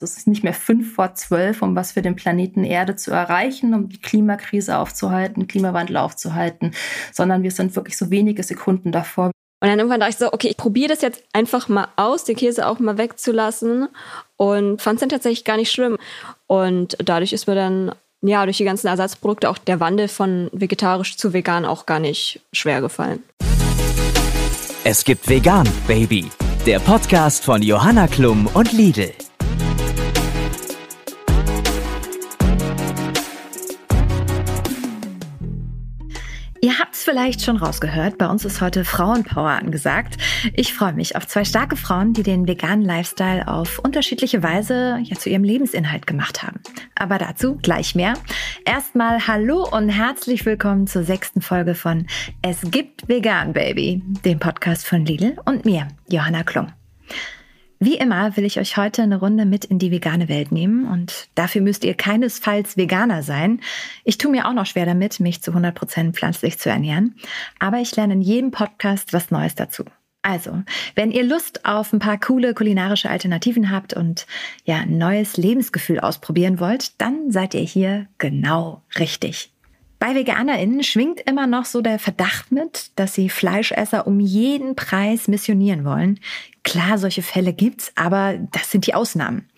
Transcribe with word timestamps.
Es 0.00 0.16
ist 0.16 0.28
nicht 0.28 0.44
mehr 0.44 0.54
fünf 0.54 0.94
vor 0.94 1.14
zwölf, 1.14 1.60
um 1.60 1.74
was 1.74 1.92
für 1.92 2.02
den 2.02 2.14
Planeten 2.14 2.62
Erde 2.62 2.94
zu 2.94 3.10
erreichen, 3.10 3.74
um 3.74 3.88
die 3.88 4.00
Klimakrise 4.00 4.78
aufzuhalten, 4.78 5.48
Klimawandel 5.48 5.96
aufzuhalten, 5.96 6.72
sondern 7.12 7.42
wir 7.42 7.50
sind 7.50 7.74
wirklich 7.74 7.96
so 7.96 8.08
wenige 8.08 8.44
Sekunden 8.44 8.92
davor. 8.92 9.32
Und 9.60 9.68
dann 9.68 9.76
irgendwann 9.76 9.98
dachte 9.98 10.12
ich 10.12 10.18
so, 10.18 10.32
okay, 10.32 10.48
ich 10.50 10.56
probiere 10.56 10.90
das 10.90 11.02
jetzt 11.02 11.24
einfach 11.32 11.68
mal 11.68 11.88
aus, 11.96 12.22
den 12.22 12.36
Käse 12.36 12.68
auch 12.68 12.78
mal 12.78 12.96
wegzulassen 12.96 13.88
und 14.36 14.80
fand 14.80 14.98
es 14.98 15.00
dann 15.00 15.08
tatsächlich 15.08 15.44
gar 15.44 15.56
nicht 15.56 15.72
schlimm. 15.72 15.98
Und 16.46 16.96
dadurch 17.04 17.32
ist 17.32 17.48
mir 17.48 17.56
dann, 17.56 17.92
ja, 18.20 18.44
durch 18.44 18.58
die 18.58 18.64
ganzen 18.64 18.86
Ersatzprodukte 18.86 19.50
auch 19.50 19.58
der 19.58 19.80
Wandel 19.80 20.06
von 20.06 20.48
vegetarisch 20.52 21.16
zu 21.16 21.32
vegan 21.32 21.64
auch 21.64 21.86
gar 21.86 21.98
nicht 21.98 22.40
schwer 22.52 22.80
gefallen. 22.80 23.24
Es 24.84 25.02
gibt 25.02 25.28
Vegan, 25.28 25.68
Baby. 25.88 26.26
Der 26.66 26.78
Podcast 26.78 27.44
von 27.44 27.62
Johanna 27.62 28.06
Klum 28.06 28.46
und 28.54 28.72
Lidl. 28.72 29.12
Vielleicht 37.08 37.42
schon 37.42 37.56
rausgehört, 37.56 38.18
bei 38.18 38.26
uns 38.26 38.44
ist 38.44 38.60
heute 38.60 38.84
Frauenpower 38.84 39.48
angesagt. 39.48 40.18
Ich 40.52 40.74
freue 40.74 40.92
mich 40.92 41.16
auf 41.16 41.26
zwei 41.26 41.42
starke 41.42 41.74
Frauen, 41.74 42.12
die 42.12 42.22
den 42.22 42.46
veganen 42.46 42.84
Lifestyle 42.84 43.48
auf 43.48 43.78
unterschiedliche 43.78 44.42
Weise 44.42 44.98
ja 45.02 45.16
zu 45.16 45.30
ihrem 45.30 45.42
Lebensinhalt 45.42 46.06
gemacht 46.06 46.42
haben. 46.42 46.60
Aber 46.96 47.16
dazu 47.16 47.56
gleich 47.62 47.94
mehr. 47.94 48.12
Erstmal 48.66 49.26
hallo 49.26 49.66
und 49.70 49.88
herzlich 49.88 50.44
willkommen 50.44 50.86
zur 50.86 51.02
sechsten 51.02 51.40
Folge 51.40 51.74
von 51.74 52.06
Es 52.42 52.60
gibt 52.70 53.08
Vegan 53.08 53.54
Baby, 53.54 54.02
dem 54.26 54.38
Podcast 54.38 54.86
von 54.86 55.06
Lidl 55.06 55.38
und 55.46 55.64
mir, 55.64 55.88
Johanna 56.10 56.42
Klum. 56.42 56.66
Wie 57.80 57.96
immer 57.96 58.36
will 58.36 58.44
ich 58.44 58.58
euch 58.58 58.76
heute 58.76 59.02
eine 59.02 59.20
Runde 59.20 59.44
mit 59.44 59.64
in 59.64 59.78
die 59.78 59.92
vegane 59.92 60.28
Welt 60.28 60.50
nehmen 60.50 60.84
und 60.84 61.28
dafür 61.36 61.62
müsst 61.62 61.84
ihr 61.84 61.94
keinesfalls 61.94 62.76
Veganer 62.76 63.22
sein. 63.22 63.60
Ich 64.02 64.18
tue 64.18 64.32
mir 64.32 64.48
auch 64.48 64.52
noch 64.52 64.66
schwer 64.66 64.84
damit, 64.84 65.20
mich 65.20 65.42
zu 65.42 65.52
100 65.52 65.76
Prozent 65.76 66.16
pflanzlich 66.16 66.58
zu 66.58 66.70
ernähren, 66.70 67.14
aber 67.60 67.78
ich 67.78 67.94
lerne 67.94 68.14
in 68.14 68.20
jedem 68.20 68.50
Podcast 68.50 69.12
was 69.12 69.30
Neues 69.30 69.54
dazu. 69.54 69.84
Also, 70.22 70.62
wenn 70.96 71.12
ihr 71.12 71.22
Lust 71.22 71.64
auf 71.64 71.92
ein 71.92 72.00
paar 72.00 72.18
coole 72.18 72.52
kulinarische 72.52 73.10
Alternativen 73.10 73.70
habt 73.70 73.94
und 73.94 74.26
ja, 74.64 74.78
ein 74.78 74.98
neues 74.98 75.36
Lebensgefühl 75.36 76.00
ausprobieren 76.00 76.58
wollt, 76.58 77.00
dann 77.00 77.30
seid 77.30 77.54
ihr 77.54 77.60
hier 77.60 78.08
genau 78.18 78.82
richtig. 78.98 79.52
Bei 80.00 80.14
VeganerInnen 80.14 80.84
schwingt 80.84 81.20
immer 81.22 81.48
noch 81.48 81.64
so 81.64 81.80
der 81.80 81.98
Verdacht 81.98 82.52
mit, 82.52 82.92
dass 82.96 83.14
sie 83.14 83.28
Fleischesser 83.28 84.06
um 84.06 84.20
jeden 84.20 84.76
Preis 84.76 85.26
missionieren 85.26 85.84
wollen. 85.84 86.20
Klar, 86.68 86.98
solche 86.98 87.22
Fälle 87.22 87.54
gibt's, 87.54 87.92
aber 87.94 88.34
das 88.52 88.70
sind 88.70 88.86
die 88.86 88.92
Ausnahmen. 88.92 89.48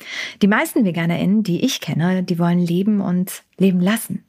Die 0.42 0.46
meisten 0.46 0.84
VeganerInnen, 0.84 1.42
die 1.42 1.64
ich 1.64 1.80
kenne, 1.80 2.22
die 2.22 2.38
wollen 2.38 2.60
leben 2.60 3.00
und 3.00 3.42
leben 3.58 3.80
lassen. 3.80 4.24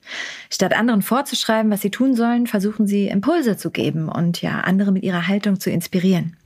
Statt 0.50 0.76
anderen 0.76 1.04
vorzuschreiben, 1.04 1.72
was 1.72 1.84
sie 1.84 1.92
tun 1.92 2.16
sollen, 2.16 2.48
versuchen 2.48 2.88
sie 2.88 3.08
Impulse 3.08 3.56
zu 3.56 3.70
geben 3.70 4.10
und 4.10 4.42
ja, 4.42 4.62
andere 4.62 4.92
mit 4.92 5.04
ihrer 5.04 5.28
Haltung 5.28 5.60
zu 5.60 5.70
inspirieren. 5.70 6.38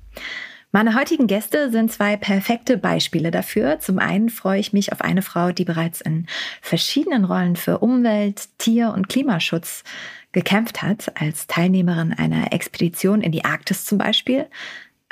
Meine 0.73 0.93
heutigen 0.93 1.27
Gäste 1.27 1.71
sind 1.71 1.89
zwei 1.89 2.17
perfekte 2.17 2.77
Beispiele 2.77 3.31
dafür. 3.31 3.79
Zum 3.79 3.97
einen 3.97 4.27
freue 4.27 4.59
ich 4.59 4.73
mich 4.73 4.91
auf 4.91 4.99
eine 4.99 5.21
Frau, 5.21 5.53
die 5.53 5.63
bereits 5.63 6.01
in 6.01 6.27
verschiedenen 6.61 7.23
Rollen 7.23 7.55
für 7.55 7.77
Umwelt, 7.77 8.49
Tier- 8.57 8.91
und 8.93 9.07
Klimaschutz 9.07 9.85
gekämpft 10.33 10.81
hat, 10.81 11.13
als 11.15 11.47
Teilnehmerin 11.47 12.11
einer 12.11 12.51
Expedition 12.51 13.21
in 13.21 13.31
die 13.31 13.45
Arktis 13.45 13.85
zum 13.85 13.99
Beispiel, 13.99 14.47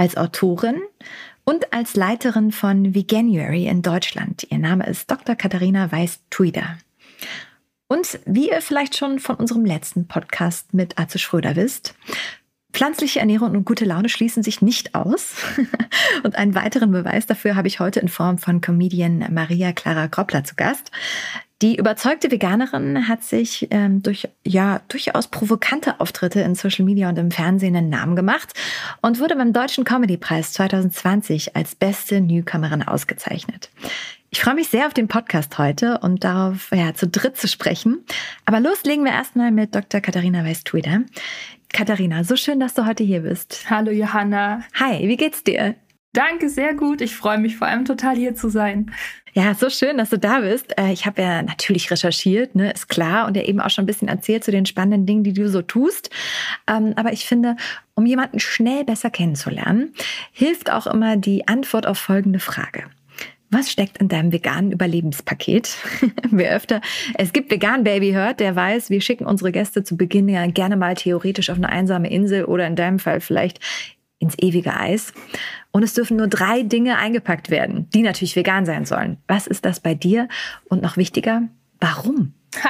als 0.03 0.17
Autorin 0.17 0.81
und 1.45 1.71
als 1.71 1.95
Leiterin 1.95 2.51
von 2.51 2.93
Veganuary 2.93 3.67
in 3.67 3.81
Deutschland. 3.81 4.45
Ihr 4.49 4.57
Name 4.57 4.85
ist 4.85 5.09
Dr. 5.09 5.35
Katharina 5.35 5.93
Weiß-Tuida. 5.93 6.77
Und 7.87 8.19
wie 8.25 8.49
ihr 8.49 8.59
vielleicht 8.59 8.97
schon 8.97 9.19
von 9.19 9.37
unserem 9.37 9.63
letzten 9.63 10.05
Podcast 10.09 10.73
mit 10.73 10.99
Atze 10.99 11.19
Schröder 11.19 11.55
wisst, 11.55 11.95
Pflanzliche 12.73 13.19
Ernährung 13.19 13.51
und 13.51 13.65
gute 13.65 13.85
Laune 13.85 14.09
schließen 14.09 14.41
sich 14.41 14.63
nicht 14.63 14.95
aus. 14.95 15.35
Und 16.23 16.35
einen 16.35 16.55
weiteren 16.55 16.91
Beweis 16.91 17.27
dafür 17.27 17.55
habe 17.55 17.67
ich 17.67 17.79
heute 17.79 17.99
in 17.99 18.07
Form 18.07 18.39
von 18.39 18.61
Comedian 18.61 19.27
Maria 19.31 19.73
Clara 19.73 20.07
Groppler 20.07 20.43
zu 20.43 20.55
Gast. 20.55 20.89
Die 21.63 21.77
überzeugte 21.77 22.29
Veganerin 22.29 23.07
hat 23.07 23.23
sich 23.23 23.69
ähm, 23.71 24.03
durch 24.03 24.27
ja 24.45 24.81
durchaus 24.89 25.29
provokante 25.29 26.01
Auftritte 26.01 26.41
in 26.41 26.55
Social 26.55 26.83
Media 26.83 27.07
und 27.07 27.17
im 27.17 27.31
Fernsehen 27.31 27.73
einen 27.73 27.87
Namen 27.87 28.17
gemacht 28.17 28.51
und 29.01 29.21
wurde 29.21 29.37
beim 29.37 29.53
Deutschen 29.53 29.85
Comedypreis 29.85 30.51
2020 30.51 31.55
als 31.55 31.73
beste 31.73 32.19
Newcomerin 32.19 32.83
ausgezeichnet. 32.83 33.69
Ich 34.29 34.41
freue 34.41 34.55
mich 34.55 34.67
sehr 34.67 34.87
auf 34.87 34.93
den 34.93 35.07
Podcast 35.07 35.57
heute 35.57 35.99
und 35.99 36.25
darauf, 36.25 36.69
ja, 36.73 36.93
zu 36.95 37.07
dritt 37.07 37.37
zu 37.37 37.47
sprechen. 37.47 38.03
Aber 38.45 38.59
loslegen 38.59 39.05
wir 39.05 39.13
erstmal 39.13 39.51
mit 39.51 39.73
Dr. 39.73 40.01
Katharina 40.01 40.43
Weiß-Twitter. 40.43 41.03
Katharina, 41.71 42.25
so 42.25 42.35
schön, 42.35 42.59
dass 42.59 42.73
du 42.73 42.85
heute 42.85 43.05
hier 43.05 43.21
bist. 43.21 43.67
Hallo 43.69 43.91
Johanna. 43.91 44.65
Hi, 44.73 45.07
wie 45.07 45.15
geht's 45.15 45.45
dir? 45.45 45.75
Danke, 46.11 46.49
sehr 46.49 46.73
gut. 46.73 46.99
Ich 46.99 47.15
freue 47.15 47.37
mich 47.37 47.55
vor 47.55 47.67
allem 47.67 47.85
total 47.85 48.17
hier 48.17 48.35
zu 48.35 48.49
sein. 48.49 48.91
Ja, 49.35 49.55
so 49.55 49.69
schön, 49.71 49.97
dass 49.97 50.11
du 50.11 50.19
da 50.19 50.41
bist. 50.41 50.77
Äh, 50.77 50.93
ich 50.93 51.07
habe 51.07 51.21
ja 51.21 51.41
natürlich 51.41 51.89
recherchiert, 51.89 52.53
ne, 52.53 52.71
ist 52.71 52.87
klar, 52.87 53.25
und 53.27 53.35
ja 53.35 53.43
eben 53.43 53.59
auch 53.59 53.71
schon 53.71 53.83
ein 53.83 53.87
bisschen 53.87 54.07
erzählt 54.07 54.43
zu 54.43 54.51
den 54.51 54.67
spannenden 54.67 55.07
Dingen, 55.07 55.23
die 55.23 55.33
du 55.33 55.49
so 55.49 55.63
tust. 55.63 56.11
Ähm, 56.67 56.93
aber 56.95 57.13
ich 57.13 57.25
finde, 57.25 57.55
um 57.95 58.05
jemanden 58.05 58.39
schnell 58.39 58.83
besser 58.83 59.09
kennenzulernen, 59.09 59.93
hilft 60.31 60.71
auch 60.71 60.85
immer 60.85 61.17
die 61.17 61.47
Antwort 61.47 61.87
auf 61.87 61.97
folgende 61.97 62.39
Frage. 62.39 62.83
Was 63.49 63.71
steckt 63.71 63.99
in 63.99 64.07
deinem 64.07 64.31
veganen 64.31 64.71
Überlebenspaket? 64.71 65.77
Wer 66.31 66.55
öfter 66.55 66.81
es 67.15 67.33
gibt 67.33 67.51
Vegan 67.51 67.83
Baby 67.83 68.11
hört, 68.11 68.39
der 68.39 68.55
weiß, 68.55 68.89
wir 68.89 69.01
schicken 69.01 69.25
unsere 69.25 69.51
Gäste 69.51 69.83
zu 69.83 69.97
Beginn 69.97 70.29
ja 70.29 70.45
gerne 70.47 70.75
mal 70.75 70.95
theoretisch 70.95 71.49
auf 71.49 71.57
eine 71.57 71.69
einsame 71.69 72.09
Insel 72.11 72.45
oder 72.45 72.65
in 72.67 72.75
deinem 72.75 72.99
Fall 72.99 73.19
vielleicht 73.19 73.59
ins 74.19 74.35
ewige 74.39 74.75
Eis. 74.75 75.13
Und 75.73 75.83
es 75.83 75.95
dürfen 75.95 76.17
nur 76.17 76.27
drei 76.27 76.61
Dinge 76.61 76.97
eingepackt 76.97 77.49
werden, 77.49 77.89
die 77.89 78.03
natürlich 78.03 78.35
vegan 78.35 78.65
sein 78.65 78.85
sollen. 78.85 79.17
Was 79.27 79.47
ist 79.47 79.65
das 79.65 79.79
bei 79.79 79.95
dir? 79.95 80.29
Und 80.69 80.83
noch 80.83 80.97
wichtiger, 80.97 81.49
warum? 81.79 82.33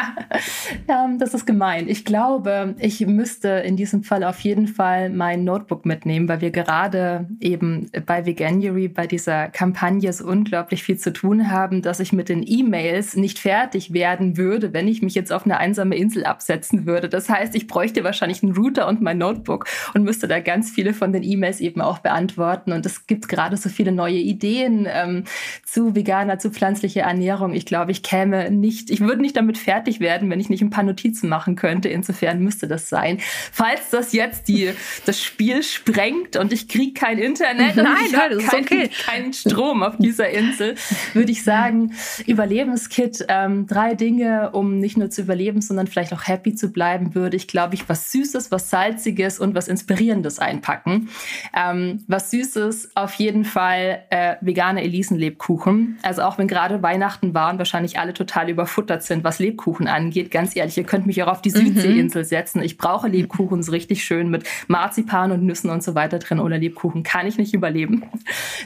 Ähm, 0.88 1.17
das 1.19 1.33
ist 1.33 1.45
gemein. 1.45 1.88
Ich 1.88 2.03
glaube, 2.03 2.75
ich 2.79 3.05
müsste 3.05 3.47
in 3.47 3.77
diesem 3.77 4.03
Fall 4.03 4.23
auf 4.23 4.39
jeden 4.41 4.67
Fall 4.67 5.09
mein 5.09 5.44
Notebook 5.44 5.85
mitnehmen, 5.85 6.27
weil 6.27 6.41
wir 6.41 6.51
gerade 6.51 7.27
eben 7.39 7.89
bei 8.05 8.25
Veganuary, 8.25 8.88
bei 8.89 9.07
dieser 9.07 9.47
Kampagne 9.49 10.11
so 10.11 10.25
unglaublich 10.25 10.83
viel 10.83 10.97
zu 10.97 11.13
tun 11.13 11.51
haben, 11.51 11.81
dass 11.81 11.99
ich 11.99 12.11
mit 12.11 12.27
den 12.27 12.44
E-Mails 12.45 13.16
nicht 13.16 13.39
fertig 13.39 13.94
werden 13.94 14.35
würde, 14.35 14.73
wenn 14.73 14.88
ich 14.88 15.01
mich 15.01 15.16
jetzt 15.16 15.31
auf 15.31 15.45
eine 15.45 15.57
einsame 15.57 15.95
Insel 15.95 16.25
absetzen 16.25 16.85
würde. 16.85 17.07
Das 17.07 17.29
heißt, 17.29 17.55
ich 17.55 17.67
bräuchte 17.67 18.03
wahrscheinlich 18.03 18.44
einen 18.44 18.55
Router 18.55 18.88
und 18.88 19.01
mein 19.01 19.19
Notebook 19.19 19.65
und 19.94 20.03
müsste 20.03 20.27
da 20.27 20.39
ganz 20.39 20.71
viele 20.71 20.94
von 20.94 21.13
den 21.13 21.23
E-Mails 21.23 21.61
eben 21.61 21.81
auch 21.81 22.00
beantworten. 22.00 22.73
Und 22.73 22.85
es 22.85 23.07
gibt 23.07 23.29
gerade 23.29 23.55
so 23.55 23.69
viele 23.69 23.91
neue 23.91 24.17
Ideen 24.17 24.88
ähm, 24.89 25.23
zu 25.63 25.95
veganer, 25.95 26.39
zu 26.39 26.50
pflanzlicher 26.50 27.03
Ernährung. 27.03 27.53
Ich 27.53 27.65
glaube, 27.65 27.91
ich 27.91 28.03
käme 28.03 28.51
nicht, 28.51 28.89
ich 28.89 29.00
würde 29.00 29.21
nicht 29.21 29.38
damit 29.38 29.57
fertig 29.57 29.72
fertig 29.73 30.00
werden, 30.00 30.29
wenn 30.29 30.39
ich 30.39 30.50
nicht 30.50 30.61
ein 30.61 30.69
paar 30.69 30.84
Notizen 30.84 31.29
machen 31.29 31.56
könnte. 31.56 31.89
Insofern 31.89 32.39
müsste 32.39 32.67
das 32.67 32.89
sein. 32.89 33.17
Falls 33.51 33.89
das 33.89 34.13
jetzt 34.13 34.47
die, 34.47 34.72
das 35.07 35.19
Spiel 35.19 35.63
sprengt 35.63 36.38
und 36.38 36.53
ich 36.53 36.67
kriege 36.67 36.94
kein 36.94 37.17
Internet 37.17 37.75
Nein, 37.75 37.88
und 37.88 37.97
ich 38.06 38.16
habe 38.16 38.38
keinen 38.38 38.66
okay. 38.66 38.89
kein 39.06 39.33
Strom 39.33 39.81
auf 39.81 39.95
dieser 39.97 40.29
Insel, 40.29 40.75
würde 41.13 41.31
ich 41.31 41.44
sagen, 41.44 41.94
Überlebenskit, 42.28 43.25
ähm, 43.29 43.66
drei 43.66 43.95
Dinge, 43.95 44.51
um 44.51 44.78
nicht 44.78 44.95
nur 44.95 45.09
zu 45.09 45.23
überleben, 45.23 45.62
sondern 45.62 45.88
vielleicht 45.88 46.13
auch 46.13 46.28
happy 46.28 46.53
zu 46.53 46.72
bleiben, 46.72 47.16
würde 47.16 47.35
ich, 47.35 47.47
glaube 47.47 47.73
ich, 47.73 47.89
was 47.89 48.12
Süßes, 48.12 48.51
was 48.51 48.69
Salziges 48.69 49.39
und 49.39 49.56
was 49.56 49.67
Inspirierendes 49.67 50.38
einpacken. 50.38 51.09
Ähm, 51.57 52.03
was 52.07 52.29
Süßes, 52.29 52.91
auf 52.94 53.16
jeden 53.16 53.44
Fall 53.44 54.03
äh, 54.12 54.35
vegane 54.41 54.83
Elisenlebkuchen. 54.83 55.97
Also 56.03 56.22
auch 56.22 56.38
wenn 56.38 56.47
gerade 56.47 56.83
Weihnachten 56.83 57.33
war 57.33 57.51
und 57.51 57.57
wahrscheinlich 57.57 57.97
alle 57.97 58.13
total 58.13 58.51
überfuttert 58.51 59.01
sind, 59.01 59.24
was 59.24 59.39
Lebkuchen 59.39 59.62
Lebkuchen 59.63 59.88
angeht. 59.88 60.30
Ganz 60.30 60.56
ehrlich, 60.56 60.77
ihr 60.77 60.83
könnt 60.83 61.06
mich 61.06 61.24
auch 61.24 61.27
auf 61.27 61.42
die 61.42 61.50
Südseeinsel 61.50 62.25
setzen. 62.25 62.62
Ich 62.62 62.77
brauche 62.77 63.07
Lebkuchen 63.07 63.63
so 63.63 63.71
richtig 63.71 64.04
schön 64.04 64.30
mit 64.30 64.44
Marzipan 64.68 65.31
und 65.31 65.44
Nüssen 65.44 65.69
und 65.69 65.81
so 65.83 65.95
weiter 65.95 66.19
drin. 66.19 66.39
Ohne 66.39 66.57
Lebkuchen 66.57 67.04
kann 67.04 67.27
ich 67.27 67.38
nicht 67.38 67.54
überleben. 67.54 68.04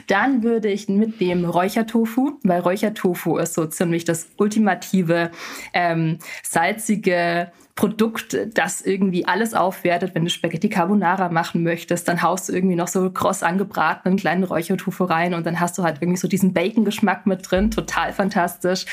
Dann 0.08 0.42
würde 0.42 0.68
ich 0.68 0.88
mitnehmen 0.88 1.44
Räuchertofu, 1.44 2.38
weil 2.42 2.60
Räuchertofu 2.60 3.38
ist 3.38 3.54
so 3.54 3.66
ziemlich 3.66 4.04
das 4.04 4.28
ultimative, 4.38 5.30
ähm, 5.72 6.18
salzige, 6.42 7.52
Produkt, 7.78 8.36
das 8.54 8.80
irgendwie 8.80 9.24
alles 9.24 9.54
aufwertet. 9.54 10.12
Wenn 10.12 10.24
du 10.24 10.30
Spaghetti 10.30 10.68
Carbonara 10.68 11.28
machen 11.28 11.62
möchtest, 11.62 12.08
dann 12.08 12.22
haust 12.22 12.48
du 12.48 12.52
irgendwie 12.52 12.74
noch 12.74 12.88
so 12.88 13.08
kross 13.08 13.44
angebratenen 13.44 14.18
kleinen 14.18 14.42
Räuchertofu 14.42 15.04
rein 15.04 15.32
und 15.32 15.46
dann 15.46 15.60
hast 15.60 15.78
du 15.78 15.84
halt 15.84 15.98
irgendwie 16.00 16.18
so 16.18 16.26
diesen 16.26 16.52
Bacon-Geschmack 16.52 17.26
mit 17.26 17.48
drin. 17.48 17.70
Total 17.70 18.12
fantastisch. 18.12 18.84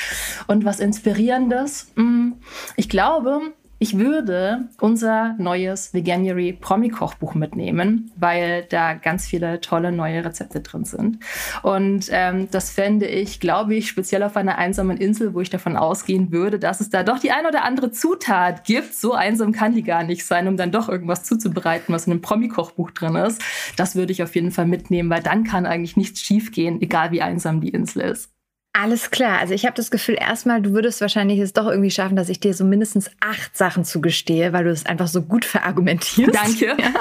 Und 0.46 0.64
was 0.64 0.78
Inspirierendes. 0.78 1.90
Mm, 1.96 2.34
ich 2.76 2.88
glaube, 2.88 3.40
Ich 3.78 3.98
würde 3.98 4.70
unser 4.80 5.34
neues 5.38 5.92
Veganuary 5.92 6.54
Promi-Kochbuch 6.54 7.34
mitnehmen, 7.34 8.10
weil 8.16 8.64
da 8.70 8.94
ganz 8.94 9.26
viele 9.26 9.60
tolle 9.60 9.92
neue 9.92 10.24
Rezepte 10.24 10.60
drin 10.60 10.86
sind. 10.86 11.18
Und 11.62 12.08
ähm, 12.10 12.48
das 12.50 12.70
fände 12.70 13.06
ich, 13.06 13.38
glaube 13.38 13.74
ich, 13.74 13.88
speziell 13.88 14.22
auf 14.22 14.34
einer 14.38 14.56
einsamen 14.56 14.96
Insel, 14.96 15.34
wo 15.34 15.42
ich 15.42 15.50
davon 15.50 15.76
ausgehen 15.76 16.32
würde, 16.32 16.58
dass 16.58 16.80
es 16.80 16.88
da 16.88 17.02
doch 17.02 17.18
die 17.18 17.32
ein 17.32 17.44
oder 17.44 17.64
andere 17.64 17.90
Zutat 17.90 18.64
gibt. 18.64 18.94
So 18.94 19.12
einsam 19.12 19.52
kann 19.52 19.74
die 19.74 19.82
gar 19.82 20.04
nicht 20.04 20.24
sein, 20.24 20.48
um 20.48 20.56
dann 20.56 20.72
doch 20.72 20.88
irgendwas 20.88 21.24
zuzubereiten, 21.24 21.94
was 21.94 22.06
in 22.06 22.12
einem 22.12 22.22
Promi-Kochbuch 22.22 22.92
drin 22.92 23.16
ist. 23.16 23.42
Das 23.76 23.94
würde 23.94 24.12
ich 24.12 24.22
auf 24.22 24.34
jeden 24.34 24.52
Fall 24.52 24.66
mitnehmen, 24.66 25.10
weil 25.10 25.22
dann 25.22 25.44
kann 25.44 25.66
eigentlich 25.66 25.98
nichts 25.98 26.22
schiefgehen, 26.22 26.80
egal 26.80 27.10
wie 27.10 27.20
einsam 27.20 27.60
die 27.60 27.68
Insel 27.68 28.02
ist. 28.02 28.35
Alles 28.78 29.10
klar. 29.10 29.38
Also 29.38 29.54
ich 29.54 29.64
habe 29.64 29.74
das 29.74 29.90
Gefühl, 29.90 30.16
erstmal, 30.20 30.60
du 30.60 30.72
würdest 30.72 31.00
wahrscheinlich 31.00 31.38
es 31.38 31.54
doch 31.54 31.66
irgendwie 31.66 31.90
schaffen, 31.90 32.14
dass 32.14 32.28
ich 32.28 32.40
dir 32.40 32.52
so 32.52 32.64
mindestens 32.64 33.10
acht 33.20 33.56
Sachen 33.56 33.84
zugestehe, 33.84 34.52
weil 34.52 34.64
du 34.64 34.70
es 34.70 34.84
einfach 34.84 35.06
so 35.06 35.22
gut 35.22 35.44
verargumentierst. 35.44 36.34
Danke. 36.34 36.76
Ja. 36.86 36.92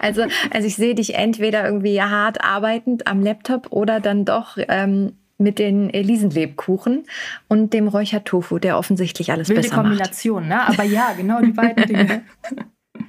Also, 0.00 0.24
also 0.50 0.66
ich 0.66 0.76
sehe 0.76 0.94
dich 0.94 1.14
entweder 1.14 1.64
irgendwie 1.64 2.00
hart 2.00 2.42
arbeitend 2.42 3.06
am 3.06 3.22
Laptop 3.22 3.68
oder 3.70 4.00
dann 4.00 4.24
doch 4.24 4.56
ähm, 4.56 5.12
mit 5.36 5.58
den 5.58 5.90
Elisenlebkuchen 5.90 7.04
und 7.48 7.72
dem 7.72 7.88
Räuchertofu, 7.88 8.58
der 8.58 8.76
offensichtlich 8.76 9.30
alles 9.30 9.48
Wilde 9.48 9.62
besser 9.62 9.76
Kombination, 9.76 10.48
ne? 10.48 10.66
Aber 10.66 10.82
ja, 10.82 11.12
genau 11.16 11.40
die 11.40 11.52
beiden 11.52 11.86
Dinge. 11.86 12.22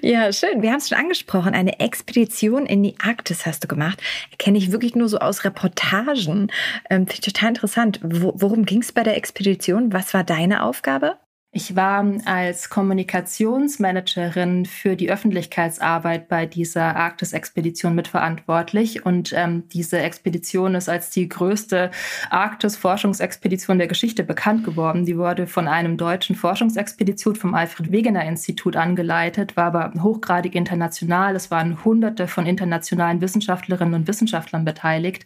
Ja, 0.00 0.32
schön. 0.32 0.62
Wir 0.62 0.70
haben 0.70 0.78
es 0.78 0.88
schon 0.88 0.98
angesprochen. 0.98 1.54
Eine 1.54 1.78
Expedition 1.80 2.66
in 2.66 2.82
die 2.82 2.94
Arktis 2.98 3.46
hast 3.46 3.64
du 3.64 3.68
gemacht. 3.68 4.02
Kenne 4.38 4.58
ich 4.58 4.72
wirklich 4.72 4.94
nur 4.94 5.08
so 5.08 5.18
aus 5.18 5.44
Reportagen. 5.44 6.50
Ähm, 6.90 7.06
Finde 7.06 7.12
ich 7.12 7.20
total 7.20 7.50
interessant. 7.50 8.00
Wo, 8.02 8.32
worum 8.36 8.64
ging 8.64 8.82
es 8.82 8.92
bei 8.92 9.02
der 9.02 9.16
Expedition? 9.16 9.92
Was 9.92 10.14
war 10.14 10.24
deine 10.24 10.62
Aufgabe? 10.62 11.16
Ich 11.56 11.76
war 11.76 12.04
als 12.24 12.68
Kommunikationsmanagerin 12.68 14.66
für 14.66 14.96
die 14.96 15.08
Öffentlichkeitsarbeit 15.08 16.26
bei 16.26 16.46
dieser 16.46 16.96
Arktis-Expedition 16.96 17.94
mitverantwortlich. 17.94 19.06
Und 19.06 19.32
ähm, 19.32 19.68
diese 19.68 19.98
Expedition 19.98 20.74
ist 20.74 20.88
als 20.88 21.10
die 21.10 21.28
größte 21.28 21.92
Arktis-Forschungsexpedition 22.30 23.78
der 23.78 23.86
Geschichte 23.86 24.24
bekannt 24.24 24.64
geworden. 24.64 25.06
Die 25.06 25.16
wurde 25.16 25.46
von 25.46 25.68
einem 25.68 25.96
deutschen 25.96 26.34
Forschungsexpedition 26.34 27.36
vom 27.36 27.54
Alfred 27.54 27.92
Wegener 27.92 28.24
Institut 28.24 28.74
angeleitet, 28.74 29.56
war 29.56 29.66
aber 29.66 29.92
hochgradig 30.02 30.56
international. 30.56 31.36
Es 31.36 31.52
waren 31.52 31.84
Hunderte 31.84 32.26
von 32.26 32.46
internationalen 32.46 33.20
Wissenschaftlerinnen 33.20 33.94
und 33.94 34.08
Wissenschaftlern 34.08 34.64
beteiligt. 34.64 35.24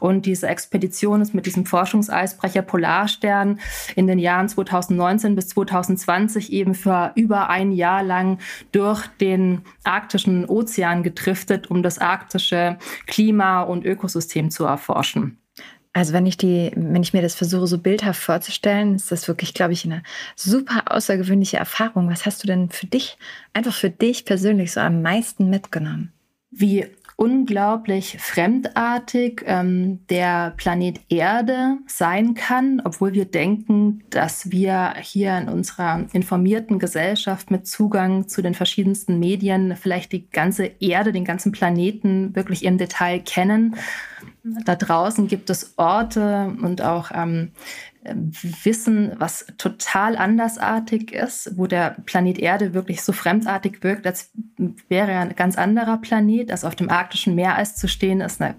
Und 0.00 0.26
diese 0.26 0.48
Expedition 0.48 1.20
ist 1.20 1.32
mit 1.32 1.46
diesem 1.46 1.64
Forschungseisbrecher 1.64 2.62
Polarstern 2.62 3.60
in 3.94 4.08
den 4.08 4.18
Jahren 4.18 4.48
2019 4.48 5.36
bis 5.36 5.46
2020 5.46 5.59
eben 6.50 6.74
für 6.74 7.12
über 7.14 7.48
ein 7.48 7.72
Jahr 7.72 8.02
lang 8.02 8.38
durch 8.72 9.06
den 9.20 9.62
arktischen 9.84 10.44
Ozean 10.46 11.02
gedriftet, 11.02 11.70
um 11.70 11.82
das 11.82 11.98
arktische 11.98 12.78
Klima 13.06 13.62
und 13.62 13.84
Ökosystem 13.84 14.50
zu 14.50 14.64
erforschen. 14.64 15.38
Also 15.92 16.12
wenn 16.12 16.26
ich 16.26 16.36
die, 16.36 16.70
wenn 16.76 17.02
ich 17.02 17.12
mir 17.12 17.22
das 17.22 17.34
versuche, 17.34 17.66
so 17.66 17.78
bildhaft 17.78 18.22
vorzustellen, 18.22 18.94
ist 18.94 19.10
das 19.10 19.26
wirklich, 19.26 19.54
glaube 19.54 19.72
ich, 19.72 19.84
eine 19.84 20.04
super 20.36 20.84
außergewöhnliche 20.86 21.56
Erfahrung. 21.56 22.08
Was 22.08 22.26
hast 22.26 22.42
du 22.42 22.46
denn 22.46 22.70
für 22.70 22.86
dich, 22.86 23.18
einfach 23.54 23.74
für 23.74 23.90
dich 23.90 24.24
persönlich 24.24 24.72
so 24.72 24.80
am 24.80 25.02
meisten 25.02 25.50
mitgenommen? 25.50 26.12
Wie 26.52 26.86
unglaublich 27.20 28.16
fremdartig 28.18 29.42
ähm, 29.44 30.00
der 30.08 30.54
Planet 30.56 31.00
Erde 31.10 31.76
sein 31.86 32.32
kann, 32.32 32.80
obwohl 32.82 33.12
wir 33.12 33.26
denken, 33.26 34.02
dass 34.08 34.50
wir 34.50 34.94
hier 35.02 35.36
in 35.36 35.50
unserer 35.50 36.06
informierten 36.14 36.78
Gesellschaft 36.78 37.50
mit 37.50 37.66
Zugang 37.66 38.26
zu 38.26 38.40
den 38.40 38.54
verschiedensten 38.54 39.18
Medien 39.18 39.76
vielleicht 39.76 40.12
die 40.12 40.30
ganze 40.30 40.70
Erde, 40.80 41.12
den 41.12 41.26
ganzen 41.26 41.52
Planeten 41.52 42.34
wirklich 42.34 42.64
im 42.64 42.78
Detail 42.78 43.20
kennen. 43.20 43.76
Da 44.42 44.74
draußen 44.74 45.28
gibt 45.28 45.50
es 45.50 45.74
Orte 45.76 46.56
und 46.62 46.82
auch 46.82 47.10
ähm, 47.14 47.52
Wissen, 48.62 49.12
was 49.18 49.46
total 49.58 50.16
andersartig 50.16 51.12
ist, 51.12 51.58
wo 51.58 51.66
der 51.66 51.96
Planet 52.06 52.38
Erde 52.38 52.72
wirklich 52.72 53.02
so 53.02 53.12
fremdartig 53.12 53.82
wirkt, 53.82 54.06
als 54.06 54.30
wäre 54.88 55.10
er 55.10 55.20
ein 55.20 55.36
ganz 55.36 55.58
anderer 55.58 55.98
Planet. 55.98 56.50
Also 56.50 56.66
auf 56.66 56.76
dem 56.76 56.88
arktischen 56.88 57.34
Meereis 57.34 57.76
zu 57.76 57.88
stehen, 57.88 58.22
ist 58.22 58.40
eine 58.40 58.54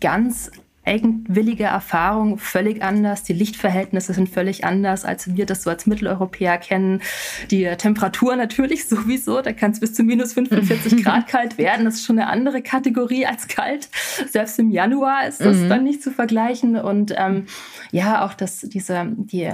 ganz 0.00 0.50
eigenwillige 0.84 1.64
Erfahrung 1.64 2.38
völlig 2.38 2.82
anders. 2.82 3.22
Die 3.22 3.32
Lichtverhältnisse 3.32 4.14
sind 4.14 4.28
völlig 4.28 4.64
anders, 4.64 5.04
als 5.04 5.36
wir 5.36 5.46
das 5.46 5.62
so 5.62 5.70
als 5.70 5.86
Mitteleuropäer 5.86 6.58
kennen. 6.58 7.02
Die 7.50 7.64
Temperatur 7.76 8.34
natürlich 8.34 8.88
sowieso, 8.88 9.42
da 9.42 9.52
kann 9.52 9.70
es 9.70 9.80
bis 9.80 9.94
zu 9.94 10.02
minus 10.02 10.32
45 10.32 11.04
Grad 11.04 11.28
kalt 11.28 11.56
werden. 11.56 11.84
Das 11.84 11.94
ist 11.94 12.04
schon 12.04 12.18
eine 12.18 12.28
andere 12.28 12.62
Kategorie 12.62 13.26
als 13.26 13.46
kalt. 13.46 13.88
Selbst 14.28 14.58
im 14.58 14.70
Januar 14.70 15.26
ist 15.28 15.40
das 15.40 15.58
mhm. 15.58 15.68
dann 15.68 15.84
nicht 15.84 16.02
zu 16.02 16.10
vergleichen. 16.10 16.76
Und 16.76 17.14
ähm, 17.16 17.46
ja, 17.92 18.24
auch 18.24 18.34
das, 18.34 18.60
diese, 18.60 19.06
die, 19.16 19.50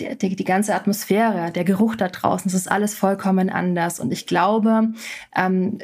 die, 0.00 0.16
die, 0.16 0.36
die 0.36 0.44
ganze 0.44 0.74
Atmosphäre, 0.74 1.50
der 1.50 1.64
Geruch 1.64 1.96
da 1.96 2.08
draußen, 2.08 2.50
das 2.50 2.58
ist 2.58 2.70
alles 2.70 2.94
vollkommen 2.94 3.50
anders. 3.50 4.00
Und 4.00 4.10
ich 4.10 4.26
glaube, 4.26 4.92
ähm, 5.36 5.78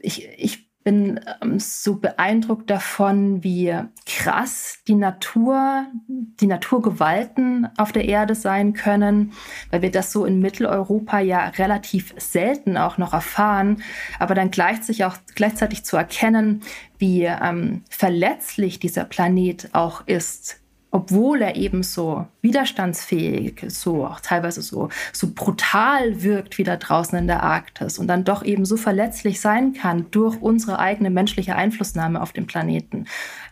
ich, 0.00 0.28
ich 0.36 0.65
bin 0.86 1.18
ähm, 1.42 1.58
so 1.58 1.96
beeindruckt 1.96 2.70
davon, 2.70 3.42
wie 3.42 3.74
krass 4.06 4.78
die 4.86 4.94
Natur, 4.94 5.84
die 6.06 6.46
Naturgewalten 6.46 7.68
auf 7.76 7.90
der 7.90 8.04
Erde 8.04 8.36
sein 8.36 8.72
können, 8.72 9.32
weil 9.72 9.82
wir 9.82 9.90
das 9.90 10.12
so 10.12 10.24
in 10.24 10.38
Mitteleuropa 10.38 11.18
ja 11.18 11.48
relativ 11.48 12.14
selten 12.18 12.76
auch 12.76 12.98
noch 12.98 13.14
erfahren, 13.14 13.82
aber 14.20 14.36
dann 14.36 14.52
gleichzeitig 14.52 15.04
auch 15.04 15.16
gleichzeitig 15.34 15.84
zu 15.84 15.96
erkennen, 15.96 16.62
wie 16.98 17.24
ähm, 17.24 17.82
verletzlich 17.90 18.78
dieser 18.78 19.06
Planet 19.06 19.70
auch 19.72 20.06
ist 20.06 20.60
obwohl 20.90 21.42
er 21.42 21.56
eben 21.56 21.82
so 21.82 22.26
widerstandsfähig, 22.42 23.64
so 23.68 24.06
auch 24.06 24.20
teilweise 24.20 24.62
so, 24.62 24.88
so 25.12 25.30
brutal 25.34 26.22
wirkt 26.22 26.58
wie 26.58 26.64
da 26.64 26.76
draußen 26.76 27.18
in 27.18 27.26
der 27.26 27.42
Arktis 27.42 27.98
und 27.98 28.06
dann 28.06 28.24
doch 28.24 28.44
eben 28.44 28.64
so 28.64 28.76
verletzlich 28.76 29.40
sein 29.40 29.74
kann 29.74 30.06
durch 30.10 30.40
unsere 30.40 30.78
eigene 30.78 31.10
menschliche 31.10 31.56
Einflussnahme 31.56 32.22
auf 32.22 32.32
den 32.32 32.46
Planeten, 32.46 33.06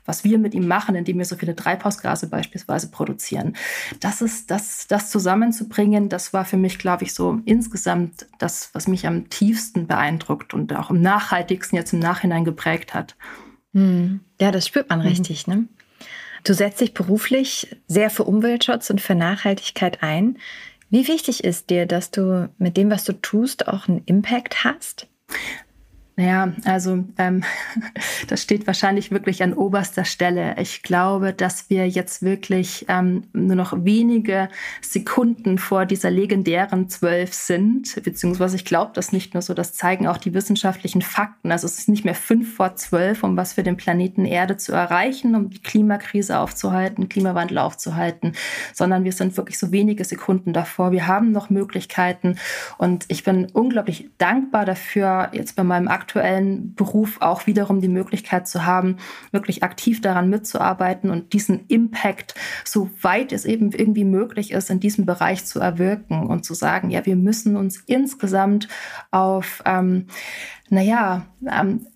was 0.07 0.23
wir 0.23 0.39
mit 0.39 0.55
ihm 0.55 0.69
machen, 0.69 0.95
indem 0.95 1.19
wir 1.19 1.25
so 1.25 1.37
viele 1.37 1.57
Treibhausgase 1.57 2.29
beispielsweise 2.29 2.91
produzieren. 2.91 3.57
Das 4.01 4.23
ist, 4.23 4.51
das, 4.51 4.87
das 4.87 5.11
zusammenzubringen, 5.11 6.09
das 6.09 6.33
war 6.33 6.45
für 6.45 6.57
mich, 6.57 6.79
glaube 6.79 7.05
ich, 7.05 7.15
so 7.15 7.41
insgesamt 7.45 8.27
das, 8.39 8.71
was 8.73 8.87
mich 8.87 9.07
am 9.07 9.29
tiefsten 9.29 9.87
beeindruckt 9.87 10.55
und 10.55 10.73
auch 10.73 10.91
am 10.91 11.01
nachhaltigsten 11.01 11.77
jetzt 11.77 11.93
im 11.93 11.99
Nachhinein 11.99 12.45
geprägt 12.45 12.95
hat. 12.95 13.17
Hm. 13.73 14.21
Ja, 14.41 14.53
das 14.53 14.67
spürt 14.67 14.89
man 14.89 15.01
richtig, 15.01 15.47
mhm. 15.47 15.55
ne? 15.55 15.69
Du 16.45 16.53
setzt 16.53 16.81
dich 16.81 16.93
beruflich 16.93 17.77
sehr 17.89 18.11
für 18.11 18.25
Umweltschutz 18.25 18.91
und 18.91 19.01
für 19.01 19.15
Nachhaltigkeit 19.15 20.03
ein. 20.03 20.39
Wie 20.91 21.09
wichtig 21.09 21.43
ist 21.43 21.71
dir, 21.71 21.87
dass 21.87 22.11
du 22.11 22.51
mit 22.59 22.77
dem, 22.77 22.91
was 22.91 23.05
du 23.05 23.15
tust, 23.15 23.67
auch 23.67 23.89
einen 23.89 24.03
Impact 24.05 24.63
hast? 24.63 25.09
Naja, 26.17 26.53
also 26.65 27.05
ähm, 27.19 27.43
das 28.29 28.41
steht 28.41 28.69
wahrscheinlich 28.69 29.11
wirklich 29.11 29.43
an 29.43 29.53
oberster 29.53 30.05
Stelle. 30.05 30.55
Ich 30.61 30.85
glaube, 30.85 31.33
dass 31.33 31.69
wir 31.71 31.89
jetzt 31.89 32.23
wirklich 32.23 32.87
ähm, 32.89 33.25
nur 33.33 33.57
noch 33.57 33.85
wenige 33.85 34.49
Sekunden 34.81 35.59
vor 35.59 35.87
dieser 35.87 36.13
legendären 36.13 36.89
zwölf 36.89 37.35
sind, 37.35 38.01
beziehungsweise 38.05 38.55
ich 38.55 38.65
glaube 38.65 38.93
das 38.95 39.11
nicht 39.11 39.35
nur 39.35 39.43
so, 39.43 39.55
das 39.55 39.73
zeigen 39.73 40.07
auch 40.07 40.19
die 40.19 40.35
wissenschaftlichen 40.35 41.03
Fakten. 41.03 41.51
Also 41.51 41.67
es 41.67 41.81
ist 41.81 41.89
nicht 41.89 42.05
mehr 42.05 42.15
fünf 42.15 42.55
vor 42.55 42.77
zwölf, 42.77 43.25
um 43.25 43.37
was 43.37 43.55
für 43.55 43.65
den 43.65 43.77
Planeten 43.77 44.25
Erde 44.25 44.57
zu 44.57 44.73
erreichen, 44.73 45.35
um 45.35 45.51
die 45.51 45.63
Klimakrise 45.63 46.39
aufzuhalten, 46.39 47.09
Klimawandel 47.09 47.59
aufzuhalten, 47.59 48.35
sondern 48.73 49.03
wir 49.03 49.13
sind 49.13 49.37
wirklich 49.37 49.59
so 49.59 49.73
wenige 49.73 50.05
Sekunden 50.05 50.53
davor. 50.53 50.93
Wir 50.93 51.09
haben 51.09 51.33
noch 51.33 51.51
Möglichkeiten 51.51 52.39
und 52.79 53.05
ich 53.09 53.25
bin 53.25 53.47
unglaublich 53.53 54.11
dankbar 54.19 54.65
dafür, 54.65 55.31
jetzt 55.33 55.57
bei 55.57 55.65
meinem 55.65 55.89
aktuellen 55.89 56.04
Beruf 56.75 57.19
auch 57.21 57.47
wiederum 57.47 57.81
die 57.81 57.89
Möglichkeit 57.89 58.49
zu 58.49 58.65
haben, 58.65 58.97
wirklich 59.33 59.63
aktiv 59.63 60.01
daran 60.01 60.29
mitzuarbeiten 60.31 61.11
und 61.11 61.33
diesen 61.33 61.67
Impact, 61.69 62.35
so 62.65 62.91
weit 63.01 63.33
es 63.33 63.45
eben 63.45 63.73
irgendwie 63.73 64.05
möglich 64.05 64.53
ist, 64.53 64.71
in 64.71 64.81
diesem 64.81 65.07
Bereich 65.07 65.45
zu 65.45 65.61
erwirken 65.61 66.27
und 66.27 66.45
zu 66.45 66.55
sagen, 66.55 66.91
ja, 66.91 67.07
wir 67.07 67.17
müssen 67.17 67.57
uns 67.57 67.83
insgesamt 67.87 68.69
auf, 69.11 69.63
ähm, 69.67 70.07
naja, 70.71 71.27
ähm, 71.47 71.87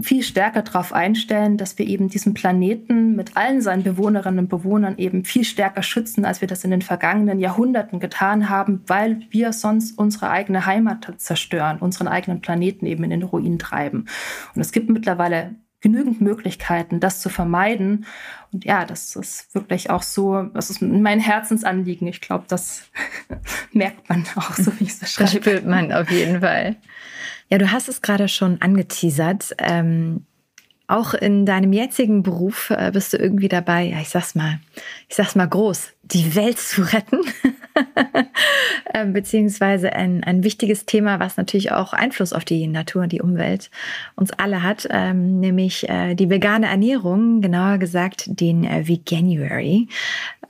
viel 0.00 0.22
stärker 0.22 0.62
darauf 0.62 0.92
einstellen, 0.92 1.56
dass 1.56 1.78
wir 1.78 1.86
eben 1.86 2.08
diesen 2.08 2.34
Planeten 2.34 3.16
mit 3.16 3.36
allen 3.36 3.60
seinen 3.60 3.82
Bewohnerinnen 3.82 4.40
und 4.40 4.48
Bewohnern 4.48 4.98
eben 4.98 5.24
viel 5.24 5.44
stärker 5.44 5.82
schützen, 5.82 6.24
als 6.24 6.40
wir 6.40 6.48
das 6.48 6.64
in 6.64 6.70
den 6.70 6.82
vergangenen 6.82 7.38
Jahrhunderten 7.38 8.00
getan 8.00 8.48
haben, 8.48 8.82
weil 8.86 9.22
wir 9.30 9.52
sonst 9.52 9.98
unsere 9.98 10.30
eigene 10.30 10.66
Heimat 10.66 11.12
zerstören, 11.18 11.78
unseren 11.78 12.08
eigenen 12.08 12.40
Planeten 12.40 12.86
eben 12.86 13.04
in 13.04 13.10
den 13.10 13.22
Ruin 13.22 13.58
treiben. 13.58 14.06
Und 14.54 14.60
es 14.60 14.72
gibt 14.72 14.90
mittlerweile 14.90 15.54
genügend 15.84 16.22
Möglichkeiten, 16.22 16.98
das 16.98 17.20
zu 17.20 17.28
vermeiden. 17.28 18.06
Und 18.52 18.64
ja, 18.64 18.86
das 18.86 19.14
ist 19.16 19.54
wirklich 19.54 19.90
auch 19.90 20.02
so, 20.02 20.44
das 20.54 20.70
ist 20.70 20.80
mein 20.80 21.20
Herzensanliegen. 21.20 22.08
Ich 22.08 22.22
glaube, 22.22 22.46
das 22.48 22.84
merkt 23.72 24.08
man 24.08 24.24
auch, 24.34 24.54
so 24.54 24.72
wie 24.80 24.84
ich 24.84 24.92
es 24.92 25.00
beschreibe. 25.00 25.30
Das 25.30 25.42
spürt 25.42 25.66
man 25.66 25.92
auf 25.92 26.10
jeden 26.10 26.40
Fall. 26.40 26.76
Ja, 27.50 27.58
du 27.58 27.70
hast 27.70 27.90
es 27.90 28.00
gerade 28.00 28.28
schon 28.28 28.62
angeteasert. 28.62 29.54
Ähm, 29.58 30.24
auch 30.86 31.12
in 31.12 31.44
deinem 31.44 31.74
jetzigen 31.74 32.22
Beruf 32.22 32.70
äh, 32.70 32.90
bist 32.90 33.12
du 33.12 33.18
irgendwie 33.18 33.48
dabei, 33.48 33.84
ja, 33.84 34.00
ich 34.00 34.08
sag's 34.08 34.34
mal, 34.34 34.60
ich 35.08 35.16
sag's 35.16 35.34
mal 35.34 35.48
groß, 35.48 35.92
die 36.02 36.34
Welt 36.34 36.58
zu 36.58 36.80
retten. 36.80 37.20
äh, 38.94 39.06
beziehungsweise 39.06 39.92
ein, 39.92 40.22
ein 40.22 40.44
wichtiges 40.44 40.86
Thema, 40.86 41.18
was 41.18 41.36
natürlich 41.36 41.72
auch 41.72 41.92
Einfluss 41.92 42.32
auf 42.32 42.44
die 42.44 42.68
Natur 42.68 43.02
und 43.02 43.10
die 43.10 43.20
Umwelt 43.20 43.70
uns 44.14 44.30
alle 44.30 44.62
hat, 44.62 44.86
ähm, 44.88 45.40
nämlich 45.40 45.88
äh, 45.88 46.14
die 46.14 46.30
vegane 46.30 46.68
Ernährung, 46.68 47.40
genauer 47.40 47.78
gesagt 47.78 48.26
den 48.40 48.62
äh, 48.62 48.86
Veganuary. 48.86 49.88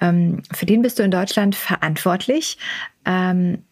Ähm, 0.00 0.42
für 0.52 0.66
den 0.66 0.82
bist 0.82 0.98
du 0.98 1.02
in 1.02 1.10
Deutschland 1.10 1.56
verantwortlich. 1.56 2.58
Ähm, 3.06 3.62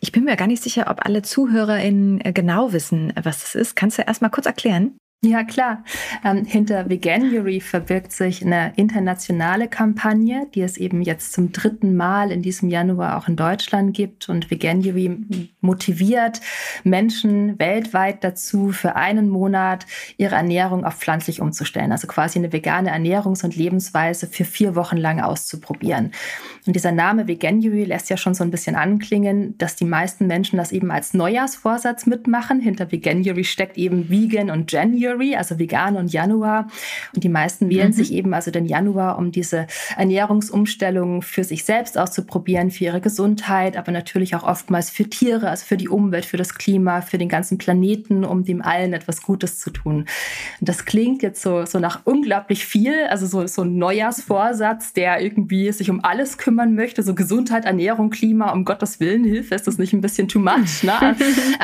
ich 0.00 0.12
bin 0.12 0.24
mir 0.24 0.36
gar 0.36 0.48
nicht 0.48 0.62
sicher, 0.62 0.90
ob 0.90 1.06
alle 1.06 1.22
ZuhörerInnen 1.22 2.20
äh, 2.20 2.34
genau 2.34 2.74
wissen, 2.74 3.10
was 3.22 3.40
das 3.40 3.54
ist. 3.54 3.74
Kannst 3.74 3.96
du 3.96 4.02
erst 4.02 4.20
mal 4.20 4.28
kurz 4.28 4.44
erklären? 4.44 4.98
Ja, 5.24 5.42
klar. 5.42 5.82
Ähm, 6.22 6.44
hinter 6.44 6.90
Veganuary 6.90 7.60
verbirgt 7.60 8.12
sich 8.12 8.44
eine 8.44 8.74
internationale 8.76 9.68
Kampagne, 9.68 10.46
die 10.54 10.60
es 10.60 10.76
eben 10.76 11.00
jetzt 11.00 11.32
zum 11.32 11.50
dritten 11.50 11.96
Mal 11.96 12.30
in 12.30 12.42
diesem 12.42 12.68
Januar 12.68 13.16
auch 13.16 13.26
in 13.26 13.34
Deutschland 13.34 13.96
gibt. 13.96 14.28
Und 14.28 14.50
Veganuary 14.50 15.18
motiviert 15.62 16.42
Menschen 16.82 17.58
weltweit 17.58 18.22
dazu, 18.22 18.70
für 18.70 18.96
einen 18.96 19.30
Monat 19.30 19.86
ihre 20.18 20.34
Ernährung 20.34 20.84
auf 20.84 20.96
pflanzlich 20.96 21.40
umzustellen. 21.40 21.90
Also 21.90 22.06
quasi 22.06 22.38
eine 22.38 22.52
vegane 22.52 22.94
Ernährungs- 22.94 23.44
und 23.44 23.56
Lebensweise 23.56 24.26
für 24.26 24.44
vier 24.44 24.76
Wochen 24.76 24.98
lang 24.98 25.20
auszuprobieren. 25.20 26.12
Und 26.66 26.76
dieser 26.76 26.92
Name 26.92 27.28
Veganuary 27.28 27.84
lässt 27.84 28.10
ja 28.10 28.18
schon 28.18 28.34
so 28.34 28.44
ein 28.44 28.50
bisschen 28.50 28.76
anklingen, 28.76 29.56
dass 29.56 29.74
die 29.74 29.86
meisten 29.86 30.26
Menschen 30.26 30.58
das 30.58 30.70
eben 30.70 30.90
als 30.90 31.14
Neujahrsvorsatz 31.14 32.04
mitmachen. 32.04 32.60
Hinter 32.60 32.92
Veganuary 32.92 33.44
steckt 33.44 33.78
eben 33.78 34.10
Vegan 34.10 34.50
und 34.50 34.70
January. 34.70 35.13
January, 35.14 35.36
also 35.36 35.58
vegan 35.58 35.96
und 35.96 36.12
Januar. 36.12 36.68
Und 37.14 37.24
die 37.24 37.28
meisten 37.28 37.70
wählen 37.70 37.88
mhm. 37.88 37.92
sich 37.92 38.12
eben 38.12 38.34
also 38.34 38.50
den 38.50 38.66
Januar, 38.66 39.18
um 39.18 39.32
diese 39.32 39.66
Ernährungsumstellung 39.96 41.22
für 41.22 41.44
sich 41.44 41.64
selbst 41.64 41.98
auszuprobieren, 41.98 42.70
für 42.70 42.84
ihre 42.84 43.00
Gesundheit, 43.00 43.76
aber 43.76 43.92
natürlich 43.92 44.34
auch 44.34 44.42
oftmals 44.42 44.90
für 44.90 45.04
Tiere, 45.04 45.50
also 45.50 45.64
für 45.64 45.76
die 45.76 45.88
Umwelt, 45.88 46.24
für 46.24 46.36
das 46.36 46.54
Klima, 46.54 47.00
für 47.00 47.18
den 47.18 47.28
ganzen 47.28 47.58
Planeten, 47.58 48.24
um 48.24 48.44
dem 48.44 48.62
allen 48.62 48.92
etwas 48.92 49.22
Gutes 49.22 49.58
zu 49.58 49.70
tun. 49.70 50.06
Und 50.60 50.68
das 50.68 50.84
klingt 50.84 51.22
jetzt 51.22 51.42
so, 51.42 51.64
so 51.64 51.78
nach 51.78 52.00
unglaublich 52.04 52.64
viel, 52.64 53.06
also 53.08 53.26
so, 53.26 53.46
so 53.46 53.62
ein 53.62 53.78
Neujahrsvorsatz, 53.78 54.92
der 54.92 55.20
irgendwie 55.20 55.70
sich 55.72 55.90
um 55.90 56.04
alles 56.04 56.38
kümmern 56.38 56.74
möchte, 56.74 57.02
so 57.02 57.14
Gesundheit, 57.14 57.64
Ernährung, 57.64 58.10
Klima, 58.10 58.52
um 58.52 58.64
Gottes 58.64 59.00
Willen, 59.00 59.24
Hilfe, 59.24 59.54
ist 59.54 59.66
das 59.66 59.78
nicht 59.78 59.92
ein 59.92 60.00
bisschen 60.00 60.28
too 60.28 60.38
much? 60.38 60.82
Ne? 60.82 60.92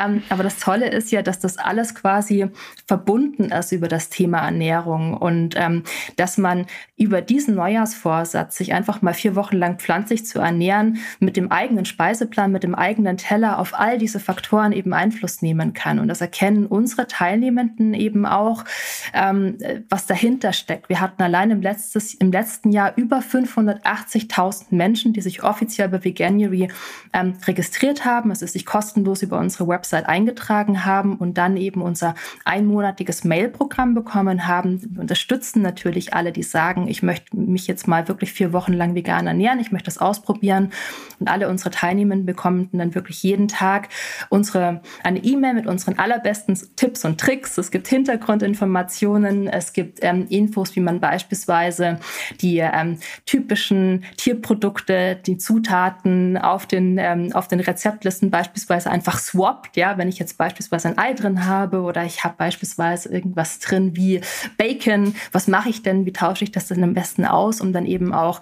ähm, 0.03 0.23
aber 0.29 0.43
das 0.43 0.59
Tolle 0.59 0.91
ist 0.91 1.11
ja, 1.11 1.23
dass 1.23 1.39
das 1.39 1.59
alles 1.59 1.95
quasi 1.95 2.47
verbunden 2.87 3.40
verbunden 3.41 3.53
ist 3.53 3.73
über 3.73 3.89
das 3.89 4.09
Thema 4.09 4.39
Ernährung. 4.41 5.15
Und 5.17 5.55
ähm, 5.57 5.85
dass 6.17 6.39
man 6.39 6.67
über 7.01 7.23
diesen 7.23 7.55
Neujahrsvorsatz, 7.55 8.59
sich 8.59 8.75
einfach 8.75 9.01
mal 9.01 9.15
vier 9.15 9.35
Wochen 9.35 9.57
lang 9.57 9.79
pflanzlich 9.79 10.27
zu 10.27 10.39
ernähren, 10.39 10.99
mit 11.19 11.39
dem 11.39 11.51
eigenen 11.51 11.87
Speiseplan, 11.87 12.53
mit 12.53 12.63
dem 12.63 12.75
eigenen 12.75 13.17
Teller 13.17 13.59
auf 13.59 13.73
all 13.73 13.97
diese 13.97 14.21
Faktoren 14.21 14.73
eben 14.73 14.93
Einfluss 14.93 15.41
nehmen 15.41 15.73
kann. 15.73 15.99
Und 15.99 16.09
das 16.09 16.21
erkennen 16.21 16.67
unsere 16.67 17.07
Teilnehmenden 17.07 17.95
eben 17.95 18.27
auch, 18.27 18.67
ähm, 19.15 19.57
was 19.89 20.05
dahinter 20.05 20.53
steckt. 20.53 20.91
Wir 20.91 21.01
hatten 21.01 21.23
allein 21.23 21.51
im, 21.51 21.63
letztes, 21.63 22.13
im 22.13 22.31
letzten 22.31 22.71
Jahr 22.71 22.93
über 22.97 23.21
580.000 23.21 24.67
Menschen, 24.75 25.15
die 25.15 25.23
sich 25.23 25.43
offiziell 25.43 25.89
bei 25.89 26.05
Veganuary 26.05 26.69
ähm, 27.15 27.33
registriert 27.47 28.05
haben, 28.05 28.29
also 28.29 28.47
sich 28.47 28.67
kostenlos 28.67 29.23
über 29.23 29.39
unsere 29.39 29.67
Website 29.67 30.07
eingetragen 30.07 30.85
haben 30.85 31.17
und 31.17 31.39
dann 31.39 31.57
eben 31.57 31.81
unser 31.81 32.15
einmonatiges 32.45 33.25
Mailprogramm 33.25 33.95
bekommen 33.95 34.47
haben. 34.47 34.83
Wir 34.83 35.01
unterstützen 35.01 35.63
natürlich 35.63 36.13
alle, 36.13 36.33
die 36.33 36.43
sagen, 36.43 36.90
ich 36.91 37.03
möchte 37.03 37.37
mich 37.37 37.67
jetzt 37.67 37.87
mal 37.89 38.09
wirklich 38.09 38.33
vier 38.33 38.53
Wochen 38.53 38.73
lang 38.73 38.95
vegan 38.95 39.27
ernähren, 39.27 39.61
ich 39.61 39.73
möchte 39.73 39.87
das 39.87 39.99
ausprobieren. 39.99 40.71
Und 41.19 41.29
alle 41.29 41.49
unsere 41.49 41.71
Teilnehmer 41.71 42.17
bekommen 42.17 42.69
dann 42.73 42.95
wirklich 42.95 43.23
jeden 43.23 43.49
Tag 43.49 43.89
unsere, 44.29 44.81
eine 45.05 45.23
E-Mail 45.23 45.55
mit 45.55 45.67
unseren 45.67 45.99
allerbesten 45.99 46.59
Tipps 46.77 47.05
und 47.05 47.21
Tricks. 47.21 47.59
Es 47.59 47.71
gibt 47.71 47.89
Hintergrundinformationen, 47.89 49.47
es 49.49 49.73
gibt 49.73 49.99
ähm, 50.03 50.27
Infos, 50.29 50.75
wie 50.77 50.81
man 50.81 51.01
beispielsweise 51.01 52.01
die 52.41 52.59
ähm, 52.59 52.99
typischen 53.27 54.05
Tierprodukte, 54.17 55.17
die 55.27 55.39
Zutaten 55.39 56.37
auf 56.37 56.67
den, 56.67 56.99
ähm, 56.99 57.33
auf 57.33 57.49
den 57.49 57.61
Rezeptlisten 57.61 58.31
beispielsweise 58.31 58.91
einfach 58.91 59.19
swappt. 59.19 59.77
Ja, 59.77 59.99
wenn 59.99 60.09
ich 60.09 60.19
jetzt 60.19 60.39
beispielsweise 60.39 60.89
ein 60.89 60.99
Ei 60.99 61.13
drin 61.13 61.47
habe 61.47 61.83
oder 61.83 62.05
ich 62.05 62.25
habe 62.25 62.35
beispielsweise 62.37 63.09
irgendwas 63.11 63.59
drin 63.59 63.97
wie 63.97 64.21
Bacon. 64.57 65.15
Was 65.33 65.47
mache 65.49 65.69
ich 65.69 65.83
denn? 65.83 66.07
Wie 66.07 66.13
tausche 66.13 66.45
ich 66.45 66.53
das 66.53 66.69
denn 66.69 66.80
am 66.85 66.95
besten 66.95 67.25
aus, 67.25 67.61
um 67.61 67.73
dann 67.73 67.87
eben 67.87 68.13
auch 68.13 68.41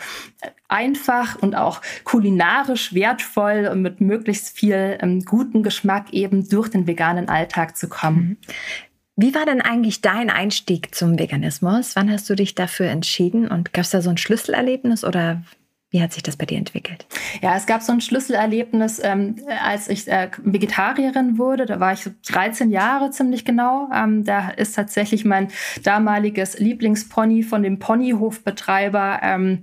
einfach 0.69 1.37
und 1.41 1.55
auch 1.55 1.81
kulinarisch 2.05 2.95
wertvoll 2.95 3.69
und 3.73 3.83
mit 3.83 4.01
möglichst 4.01 4.57
viel 4.57 4.99
ähm, 5.01 5.25
guten 5.25 5.63
Geschmack 5.63 6.13
eben 6.13 6.49
durch 6.49 6.69
den 6.69 6.87
veganen 6.87 7.29
Alltag 7.29 7.77
zu 7.77 7.89
kommen. 7.89 8.21
Mhm. 8.21 8.37
Wie 9.21 9.35
war 9.35 9.45
denn 9.45 9.61
eigentlich 9.61 10.01
dein 10.01 10.31
Einstieg 10.31 10.95
zum 10.95 11.19
Veganismus? 11.19 11.97
Wann 11.97 12.09
hast 12.09 12.31
du 12.31 12.37
dich 12.37 12.55
dafür 12.55 12.87
entschieden 12.87 13.49
und 13.49 13.75
gab 13.75 13.83
es 13.83 13.91
da 13.91 14.01
so 14.01 14.11
ein 14.11 14.17
Schlüsselerlebnis 14.17 15.03
oder 15.03 15.43
wie 15.91 16.03
hat 16.03 16.13
sich 16.13 16.23
das 16.23 16.37
bei 16.37 16.45
dir 16.45 16.59
entwickelt? 16.59 17.07
Ja, 17.41 17.57
es 17.57 17.65
gab 17.65 17.81
so 17.81 17.93
ein 17.93 18.03
Schlüsselerlebnis, 18.03 19.01
ähm, 19.03 19.37
als 19.65 19.89
ich 19.89 20.07
äh, 20.07 20.31
Vegetarierin 20.43 21.39
wurde. 21.39 21.65
Da 21.65 21.81
war 21.81 21.95
ich 21.95 22.07
13 22.27 22.71
Jahre 22.71 23.11
ziemlich 23.11 23.47
genau. 23.47 23.89
Ähm, 23.95 24.25
da 24.25 24.51
ist 24.51 24.75
tatsächlich 24.75 25.25
mein 25.25 25.49
damaliges 25.85 26.59
Lieblingspony 26.59 27.43
von 27.43 27.63
dem 27.63 27.79
Ponyhofbetreiber 27.79 29.21
ähm, 29.23 29.63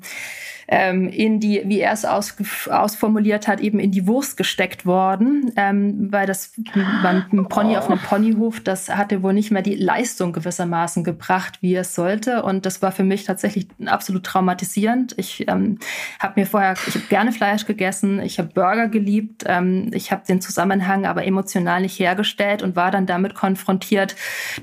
ähm, 0.67 1.07
in 1.09 1.39
die, 1.39 1.61
wie 1.65 1.79
er 1.79 1.93
es 1.93 2.05
aus, 2.05 2.35
ausformuliert 2.69 3.47
hat, 3.47 3.59
eben 3.59 3.79
in 3.79 3.91
die 3.91 4.07
Wurst 4.07 4.37
gesteckt 4.37 4.85
worden, 4.85 5.51
ähm, 5.55 6.11
weil 6.11 6.25
das 6.25 6.53
beim 7.03 7.47
Pony 7.47 7.77
auf 7.77 7.89
einem 7.89 7.99
Ponyhof, 7.99 8.59
das 8.59 8.89
hatte 8.89 9.21
wohl 9.21 9.33
nicht 9.33 9.51
mehr 9.51 9.61
die 9.61 9.75
Leistung 9.75 10.33
gewissermaßen 10.33 11.03
gebracht, 11.03 11.59
wie 11.61 11.75
es 11.75 11.93
sollte. 11.93 12.43
Und 12.43 12.65
das 12.65 12.81
war 12.81 12.91
für 12.91 13.03
mich 13.03 13.25
tatsächlich 13.25 13.67
absolut 13.85 14.23
traumatisierend. 14.23 15.13
Ich 15.17 15.47
ähm, 15.47 15.77
habe 16.19 16.39
mir 16.39 16.47
vorher, 16.47 16.73
ich 16.87 16.95
habe 16.95 17.05
gerne 17.09 17.31
Fleisch 17.31 17.65
gegessen, 17.65 18.19
ich 18.21 18.39
habe 18.39 18.49
Burger 18.53 18.87
geliebt, 18.87 19.43
ähm, 19.47 19.91
ich 19.93 20.11
habe 20.11 20.23
den 20.27 20.41
Zusammenhang 20.41 21.05
aber 21.05 21.25
emotional 21.25 21.81
nicht 21.81 21.99
hergestellt 21.99 22.63
und 22.63 22.75
war 22.75 22.91
dann 22.91 23.05
damit 23.05 23.35
konfrontiert, 23.35 24.15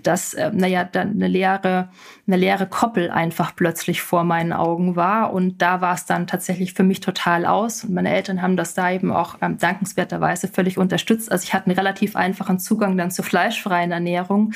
dass, 0.02 0.34
äh, 0.34 0.50
naja, 0.52 0.84
dann 0.84 1.12
eine 1.12 1.28
leere, 1.28 1.88
eine 2.26 2.36
leere 2.36 2.66
Koppel 2.66 3.10
einfach 3.10 3.54
plötzlich 3.54 4.02
vor 4.02 4.24
meinen 4.24 4.52
Augen 4.52 4.96
war. 4.96 5.32
Und 5.32 5.62
da 5.62 5.80
war 5.80 5.91
war 5.92 5.96
es 5.96 6.06
dann 6.06 6.26
tatsächlich 6.26 6.72
für 6.72 6.84
mich 6.84 7.00
total 7.00 7.44
aus. 7.44 7.84
Und 7.84 7.92
meine 7.92 8.10
Eltern 8.10 8.40
haben 8.40 8.56
das 8.56 8.72
da 8.72 8.90
eben 8.90 9.12
auch 9.12 9.36
ähm, 9.42 9.58
dankenswerterweise 9.58 10.48
völlig 10.48 10.78
unterstützt. 10.78 11.30
Also 11.30 11.44
ich 11.44 11.52
hatte 11.52 11.66
einen 11.66 11.76
relativ 11.76 12.16
einfachen 12.16 12.58
Zugang 12.58 12.96
dann 12.96 13.10
zur 13.10 13.26
fleischfreien 13.26 13.92
Ernährung 13.92 14.54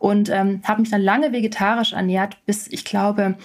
und 0.00 0.28
ähm, 0.28 0.60
habe 0.64 0.82
mich 0.82 0.90
dann 0.90 1.00
lange 1.00 1.32
vegetarisch 1.32 1.94
ernährt, 1.94 2.36
bis 2.44 2.68
ich 2.68 2.84
glaube 2.84 3.36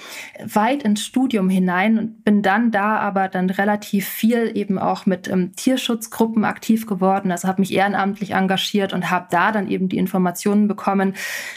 weit 0.44 0.84
ins 0.84 1.06
Studium 1.06 1.50
hinein 1.50 1.98
und 1.98 2.26
bin 2.26 2.42
dann 2.42 2.70
da 2.70 2.98
aber 2.98 3.30
dann 3.30 3.50
relativ 3.50 4.10
viel 4.10 4.52
eben 4.54 4.78
auch 4.78 5.06
mit 5.06 5.30
ähm, 5.30 5.54
Tierschutzgruppen 5.56 6.44
aktiv 6.44 6.86
geworden. 6.86 7.32
Also 7.32 7.48
habe 7.48 7.62
mich 7.62 7.74
ehrenamtlich 7.74 8.32
engagiert 8.32 8.92
und 8.92 9.10
habe 9.10 9.28
da 9.32 9.54
dann 9.54 9.70
eben 9.70 9.88
die 9.88 9.98
Informationen 9.98 10.68
bekommen, 10.68 11.14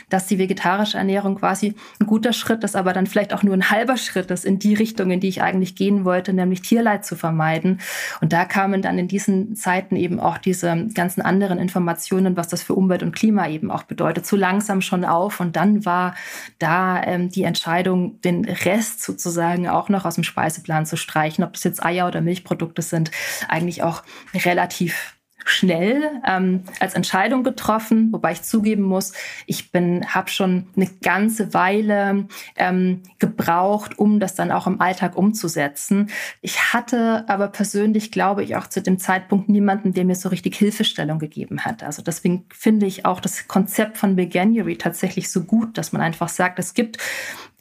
dass 0.08 0.28
die 0.28 0.38
vegetarische 0.38 0.98
Ernährung 0.98 1.34
quasi 1.34 1.74
ein 1.98 2.06
guter 2.06 2.32
Schritt 2.32 2.62
ist, 2.62 2.76
aber 2.76 2.92
dann 2.92 3.08
vielleicht 3.08 3.34
auch 3.34 3.42
nur 3.42 3.54
ein 3.54 3.70
halber 3.70 3.96
Schritt 3.96 4.30
ist 4.30 4.44
in 4.44 4.60
die 4.60 4.74
Richtung, 4.74 5.10
in 5.10 5.18
die 5.18 5.26
ich 5.26 5.42
eigentlich 5.42 5.63
eigentlich 5.64 5.76
gehen 5.76 6.04
wollte, 6.04 6.32
nämlich 6.32 6.62
Tierleid 6.62 7.04
zu 7.04 7.16
vermeiden. 7.16 7.80
Und 8.20 8.32
da 8.32 8.44
kamen 8.44 8.82
dann 8.82 8.98
in 8.98 9.08
diesen 9.08 9.56
Zeiten 9.56 9.96
eben 9.96 10.20
auch 10.20 10.38
diese 10.38 10.86
ganzen 10.94 11.22
anderen 11.22 11.58
Informationen, 11.58 12.36
was 12.36 12.48
das 12.48 12.62
für 12.62 12.74
Umwelt 12.74 13.02
und 13.02 13.12
Klima 13.12 13.48
eben 13.48 13.70
auch 13.70 13.84
bedeutet, 13.84 14.26
so 14.26 14.36
langsam 14.36 14.82
schon 14.82 15.04
auf. 15.04 15.40
Und 15.40 15.56
dann 15.56 15.86
war 15.86 16.14
da 16.58 17.02
ähm, 17.02 17.30
die 17.30 17.44
Entscheidung, 17.44 18.20
den 18.20 18.44
Rest 18.44 19.02
sozusagen 19.02 19.68
auch 19.68 19.88
noch 19.88 20.04
aus 20.04 20.16
dem 20.16 20.24
Speiseplan 20.24 20.84
zu 20.84 20.96
streichen, 20.96 21.44
ob 21.44 21.54
das 21.54 21.64
jetzt 21.64 21.84
Eier 21.84 22.06
oder 22.06 22.20
Milchprodukte 22.20 22.82
sind, 22.82 23.10
eigentlich 23.48 23.82
auch 23.82 24.02
relativ 24.34 25.14
schnell 25.44 26.20
ähm, 26.26 26.64
als 26.80 26.94
Entscheidung 26.94 27.44
getroffen, 27.44 28.12
wobei 28.12 28.32
ich 28.32 28.42
zugeben 28.42 28.82
muss, 28.82 29.12
ich 29.46 29.70
bin 29.70 30.06
habe 30.06 30.30
schon 30.30 30.66
eine 30.74 30.88
ganze 31.02 31.54
Weile 31.54 32.26
ähm, 32.56 33.02
gebraucht, 33.18 33.98
um 33.98 34.20
das 34.20 34.34
dann 34.34 34.50
auch 34.50 34.66
im 34.66 34.80
Alltag 34.80 35.16
umzusetzen. 35.16 36.10
Ich 36.40 36.72
hatte 36.72 37.24
aber 37.28 37.48
persönlich, 37.48 38.10
glaube 38.10 38.42
ich, 38.42 38.56
auch 38.56 38.66
zu 38.66 38.80
dem 38.80 38.98
Zeitpunkt 38.98 39.48
niemanden, 39.48 39.92
der 39.92 40.04
mir 40.04 40.16
so 40.16 40.30
richtig 40.30 40.56
Hilfestellung 40.56 41.18
gegeben 41.18 41.64
hat. 41.64 41.82
Also 41.82 42.02
deswegen 42.02 42.46
finde 42.48 42.86
ich 42.86 43.04
auch 43.04 43.20
das 43.20 43.46
Konzept 43.46 43.98
von 43.98 44.16
Veganuary 44.16 44.76
tatsächlich 44.76 45.30
so 45.30 45.44
gut, 45.44 45.76
dass 45.76 45.92
man 45.92 46.00
einfach 46.00 46.28
sagt, 46.28 46.58
es 46.58 46.74
gibt 46.74 46.98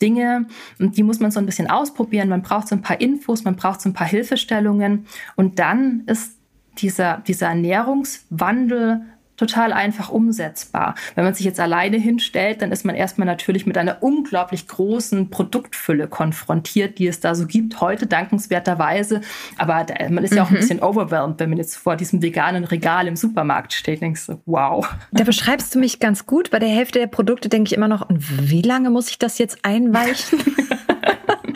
Dinge, 0.01 0.47
die 0.79 1.03
muss 1.03 1.19
man 1.19 1.31
so 1.31 1.39
ein 1.39 1.45
bisschen 1.45 1.69
ausprobieren. 1.69 2.29
Man 2.29 2.41
braucht 2.41 2.67
so 2.67 2.75
ein 2.75 2.81
paar 2.81 2.99
Infos, 2.99 3.43
man 3.43 3.55
braucht 3.55 3.81
so 3.81 3.89
ein 3.89 3.93
paar 3.93 4.07
Hilfestellungen 4.07 5.05
und 5.35 5.59
dann 5.59 6.03
ist 6.07 6.42
dieser, 6.77 7.21
dieser 7.25 7.47
Ernährungswandel 7.47 9.01
total 9.37 9.73
einfach 9.73 10.09
umsetzbar. 10.09 10.95
Wenn 11.15 11.23
man 11.23 11.33
sich 11.33 11.45
jetzt 11.45 11.59
alleine 11.59 11.97
hinstellt, 11.97 12.61
dann 12.61 12.71
ist 12.71 12.85
man 12.85 12.95
erstmal 12.95 13.25
natürlich 13.25 13.65
mit 13.65 13.77
einer 13.77 14.01
unglaublich 14.01 14.67
großen 14.67 15.29
Produktfülle 15.29 16.07
konfrontiert, 16.07 16.99
die 16.99 17.07
es 17.07 17.19
da 17.19 17.33
so 17.33 17.47
gibt, 17.47 17.81
heute 17.81 18.05
dankenswerterweise. 18.05 19.21
Aber 19.57 19.85
man 20.09 20.23
ist 20.23 20.35
ja 20.35 20.43
auch 20.43 20.49
ein 20.49 20.53
mhm. 20.53 20.59
bisschen 20.59 20.81
overwhelmed, 20.81 21.39
wenn 21.39 21.49
man 21.49 21.57
jetzt 21.57 21.75
vor 21.75 21.95
diesem 21.95 22.21
veganen 22.21 22.63
Regal 22.63 23.07
im 23.07 23.15
Supermarkt 23.15 23.73
steht. 23.73 24.01
Denkst 24.01 24.27
du, 24.27 24.41
wow. 24.45 24.87
Da 25.11 25.23
beschreibst 25.23 25.73
du 25.73 25.79
mich 25.79 25.99
ganz 25.99 26.25
gut. 26.25 26.51
Bei 26.51 26.59
der 26.59 26.69
Hälfte 26.69 26.99
der 26.99 27.07
Produkte 27.07 27.49
denke 27.49 27.69
ich 27.69 27.73
immer 27.73 27.87
noch, 27.87 28.07
und 28.07 28.49
wie 28.49 28.61
lange 28.61 28.91
muss 28.91 29.09
ich 29.09 29.17
das 29.17 29.39
jetzt 29.39 29.59
einweichen? 29.63 30.39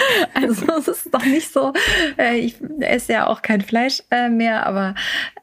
also 0.34 0.66
es 0.78 0.88
ist 0.88 1.14
doch 1.14 1.26
nicht 1.26 1.52
so, 1.52 1.74
äh, 2.18 2.38
ich 2.38 2.56
esse 2.80 3.14
ja 3.14 3.28
auch 3.28 3.42
kein 3.42 3.62
Fleisch 3.62 4.04
äh, 4.12 4.30
mehr, 4.30 4.66
aber 4.66 4.96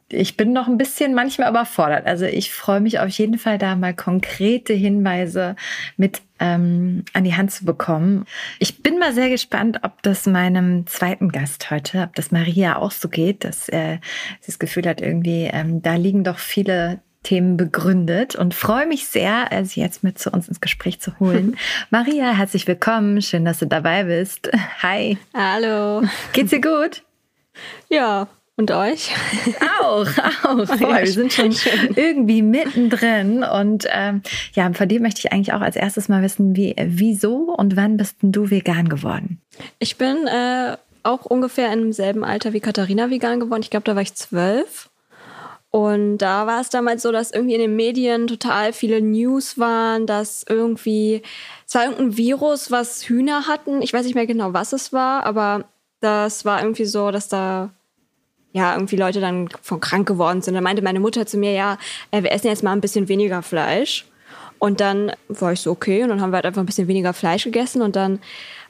ich 0.08 0.36
bin 0.36 0.52
noch 0.52 0.68
ein 0.68 0.78
bisschen 0.78 1.14
manchmal 1.14 1.50
überfordert. 1.50 2.06
Also 2.06 2.24
ich 2.26 2.52
freue 2.52 2.80
mich 2.80 3.00
auf 3.00 3.08
jeden 3.10 3.38
Fall 3.38 3.58
da 3.58 3.74
mal 3.74 3.94
konkrete 3.94 4.72
Hinweise 4.72 5.56
mit 5.96 6.22
ähm, 6.38 7.04
an 7.12 7.24
die 7.24 7.34
Hand 7.34 7.52
zu 7.52 7.64
bekommen. 7.64 8.26
Ich 8.58 8.82
bin 8.82 8.98
mal 8.98 9.12
sehr 9.12 9.30
gespannt, 9.30 9.80
ob 9.82 10.02
das 10.02 10.26
meinem 10.26 10.86
zweiten 10.86 11.30
Gast 11.30 11.70
heute, 11.70 12.02
ob 12.02 12.14
das 12.14 12.30
Maria 12.30 12.76
auch 12.76 12.90
so 12.90 13.08
geht, 13.08 13.44
dass 13.44 13.68
äh, 13.68 13.98
sie 14.40 14.46
das 14.46 14.58
Gefühl 14.58 14.86
hat, 14.86 15.00
irgendwie, 15.00 15.48
ähm, 15.52 15.82
da 15.82 15.94
liegen 15.94 16.24
doch 16.24 16.38
viele 16.38 17.00
Themen 17.24 17.56
begründet 17.56 18.36
und 18.36 18.54
freue 18.54 18.86
mich 18.86 19.08
sehr, 19.08 19.50
äh, 19.50 19.64
Sie 19.64 19.80
jetzt 19.80 20.04
mit 20.04 20.18
zu 20.18 20.30
uns 20.30 20.46
ins 20.46 20.60
Gespräch 20.60 21.00
zu 21.00 21.18
holen. 21.18 21.56
Maria, 21.90 22.30
herzlich 22.32 22.68
willkommen. 22.68 23.20
Schön, 23.20 23.44
dass 23.44 23.58
du 23.58 23.66
dabei 23.66 24.04
bist. 24.04 24.48
Hi. 24.82 25.18
Hallo. 25.34 26.04
Geht's 26.32 26.50
dir 26.50 26.60
gut? 26.60 27.02
Ja, 27.88 28.28
und 28.56 28.70
euch? 28.70 29.10
Auch, 29.80 30.06
auch. 30.44 30.66
Voll. 30.66 30.78
Wir 30.78 31.06
sind 31.06 31.32
schon 31.32 31.54
irgendwie 31.96 32.42
mittendrin. 32.42 33.42
Und 33.42 33.86
ähm, 33.90 34.22
ja, 34.54 34.72
von 34.72 34.88
dir 34.88 35.00
möchte 35.00 35.20
ich 35.20 35.32
eigentlich 35.32 35.52
auch 35.52 35.60
als 35.60 35.74
erstes 35.74 36.08
mal 36.08 36.22
wissen, 36.22 36.54
wie, 36.54 36.76
wieso 36.78 37.52
und 37.52 37.76
wann 37.76 37.96
bist 37.96 38.22
denn 38.22 38.30
du 38.30 38.50
vegan 38.50 38.88
geworden? 38.88 39.40
Ich 39.80 39.96
bin 39.96 40.28
äh, 40.28 40.76
auch 41.02 41.24
ungefähr 41.24 41.72
im 41.72 41.92
selben 41.92 42.24
Alter 42.24 42.52
wie 42.52 42.60
Katharina 42.60 43.10
vegan 43.10 43.40
geworden. 43.40 43.62
Ich 43.62 43.70
glaube, 43.70 43.84
da 43.84 43.94
war 43.94 44.02
ich 44.02 44.14
zwölf. 44.14 44.88
Und 45.74 46.18
da 46.18 46.46
war 46.46 46.60
es 46.60 46.68
damals 46.68 47.02
so, 47.02 47.10
dass 47.10 47.32
irgendwie 47.32 47.54
in 47.54 47.60
den 47.60 47.74
Medien 47.74 48.28
total 48.28 48.72
viele 48.72 49.00
News 49.00 49.58
waren, 49.58 50.06
dass 50.06 50.44
irgendwie, 50.48 51.20
es 51.66 51.74
war 51.74 51.82
irgendein 51.82 52.16
Virus, 52.16 52.70
was 52.70 53.08
Hühner 53.08 53.48
hatten. 53.48 53.82
Ich 53.82 53.92
weiß 53.92 54.04
nicht 54.04 54.14
mehr 54.14 54.28
genau, 54.28 54.52
was 54.52 54.72
es 54.72 54.92
war, 54.92 55.26
aber 55.26 55.64
das 56.00 56.44
war 56.44 56.62
irgendwie 56.62 56.84
so, 56.84 57.10
dass 57.10 57.26
da 57.26 57.70
ja, 58.52 58.74
irgendwie 58.74 58.94
Leute 58.94 59.20
dann 59.20 59.48
von 59.62 59.80
krank 59.80 60.06
geworden 60.06 60.42
sind. 60.42 60.54
Da 60.54 60.60
meinte 60.60 60.80
meine 60.80 61.00
Mutter 61.00 61.26
zu 61.26 61.38
mir, 61.38 61.50
ja, 61.50 61.76
äh, 62.12 62.22
wir 62.22 62.30
essen 62.30 62.46
jetzt 62.46 62.62
mal 62.62 62.70
ein 62.70 62.80
bisschen 62.80 63.08
weniger 63.08 63.42
Fleisch. 63.42 64.06
Und 64.60 64.78
dann 64.78 65.10
war 65.26 65.54
ich 65.54 65.60
so, 65.60 65.72
okay. 65.72 66.04
Und 66.04 66.10
dann 66.10 66.20
haben 66.20 66.30
wir 66.30 66.36
halt 66.36 66.46
einfach 66.46 66.62
ein 66.62 66.66
bisschen 66.66 66.86
weniger 66.86 67.14
Fleisch 67.14 67.42
gegessen. 67.42 67.82
Und 67.82 67.96
dann 67.96 68.20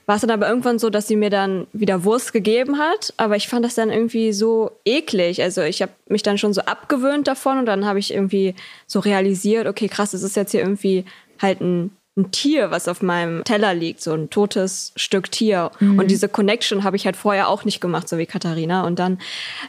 war 0.06 0.16
es 0.16 0.20
dann 0.20 0.30
aber 0.30 0.48
irgendwann 0.48 0.78
so, 0.78 0.90
dass 0.90 1.08
sie 1.08 1.16
mir 1.16 1.30
dann 1.30 1.66
wieder 1.72 2.04
Wurst 2.04 2.32
gegeben 2.32 2.78
hat. 2.78 3.14
Aber 3.16 3.36
ich 3.36 3.48
fand 3.48 3.64
das 3.64 3.74
dann 3.74 3.90
irgendwie 3.90 4.32
so 4.32 4.72
eklig. 4.84 5.42
Also 5.42 5.62
ich 5.62 5.82
habe 5.82 5.92
mich 6.08 6.22
dann 6.22 6.38
schon 6.38 6.52
so 6.52 6.62
abgewöhnt 6.62 7.26
davon. 7.26 7.58
Und 7.58 7.66
dann 7.66 7.86
habe 7.86 7.98
ich 7.98 8.12
irgendwie 8.12 8.54
so 8.86 9.00
realisiert, 9.00 9.66
okay, 9.66 9.88
krass, 9.88 10.10
das 10.10 10.22
ist 10.22 10.36
jetzt 10.36 10.52
hier 10.52 10.60
irgendwie 10.60 11.04
halt 11.40 11.60
ein 11.60 11.90
ein 12.16 12.30
Tier, 12.30 12.70
was 12.70 12.86
auf 12.86 13.02
meinem 13.02 13.42
Teller 13.42 13.74
liegt, 13.74 14.00
so 14.00 14.12
ein 14.12 14.30
totes 14.30 14.92
Stück 14.94 15.32
Tier. 15.32 15.72
Mhm. 15.80 15.98
Und 15.98 16.10
diese 16.10 16.28
Connection 16.28 16.84
habe 16.84 16.96
ich 16.96 17.06
halt 17.06 17.16
vorher 17.16 17.48
auch 17.48 17.64
nicht 17.64 17.80
gemacht, 17.80 18.08
so 18.08 18.18
wie 18.18 18.26
Katharina. 18.26 18.86
Und 18.86 19.00
dann, 19.00 19.18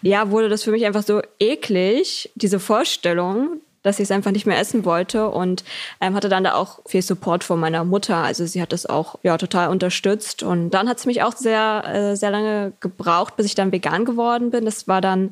ja, 0.03 0.29
wurde 0.29 0.47
das 0.47 0.63
für 0.63 0.71
mich 0.71 0.85
einfach 0.85 1.01
so 1.01 1.21
eklig, 1.39 2.29
diese 2.35 2.59
Vorstellung, 2.59 3.61
dass 3.85 3.99
ich 3.99 4.03
es 4.03 4.11
einfach 4.11 4.31
nicht 4.31 4.45
mehr 4.45 4.59
essen 4.59 4.83
wollte 4.85 5.29
und 5.29 5.63
ähm, 6.01 6.15
hatte 6.15 6.29
dann 6.29 6.43
da 6.43 6.55
auch 6.55 6.79
viel 6.85 7.01
Support 7.01 7.43
von 7.43 7.59
meiner 7.59 7.83
Mutter. 7.83 8.17
Also 8.17 8.45
sie 8.45 8.61
hat 8.61 8.73
das 8.73 8.85
auch 8.85 9.19
ja 9.23 9.37
total 9.37 9.69
unterstützt 9.69 10.43
und 10.43 10.71
dann 10.71 10.89
hat 10.89 10.97
es 10.97 11.05
mich 11.05 11.23
auch 11.23 11.35
sehr 11.35 11.83
äh, 11.87 12.15
sehr 12.15 12.31
lange 12.31 12.73
gebraucht, 12.79 13.35
bis 13.37 13.45
ich 13.45 13.55
dann 13.55 13.71
vegan 13.71 14.05
geworden 14.05 14.51
bin. 14.51 14.65
Das 14.65 14.87
war 14.87 15.01
dann 15.01 15.31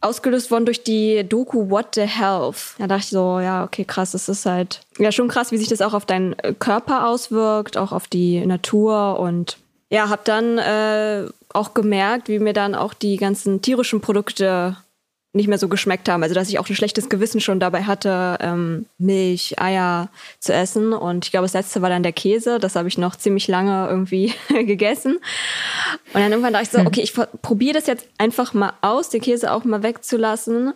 ausgelöst 0.00 0.50
worden 0.50 0.64
durch 0.64 0.82
die 0.82 1.24
Doku 1.28 1.70
What 1.70 1.94
the 1.94 2.02
Health. 2.02 2.74
Da 2.78 2.86
dachte 2.86 3.02
ich 3.02 3.10
so, 3.10 3.38
ja, 3.38 3.64
okay, 3.64 3.84
krass, 3.84 4.12
das 4.12 4.28
ist 4.28 4.46
halt 4.46 4.80
ja 4.98 5.12
schon 5.12 5.28
krass, 5.28 5.52
wie 5.52 5.58
sich 5.58 5.68
das 5.68 5.82
auch 5.82 5.94
auf 5.94 6.06
deinen 6.06 6.38
äh, 6.38 6.54
Körper 6.58 7.06
auswirkt, 7.06 7.76
auch 7.76 7.92
auf 7.92 8.08
die 8.08 8.44
Natur 8.46 9.18
und 9.18 9.58
ja, 9.92 10.08
habe 10.08 10.22
dann 10.24 10.58
äh, 10.58 11.26
auch 11.52 11.74
gemerkt, 11.74 12.28
wie 12.28 12.38
mir 12.38 12.52
dann 12.52 12.76
auch 12.76 12.94
die 12.94 13.16
ganzen 13.16 13.60
tierischen 13.60 14.00
Produkte 14.00 14.76
nicht 15.32 15.46
mehr 15.46 15.58
so 15.58 15.68
geschmeckt 15.68 16.08
haben. 16.08 16.22
Also 16.22 16.34
dass 16.34 16.48
ich 16.48 16.58
auch 16.58 16.68
ein 16.68 16.74
schlechtes 16.74 17.08
Gewissen 17.08 17.40
schon 17.40 17.60
dabei 17.60 17.84
hatte, 17.84 18.38
ähm, 18.40 18.86
Milch, 18.98 19.60
Eier 19.60 20.08
zu 20.40 20.52
essen. 20.52 20.92
Und 20.92 21.24
ich 21.24 21.30
glaube, 21.30 21.44
das 21.44 21.52
letzte 21.52 21.82
war 21.82 21.88
dann 21.88 22.02
der 22.02 22.12
Käse. 22.12 22.58
Das 22.58 22.74
habe 22.74 22.88
ich 22.88 22.98
noch 22.98 23.14
ziemlich 23.14 23.46
lange 23.46 23.88
irgendwie 23.88 24.34
gegessen. 24.48 25.16
Und 26.12 26.20
dann 26.20 26.32
irgendwann 26.32 26.52
dachte 26.52 26.64
ich 26.64 26.70
so, 26.70 26.78
hm. 26.78 26.86
okay, 26.86 27.02
ich 27.02 27.14
probiere 27.42 27.74
das 27.74 27.86
jetzt 27.86 28.06
einfach 28.18 28.54
mal 28.54 28.72
aus, 28.80 29.10
den 29.10 29.20
Käse 29.20 29.52
auch 29.52 29.64
mal 29.64 29.82
wegzulassen. 29.84 30.72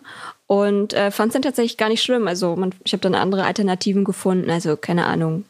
Und 0.47 0.93
äh, 0.93 1.11
fand 1.11 1.29
es 1.29 1.33
dann 1.33 1.41
tatsächlich 1.41 1.77
gar 1.77 1.89
nicht 1.89 2.03
schlimm. 2.03 2.27
Also 2.27 2.55
man, 2.55 2.73
ich 2.85 2.93
habe 2.93 3.01
dann 3.01 3.15
andere 3.15 3.45
Alternativen 3.45 4.05
gefunden. 4.05 4.49
Also 4.49 4.77
keine 4.77 5.05
Ahnung, 5.05 5.43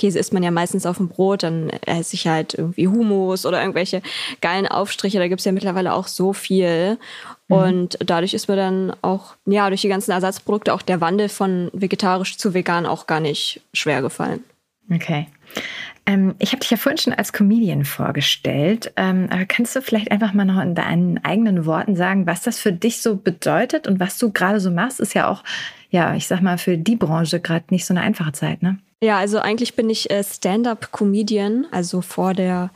Käse 0.00 0.18
isst 0.18 0.32
man 0.32 0.42
ja 0.42 0.50
meistens 0.50 0.86
auf 0.86 0.96
dem 0.96 1.08
Brot, 1.08 1.42
dann 1.42 1.70
esse 1.86 2.14
ich 2.14 2.26
halt 2.26 2.54
irgendwie 2.54 2.88
Hummus 2.88 3.44
oder 3.44 3.60
irgendwelche 3.60 4.02
geilen 4.40 4.66
Aufstriche. 4.66 5.18
Da 5.18 5.28
gibt 5.28 5.40
es 5.40 5.44
ja 5.44 5.52
mittlerweile 5.52 5.92
auch 5.92 6.08
so 6.08 6.32
viel. 6.32 6.98
Mhm. 7.50 7.56
Und 7.56 7.98
dadurch 8.04 8.32
ist 8.32 8.48
mir 8.48 8.56
dann 8.56 8.92
auch, 9.02 9.34
ja, 9.44 9.68
durch 9.68 9.82
die 9.82 9.88
ganzen 9.88 10.12
Ersatzprodukte 10.12 10.72
auch 10.72 10.82
der 10.82 11.00
Wandel 11.00 11.28
von 11.28 11.70
vegetarisch 11.72 12.38
zu 12.38 12.54
vegan 12.54 12.86
auch 12.86 13.06
gar 13.06 13.20
nicht 13.20 13.60
schwer 13.72 14.00
gefallen. 14.00 14.44
Okay. 14.92 15.26
Ähm, 16.06 16.34
ich 16.38 16.52
habe 16.52 16.60
dich 16.60 16.70
ja 16.70 16.76
vorhin 16.76 16.98
schon 16.98 17.12
als 17.12 17.32
Comedian 17.32 17.84
vorgestellt. 17.84 18.92
Ähm, 18.96 19.28
aber 19.30 19.44
kannst 19.44 19.76
du 19.76 19.82
vielleicht 19.82 20.10
einfach 20.10 20.32
mal 20.32 20.44
noch 20.44 20.60
in 20.60 20.74
deinen 20.74 21.24
eigenen 21.24 21.66
Worten 21.66 21.96
sagen, 21.96 22.26
was 22.26 22.42
das 22.42 22.58
für 22.58 22.72
dich 22.72 23.02
so 23.02 23.16
bedeutet 23.16 23.86
und 23.86 24.00
was 24.00 24.16
du 24.18 24.30
gerade 24.32 24.60
so 24.60 24.70
machst? 24.70 25.00
Ist 25.00 25.14
ja 25.14 25.28
auch, 25.28 25.44
ja, 25.90 26.14
ich 26.14 26.26
sag 26.26 26.40
mal, 26.40 26.58
für 26.58 26.78
die 26.78 26.96
Branche 26.96 27.40
gerade 27.40 27.66
nicht 27.70 27.84
so 27.84 27.94
eine 27.94 28.00
einfache 28.00 28.32
Zeit, 28.32 28.62
ne? 28.62 28.78
Ja, 29.02 29.16
also 29.16 29.38
eigentlich 29.38 29.76
bin 29.76 29.88
ich 29.88 30.10
äh, 30.10 30.22
Stand-up-Comedian. 30.22 31.66
Also 31.70 32.00
vor 32.00 32.34
der 32.34 32.70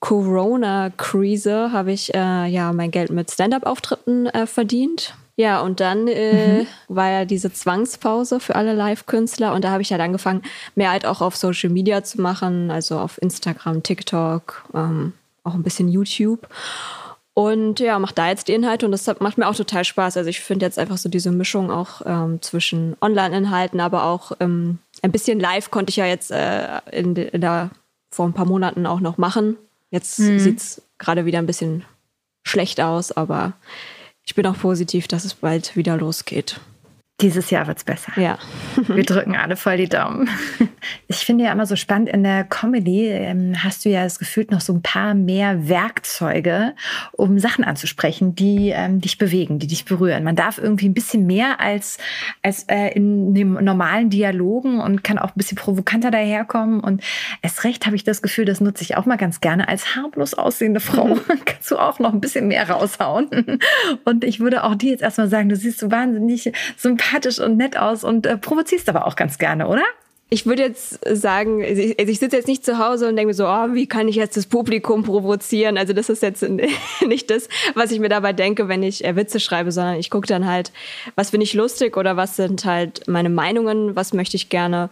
Corona-Krise 0.00 1.72
habe 1.72 1.92
ich 1.92 2.14
äh, 2.14 2.46
ja 2.46 2.72
mein 2.72 2.90
Geld 2.90 3.10
mit 3.10 3.30
Stand-up-Auftritten 3.30 4.26
äh, 4.26 4.46
verdient. 4.46 5.14
Ja, 5.36 5.60
und 5.60 5.78
dann 5.78 6.08
äh, 6.08 6.62
mhm. 6.62 6.66
war 6.88 7.10
ja 7.10 7.24
diese 7.24 7.52
Zwangspause 7.52 8.40
für 8.40 8.56
alle 8.56 8.74
Live-Künstler 8.74 9.54
und 9.54 9.62
da 9.62 9.70
habe 9.70 9.82
ich 9.82 9.92
halt 9.92 10.02
angefangen, 10.02 10.42
mehr 10.74 10.90
halt 10.90 11.06
auch 11.06 11.20
auf 11.20 11.36
Social 11.36 11.70
Media 11.70 12.02
zu 12.02 12.20
machen, 12.20 12.72
also 12.72 12.98
auf 12.98 13.22
Instagram, 13.22 13.84
TikTok, 13.84 14.64
ähm, 14.74 15.12
auch 15.44 15.54
ein 15.54 15.62
bisschen 15.62 15.88
YouTube. 15.88 16.48
Und 17.34 17.78
ja, 17.78 18.00
mache 18.00 18.16
da 18.16 18.28
jetzt 18.28 18.48
die 18.48 18.52
Inhalte 18.52 18.84
und 18.84 18.90
das 18.90 19.06
macht 19.20 19.38
mir 19.38 19.46
auch 19.46 19.54
total 19.54 19.84
Spaß. 19.84 20.16
Also 20.16 20.28
ich 20.28 20.40
finde 20.40 20.66
jetzt 20.66 20.76
einfach 20.76 20.98
so 20.98 21.08
diese 21.08 21.30
Mischung 21.30 21.70
auch 21.70 22.02
ähm, 22.04 22.42
zwischen 22.42 22.96
Online-Inhalten, 23.00 23.78
aber 23.78 24.06
auch 24.06 24.32
ähm, 24.40 24.78
ein 25.02 25.12
bisschen 25.12 25.38
live 25.38 25.70
konnte 25.70 25.90
ich 25.90 25.96
ja 25.96 26.06
jetzt 26.06 26.32
äh, 26.32 26.80
in, 26.90 27.14
in 27.14 27.40
der, 27.40 27.70
vor 28.10 28.26
ein 28.26 28.32
paar 28.32 28.46
Monaten 28.46 28.86
auch 28.86 28.98
noch 28.98 29.18
machen. 29.18 29.56
Jetzt 29.90 30.18
mhm. 30.18 30.38
sieht 30.38 30.58
es 30.58 30.82
gerade 30.98 31.24
wieder 31.24 31.38
ein 31.38 31.46
bisschen 31.46 31.84
schlecht 32.44 32.80
aus, 32.80 33.12
aber 33.12 33.54
ich 34.24 34.34
bin 34.34 34.46
auch 34.46 34.58
positiv, 34.58 35.08
dass 35.08 35.24
es 35.24 35.34
bald 35.34 35.76
wieder 35.76 35.96
losgeht. 35.96 36.60
Dieses 37.20 37.50
Jahr 37.50 37.66
wird's 37.66 37.82
besser. 37.82 38.12
Ja. 38.14 38.38
Wir 38.86 39.02
drücken 39.02 39.34
alle 39.34 39.56
voll 39.56 39.76
die 39.76 39.88
Daumen. 39.88 40.28
Ich 41.08 41.18
finde 41.18 41.44
ja 41.44 41.52
immer 41.52 41.66
so 41.66 41.74
spannend, 41.74 42.08
in 42.08 42.22
der 42.22 42.44
Comedy 42.44 43.08
ähm, 43.08 43.62
hast 43.62 43.84
du 43.84 43.88
ja 43.88 44.04
das 44.04 44.18
Gefühl 44.18 44.46
noch 44.50 44.60
so 44.60 44.72
ein 44.72 44.80
paar 44.80 45.12
mehr 45.14 45.68
Werkzeuge, 45.68 46.74
um 47.12 47.38
Sachen 47.38 47.64
anzusprechen, 47.64 48.34
die 48.34 48.70
ähm, 48.70 49.00
dich 49.00 49.18
bewegen, 49.18 49.58
die 49.58 49.66
dich 49.66 49.84
berühren. 49.84 50.22
Man 50.22 50.36
darf 50.36 50.56
irgendwie 50.56 50.88
ein 50.88 50.94
bisschen 50.94 51.26
mehr 51.26 51.60
als, 51.60 51.98
als 52.42 52.62
äh, 52.68 52.94
in 52.94 53.34
dem 53.34 53.54
normalen 53.54 54.08
Dialogen 54.08 54.80
und 54.80 55.02
kann 55.02 55.18
auch 55.18 55.30
ein 55.30 55.36
bisschen 55.36 55.58
provokanter 55.58 56.10
daherkommen. 56.10 56.80
Und 56.80 57.02
erst 57.42 57.64
recht 57.64 57.84
habe 57.84 57.96
ich 57.96 58.04
das 58.04 58.22
Gefühl, 58.22 58.44
das 58.44 58.60
nutze 58.60 58.84
ich 58.84 58.96
auch 58.96 59.04
mal 59.04 59.16
ganz 59.16 59.40
gerne 59.40 59.68
als 59.68 59.96
harmlos 59.96 60.34
aussehende 60.34 60.80
Frau. 60.80 61.18
Kannst 61.44 61.70
du 61.70 61.78
auch 61.78 61.98
noch 61.98 62.12
ein 62.12 62.20
bisschen 62.20 62.48
mehr 62.48 62.70
raushauen. 62.70 63.58
Und 64.04 64.24
ich 64.24 64.40
würde 64.40 64.62
auch 64.64 64.76
dir 64.76 64.92
jetzt 64.92 65.02
erstmal 65.02 65.28
sagen, 65.28 65.48
du 65.48 65.56
siehst 65.56 65.80
so 65.80 65.90
wahnsinnig 65.90 66.52
sympathisch 66.76 67.07
und 67.40 67.56
nett 67.56 67.76
aus 67.78 68.04
und 68.04 68.26
äh, 68.26 68.36
provozierst 68.36 68.88
aber 68.88 69.06
auch 69.06 69.16
ganz 69.16 69.38
gerne, 69.38 69.68
oder? 69.68 69.82
Ich 70.30 70.44
würde 70.44 70.62
jetzt 70.62 71.00
sagen, 71.08 71.64
also 71.64 71.80
ich, 71.80 71.98
also 71.98 72.12
ich 72.12 72.18
sitze 72.18 72.36
jetzt 72.36 72.48
nicht 72.48 72.62
zu 72.62 72.78
Hause 72.78 73.08
und 73.08 73.16
denke 73.16 73.28
mir 73.28 73.34
so, 73.34 73.46
oh, 73.46 73.72
wie 73.72 73.86
kann 73.86 74.08
ich 74.08 74.16
jetzt 74.16 74.36
das 74.36 74.44
Publikum 74.44 75.02
provozieren? 75.02 75.78
Also 75.78 75.94
das 75.94 76.10
ist 76.10 76.22
jetzt 76.22 76.44
nicht 77.06 77.30
das, 77.30 77.48
was 77.74 77.92
ich 77.92 77.98
mir 77.98 78.10
dabei 78.10 78.34
denke, 78.34 78.68
wenn 78.68 78.82
ich 78.82 79.04
äh, 79.04 79.16
Witze 79.16 79.40
schreibe, 79.40 79.72
sondern 79.72 79.96
ich 79.96 80.10
gucke 80.10 80.26
dann 80.26 80.46
halt, 80.46 80.70
was 81.14 81.30
finde 81.30 81.44
ich 81.44 81.54
lustig 81.54 81.96
oder 81.96 82.18
was 82.18 82.36
sind 82.36 82.66
halt 82.66 83.08
meine 83.08 83.30
Meinungen, 83.30 83.96
was 83.96 84.12
möchte 84.12 84.36
ich 84.36 84.50
gerne 84.50 84.90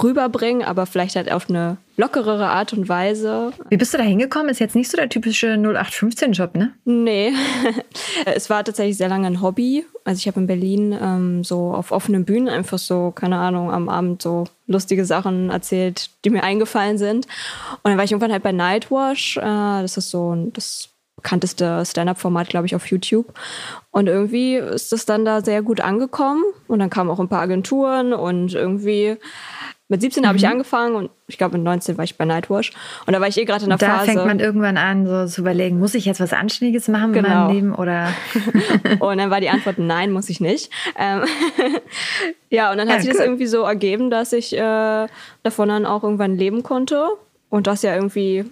rüberbringen, 0.00 0.62
aber 0.62 0.86
vielleicht 0.86 1.16
halt 1.16 1.30
auf 1.30 1.48
eine 1.48 1.76
lockerere 1.96 2.48
Art 2.48 2.72
und 2.72 2.88
Weise. 2.88 3.52
Wie 3.68 3.76
bist 3.76 3.92
du 3.92 3.98
da 3.98 4.04
hingekommen? 4.04 4.48
Ist 4.48 4.60
jetzt 4.60 4.74
nicht 4.74 4.90
so 4.90 4.96
der 4.96 5.08
typische 5.08 5.48
0815-Job, 5.54 6.56
ne? 6.56 6.72
Nee. 6.84 7.32
es 8.24 8.48
war 8.48 8.64
tatsächlich 8.64 8.96
sehr 8.96 9.08
lange 9.08 9.26
ein 9.26 9.42
Hobby. 9.42 9.84
Also 10.04 10.18
ich 10.18 10.26
habe 10.26 10.40
in 10.40 10.46
Berlin 10.46 10.96
ähm, 11.00 11.44
so 11.44 11.74
auf 11.74 11.92
offenen 11.92 12.24
Bühnen 12.24 12.48
einfach 12.48 12.78
so, 12.78 13.12
keine 13.14 13.38
Ahnung, 13.38 13.70
am 13.70 13.88
Abend 13.88 14.22
so 14.22 14.44
lustige 14.66 15.04
Sachen 15.04 15.50
erzählt, 15.50 16.10
die 16.24 16.30
mir 16.30 16.42
eingefallen 16.42 16.96
sind. 16.96 17.26
Und 17.82 17.90
dann 17.90 17.96
war 17.96 18.04
ich 18.04 18.12
irgendwann 18.12 18.32
halt 18.32 18.42
bei 18.42 18.52
Nightwash. 18.52 19.36
Äh, 19.36 19.42
das 19.82 19.96
ist 19.96 20.10
so 20.10 20.34
das 20.52 20.88
bekannteste 21.16 21.84
Stand-up-Format, 21.86 22.48
glaube 22.48 22.66
ich, 22.66 22.74
auf 22.74 22.86
YouTube. 22.86 23.32
Und 23.90 24.08
irgendwie 24.08 24.56
ist 24.56 24.92
das 24.92 25.06
dann 25.06 25.24
da 25.24 25.42
sehr 25.42 25.62
gut 25.62 25.80
angekommen. 25.80 26.42
Und 26.66 26.80
dann 26.80 26.90
kamen 26.90 27.10
auch 27.10 27.20
ein 27.20 27.28
paar 27.28 27.42
Agenturen 27.42 28.12
und 28.12 28.54
irgendwie 28.54 29.16
mit 29.92 30.00
17 30.00 30.22
mhm. 30.22 30.26
habe 30.26 30.38
ich 30.38 30.48
angefangen 30.48 30.94
und 30.94 31.10
ich 31.26 31.36
glaube 31.36 31.58
mit 31.58 31.64
19 31.64 31.98
war 31.98 32.04
ich 32.04 32.16
bei 32.16 32.24
Nightwash. 32.24 32.72
Und 33.06 33.12
da 33.12 33.20
war 33.20 33.28
ich 33.28 33.36
eh 33.36 33.44
gerade 33.44 33.62
in 33.64 33.68
der 33.68 33.76
da 33.76 33.86
Phase. 33.86 34.06
Da 34.06 34.12
fängt 34.12 34.26
man 34.26 34.40
irgendwann 34.40 34.78
an, 34.78 35.06
so 35.06 35.26
zu 35.26 35.42
überlegen, 35.42 35.78
muss 35.78 35.94
ich 35.94 36.06
jetzt 36.06 36.18
was 36.18 36.32
Anständiges 36.32 36.88
machen 36.88 37.12
genau. 37.12 37.28
in 37.28 37.34
meinem 37.34 37.54
Leben 37.54 37.74
oder? 37.74 38.08
und 39.00 39.18
dann 39.18 39.30
war 39.30 39.42
die 39.42 39.50
Antwort, 39.50 39.76
nein, 39.78 40.10
muss 40.10 40.30
ich 40.30 40.40
nicht. 40.40 40.70
Ähm 40.98 41.24
ja, 42.50 42.72
und 42.72 42.78
dann 42.78 42.88
hat 42.88 42.96
ja, 42.96 43.00
sich 43.02 43.10
cool. 43.10 43.16
das 43.18 43.26
irgendwie 43.26 43.46
so 43.46 43.64
ergeben, 43.64 44.08
dass 44.08 44.32
ich 44.32 44.56
äh, 44.56 45.06
davon 45.42 45.68
dann 45.68 45.84
auch 45.84 46.02
irgendwann 46.02 46.36
leben 46.38 46.62
konnte 46.62 47.08
und 47.50 47.66
das 47.66 47.82
ja 47.82 47.94
irgendwie 47.94 48.46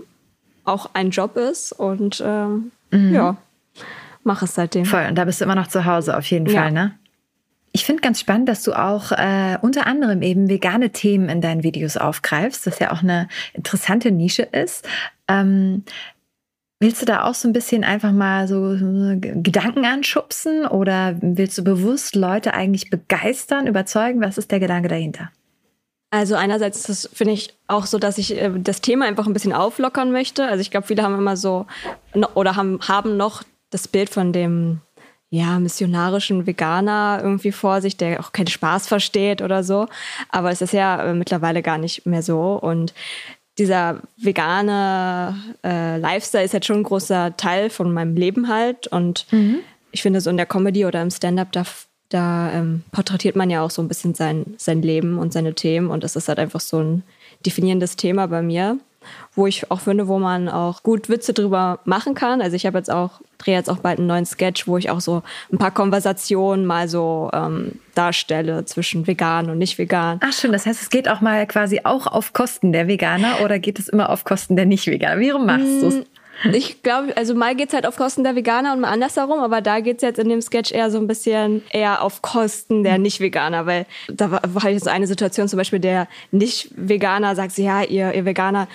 auch 0.66 0.90
ein 0.92 1.08
Job 1.08 1.38
ist 1.38 1.72
und 1.72 2.22
ähm, 2.24 2.70
mhm. 2.90 3.14
ja, 3.14 3.36
mache 4.24 4.44
es 4.44 4.54
seitdem. 4.54 4.84
Voll, 4.84 5.06
und 5.08 5.14
da 5.14 5.24
bist 5.24 5.40
du 5.40 5.46
immer 5.46 5.54
noch 5.54 5.68
zu 5.68 5.86
Hause 5.86 6.18
auf 6.18 6.26
jeden 6.26 6.46
ja. 6.46 6.60
Fall, 6.60 6.72
ne? 6.72 6.94
Ich 7.72 7.84
finde 7.84 8.02
ganz 8.02 8.18
spannend, 8.18 8.48
dass 8.48 8.62
du 8.62 8.72
auch 8.72 9.12
äh, 9.12 9.56
unter 9.62 9.86
anderem 9.86 10.22
eben 10.22 10.48
vegane 10.48 10.90
Themen 10.90 11.28
in 11.28 11.40
deinen 11.40 11.62
Videos 11.62 11.96
aufgreifst, 11.96 12.66
das 12.66 12.80
ja 12.80 12.92
auch 12.92 13.02
eine 13.02 13.28
interessante 13.52 14.10
Nische 14.10 14.42
ist. 14.42 14.88
Ähm, 15.28 15.84
willst 16.80 17.00
du 17.02 17.06
da 17.06 17.24
auch 17.24 17.34
so 17.34 17.46
ein 17.48 17.52
bisschen 17.52 17.84
einfach 17.84 18.10
mal 18.10 18.48
so 18.48 18.76
Gedanken 19.20 19.84
anschubsen 19.84 20.66
oder 20.66 21.16
willst 21.20 21.58
du 21.58 21.62
bewusst 21.62 22.16
Leute 22.16 22.54
eigentlich 22.54 22.90
begeistern, 22.90 23.68
überzeugen? 23.68 24.20
Was 24.20 24.38
ist 24.38 24.50
der 24.50 24.60
Gedanke 24.60 24.88
dahinter? 24.88 25.30
Also 26.10 26.34
einerseits 26.34 26.82
das 26.82 27.08
finde 27.12 27.34
ich 27.34 27.54
auch 27.68 27.86
so, 27.86 27.98
dass 28.00 28.18
ich 28.18 28.36
äh, 28.36 28.50
das 28.58 28.80
Thema 28.80 29.06
einfach 29.06 29.26
ein 29.26 29.32
bisschen 29.32 29.52
auflockern 29.52 30.10
möchte. 30.10 30.44
Also 30.44 30.60
ich 30.60 30.72
glaube, 30.72 30.88
viele 30.88 31.04
haben 31.04 31.16
immer 31.16 31.36
so 31.36 31.66
oder 32.34 32.56
haben, 32.56 32.80
haben 32.80 33.16
noch 33.16 33.44
das 33.70 33.86
Bild 33.86 34.10
von 34.10 34.32
dem 34.32 34.80
ja, 35.30 35.60
missionarischen 35.60 36.46
Veganer 36.46 37.20
irgendwie 37.22 37.52
vor 37.52 37.80
sich, 37.80 37.96
der 37.96 38.20
auch 38.20 38.32
keinen 38.32 38.48
Spaß 38.48 38.88
versteht 38.88 39.42
oder 39.42 39.62
so. 39.62 39.86
Aber 40.28 40.50
es 40.50 40.60
ist 40.60 40.72
ja 40.72 41.04
äh, 41.04 41.14
mittlerweile 41.14 41.62
gar 41.62 41.78
nicht 41.78 42.04
mehr 42.04 42.22
so. 42.22 42.54
Und 42.54 42.92
dieser 43.56 44.00
vegane 44.16 45.36
äh, 45.62 45.98
Lifestyle 45.98 46.44
ist 46.44 46.52
jetzt 46.52 46.66
schon 46.66 46.78
ein 46.78 46.84
großer 46.84 47.36
Teil 47.36 47.70
von 47.70 47.92
meinem 47.92 48.16
Leben 48.16 48.48
halt. 48.48 48.88
Und 48.88 49.26
mhm. 49.30 49.60
ich 49.92 50.02
finde, 50.02 50.20
so 50.20 50.30
in 50.30 50.36
der 50.36 50.46
Comedy 50.46 50.84
oder 50.84 51.00
im 51.00 51.12
Stand-up, 51.12 51.52
da, 51.52 51.64
da 52.08 52.50
ähm, 52.52 52.82
porträtiert 52.90 53.36
man 53.36 53.50
ja 53.50 53.62
auch 53.62 53.70
so 53.70 53.82
ein 53.82 53.88
bisschen 53.88 54.14
sein, 54.14 54.54
sein 54.56 54.82
Leben 54.82 55.16
und 55.16 55.32
seine 55.32 55.54
Themen. 55.54 55.90
Und 55.90 56.02
das 56.02 56.16
ist 56.16 56.28
halt 56.28 56.40
einfach 56.40 56.60
so 56.60 56.80
ein 56.80 57.04
definierendes 57.46 57.94
Thema 57.94 58.26
bei 58.26 58.42
mir 58.42 58.78
wo 59.34 59.46
ich 59.46 59.70
auch 59.70 59.80
finde, 59.80 60.08
wo 60.08 60.18
man 60.18 60.48
auch 60.48 60.82
gut 60.82 61.08
Witze 61.08 61.32
drüber 61.32 61.80
machen 61.84 62.14
kann. 62.14 62.42
Also 62.42 62.56
ich 62.56 62.66
habe 62.66 62.78
jetzt 62.78 62.90
auch, 62.90 63.20
drehe 63.38 63.54
jetzt 63.54 63.70
auch 63.70 63.78
bald 63.78 63.98
einen 63.98 64.06
neuen 64.06 64.26
Sketch, 64.26 64.66
wo 64.66 64.76
ich 64.76 64.90
auch 64.90 65.00
so 65.00 65.22
ein 65.52 65.58
paar 65.58 65.70
Konversationen 65.70 66.66
mal 66.66 66.88
so 66.88 67.30
ähm, 67.32 67.78
darstelle 67.94 68.64
zwischen 68.64 69.06
vegan 69.06 69.50
und 69.50 69.58
nicht 69.58 69.78
vegan. 69.78 70.20
Ach 70.22 70.32
schön, 70.32 70.52
das 70.52 70.66
heißt, 70.66 70.82
es 70.82 70.90
geht 70.90 71.08
auch 71.08 71.20
mal 71.20 71.46
quasi 71.46 71.80
auch 71.84 72.06
auf 72.06 72.32
Kosten 72.32 72.72
der 72.72 72.88
Veganer 72.88 73.40
oder 73.44 73.58
geht 73.58 73.78
es 73.78 73.88
immer 73.88 74.10
auf 74.10 74.24
Kosten 74.24 74.56
der 74.56 74.66
Nicht-Veganer? 74.66 75.20
Wie 75.20 75.30
rum 75.30 75.46
machst 75.46 75.82
du 75.82 75.86
es? 75.86 76.04
Ich 76.52 76.82
glaube, 76.82 77.16
also 77.16 77.34
mal 77.34 77.54
geht's 77.54 77.74
halt 77.74 77.86
auf 77.86 77.96
Kosten 77.96 78.24
der 78.24 78.34
Veganer 78.34 78.72
und 78.72 78.80
mal 78.80 78.90
andersherum, 78.90 79.40
aber 79.40 79.60
da 79.60 79.80
geht's 79.80 80.02
jetzt 80.02 80.18
in 80.18 80.28
dem 80.28 80.40
Sketch 80.40 80.72
eher 80.72 80.90
so 80.90 80.98
ein 80.98 81.06
bisschen 81.06 81.62
eher 81.70 82.02
auf 82.02 82.22
Kosten 82.22 82.82
der 82.82 82.98
Nicht-Veganer, 82.98 83.66
weil 83.66 83.86
da 84.08 84.30
war, 84.30 84.40
war 84.44 84.70
jetzt 84.70 84.84
so 84.84 84.90
eine 84.90 85.06
Situation 85.06 85.48
zum 85.48 85.58
Beispiel, 85.58 85.80
der 85.80 86.08
Nicht-Veganer 86.30 87.36
sagt, 87.36 87.58
ja, 87.58 87.82
ihr, 87.82 88.14
ihr 88.14 88.24
Veganer 88.24 88.68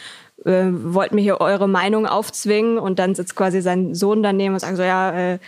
äh, 0.45 0.65
wollt 0.69 1.11
mir 1.11 1.21
hier 1.21 1.41
eure 1.41 1.67
Meinung 1.67 2.05
aufzwingen 2.05 2.77
und 2.77 2.99
dann 2.99 3.15
sitzt 3.15 3.35
quasi 3.35 3.61
sein 3.61 3.95
Sohn 3.95 4.21
daneben 4.21 4.53
und 4.53 4.59
sagt 4.59 4.77
so, 4.77 4.83
ja, 4.83 5.33
äh, 5.33 5.39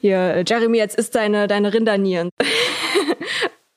hier, 0.00 0.44
Jeremy, 0.46 0.78
jetzt 0.78 0.96
ist 0.96 1.16
deine, 1.16 1.48
deine 1.48 1.74
Rindernieren. 1.74 2.30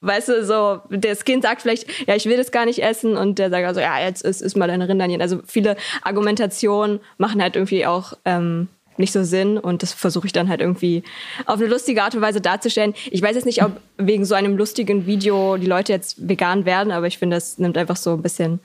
Weißt 0.01 0.29
du, 0.29 0.43
so, 0.43 0.81
das 0.89 1.25
Kind 1.25 1.43
sagt 1.43 1.61
vielleicht, 1.61 2.07
ja, 2.07 2.15
ich 2.15 2.25
will 2.25 2.37
das 2.37 2.51
gar 2.51 2.65
nicht 2.65 2.81
essen 2.81 3.17
und 3.17 3.37
der 3.37 3.51
sagt 3.51 3.65
also, 3.65 3.79
ja, 3.79 3.99
jetzt 3.99 4.23
ist, 4.23 4.41
ist 4.41 4.57
mal 4.57 4.67
deine 4.67 4.89
Rindernieren. 4.89 5.21
Also 5.21 5.41
viele 5.45 5.77
Argumentationen 6.01 6.99
machen 7.17 7.41
halt 7.41 7.55
irgendwie 7.55 7.85
auch 7.85 8.13
ähm, 8.25 8.67
nicht 8.97 9.11
so 9.11 9.23
Sinn 9.23 9.57
und 9.57 9.83
das 9.83 9.93
versuche 9.93 10.25
ich 10.25 10.33
dann 10.33 10.49
halt 10.49 10.59
irgendwie 10.59 11.03
auf 11.45 11.59
eine 11.59 11.67
lustige 11.67 12.01
Art 12.03 12.15
und 12.15 12.21
Weise 12.21 12.41
darzustellen. 12.41 12.95
Ich 13.11 13.21
weiß 13.21 13.35
jetzt 13.35 13.45
nicht, 13.45 13.63
ob 13.63 13.73
wegen 13.97 14.25
so 14.25 14.33
einem 14.33 14.57
lustigen 14.57 15.05
Video 15.05 15.57
die 15.57 15.67
Leute 15.67 15.93
jetzt 15.93 16.27
vegan 16.27 16.65
werden, 16.65 16.91
aber 16.91 17.05
ich 17.05 17.17
finde, 17.17 17.37
das 17.37 17.59
nimmt 17.59 17.77
einfach 17.77 17.97
so 17.97 18.13
ein 18.13 18.21
bisschen 18.21 18.59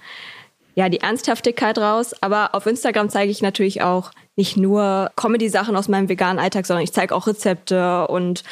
ja, 0.76 0.90
die 0.90 1.00
Ernsthaftigkeit 1.00 1.78
raus. 1.78 2.14
Aber 2.20 2.54
auf 2.54 2.66
Instagram 2.66 3.08
zeige 3.08 3.32
ich 3.32 3.42
natürlich 3.42 3.82
auch 3.82 4.12
nicht 4.36 4.56
nur 4.56 5.10
Comedy-Sachen 5.16 5.74
aus 5.74 5.88
meinem 5.88 6.08
veganen 6.08 6.38
Alltag, 6.38 6.66
sondern 6.66 6.84
ich 6.84 6.92
zeige 6.92 7.14
auch 7.14 7.26
Rezepte 7.26 8.06
und 8.06 8.44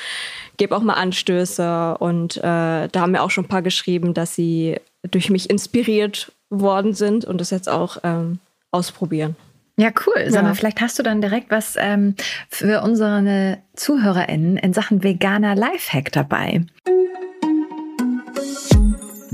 gebe 0.56 0.74
auch 0.74 0.80
mal 0.80 0.94
Anstöße. 0.94 1.98
Und 1.98 2.38
äh, 2.38 2.40
da 2.40 2.90
haben 2.96 3.12
mir 3.12 3.22
auch 3.22 3.30
schon 3.30 3.44
ein 3.44 3.48
paar 3.48 3.62
geschrieben, 3.62 4.14
dass 4.14 4.34
sie 4.34 4.80
durch 5.08 5.28
mich 5.28 5.50
inspiriert 5.50 6.32
worden 6.48 6.94
sind 6.94 7.26
und 7.26 7.40
das 7.40 7.50
jetzt 7.50 7.68
auch 7.68 7.98
ähm, 8.02 8.38
ausprobieren. 8.70 9.36
Ja, 9.76 9.90
cool. 10.06 10.30
Sag 10.30 10.44
mal, 10.44 10.54
vielleicht 10.54 10.80
hast 10.80 10.98
du 10.98 11.02
dann 11.02 11.20
direkt 11.20 11.50
was 11.50 11.74
ähm, 11.76 12.14
für 12.48 12.80
unsere 12.82 13.58
ZuhörerInnen 13.74 14.56
in 14.56 14.72
Sachen 14.72 15.02
veganer 15.02 15.56
Lifehack 15.56 16.12
dabei. 16.12 16.64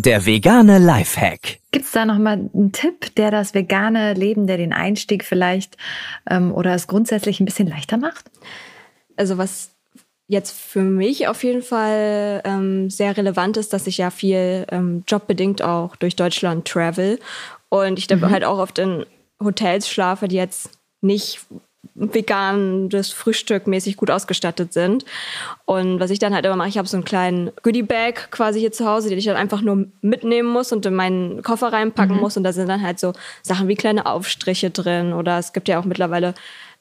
Der 0.03 0.25
vegane 0.25 0.79
Lifehack. 0.79 1.59
Gibt 1.73 1.85
es 1.85 1.93
da 1.93 2.07
nochmal 2.07 2.49
einen 2.55 2.73
Tipp, 2.73 3.15
der 3.17 3.31
das 3.31 3.53
vegane 3.53 4.15
Leben, 4.15 4.47
der 4.47 4.57
den 4.57 4.73
Einstieg 4.73 5.27
vielleicht 5.27 5.77
ähm, 6.31 6.55
oder 6.55 6.75
es 6.75 6.87
grundsätzlich 6.87 7.39
ein 7.39 7.45
bisschen 7.45 7.69
leichter 7.69 7.99
macht? 7.99 8.31
Also 9.19 9.37
was 9.37 9.73
jetzt 10.27 10.53
für 10.53 10.81
mich 10.81 11.29
auf 11.29 11.45
jeden 11.45 11.61
Fall 11.61 12.41
ähm, 12.47 12.89
sehr 12.89 13.15
relevant 13.15 13.59
ist, 13.59 13.75
dass 13.75 13.87
ich 13.87 13.99
ja 13.99 14.11
viel 14.11 14.65
ähm, 14.71 15.05
jobbedingt 15.07 15.61
auch 15.61 15.97
durch 15.97 16.17
Deutschland 16.17 16.67
travel 16.67 17.19
und 17.69 17.99
ich 17.99 18.07
dann 18.07 18.21
mhm. 18.21 18.31
halt 18.31 18.45
auch 18.45 18.59
oft 18.59 18.79
in 18.79 19.05
Hotels 19.39 19.87
schlafe, 19.87 20.29
die 20.29 20.37
jetzt 20.37 20.71
nicht 21.03 21.41
veganes 21.95 23.11
Frühstück 23.11 23.67
mäßig 23.67 23.97
gut 23.97 24.11
ausgestattet 24.11 24.73
sind. 24.73 25.05
Und 25.65 26.01
was 26.01 26.11
ich 26.11 26.19
dann 26.19 26.35
halt 26.35 26.45
immer 26.45 26.57
mache, 26.57 26.69
ich 26.69 26.79
habe 26.79 26.89
so 26.89 26.97
einen 26.97 27.05
kleinen 27.05 27.51
Goodie-Bag 27.63 28.31
quasi 28.31 28.61
hier 28.61 28.73
zu 28.73 28.87
Hause, 28.87 29.09
den 29.09 29.19
ich 29.19 29.25
dann 29.25 29.37
einfach 29.37 29.63
nur 29.63 29.87
mitnehmen 30.01 30.49
muss 30.49 30.73
und 30.73 30.85
in 30.87 30.95
meinen 30.95 31.43
Koffer 31.43 31.73
reinpacken 31.73 32.17
mhm. 32.17 32.21
muss. 32.21 32.37
Und 32.37 32.45
da 32.45 32.53
sind 32.53 32.69
dann 32.69 32.83
halt 32.83 33.01
so 33.01 33.13
Sachen 33.43 33.69
wie 33.69 33.77
kleine 33.77 34.07
Aufstriche 34.07 34.71
drin 34.71 35.13
oder 35.13 35.39
es 35.39 35.53
gibt 35.53 35.69
ja 35.69 35.79
auch 35.79 35.85
mittlerweile 35.85 36.35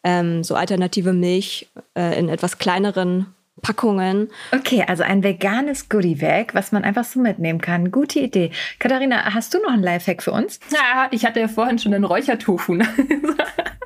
ähm, 0.03 0.43
so 0.43 0.55
alternative 0.55 1.13
Milch 1.13 1.67
äh, 1.95 2.17
in 2.17 2.29
etwas 2.29 2.57
kleineren 2.57 3.27
Packungen. 3.61 4.29
Okay, 4.53 4.85
also 4.87 5.03
ein 5.03 5.23
veganes 5.23 5.89
Goodie-Bag, 5.89 6.53
was 6.53 6.71
man 6.71 6.83
einfach 6.83 7.03
so 7.03 7.19
mitnehmen 7.19 7.59
kann. 7.59 7.91
Gute 7.91 8.19
Idee. 8.19 8.51
Katharina, 8.79 9.33
hast 9.33 9.53
du 9.53 9.59
noch 9.59 9.71
einen 9.71 9.83
Lifehack 9.83 10.23
für 10.23 10.31
uns? 10.31 10.59
Ja, 10.71 11.07
ich 11.11 11.25
hatte 11.25 11.39
ja 11.39 11.47
vorhin 11.47 11.79
schon 11.79 11.93
einen 11.93 12.05
Räuchertofu. 12.05 12.79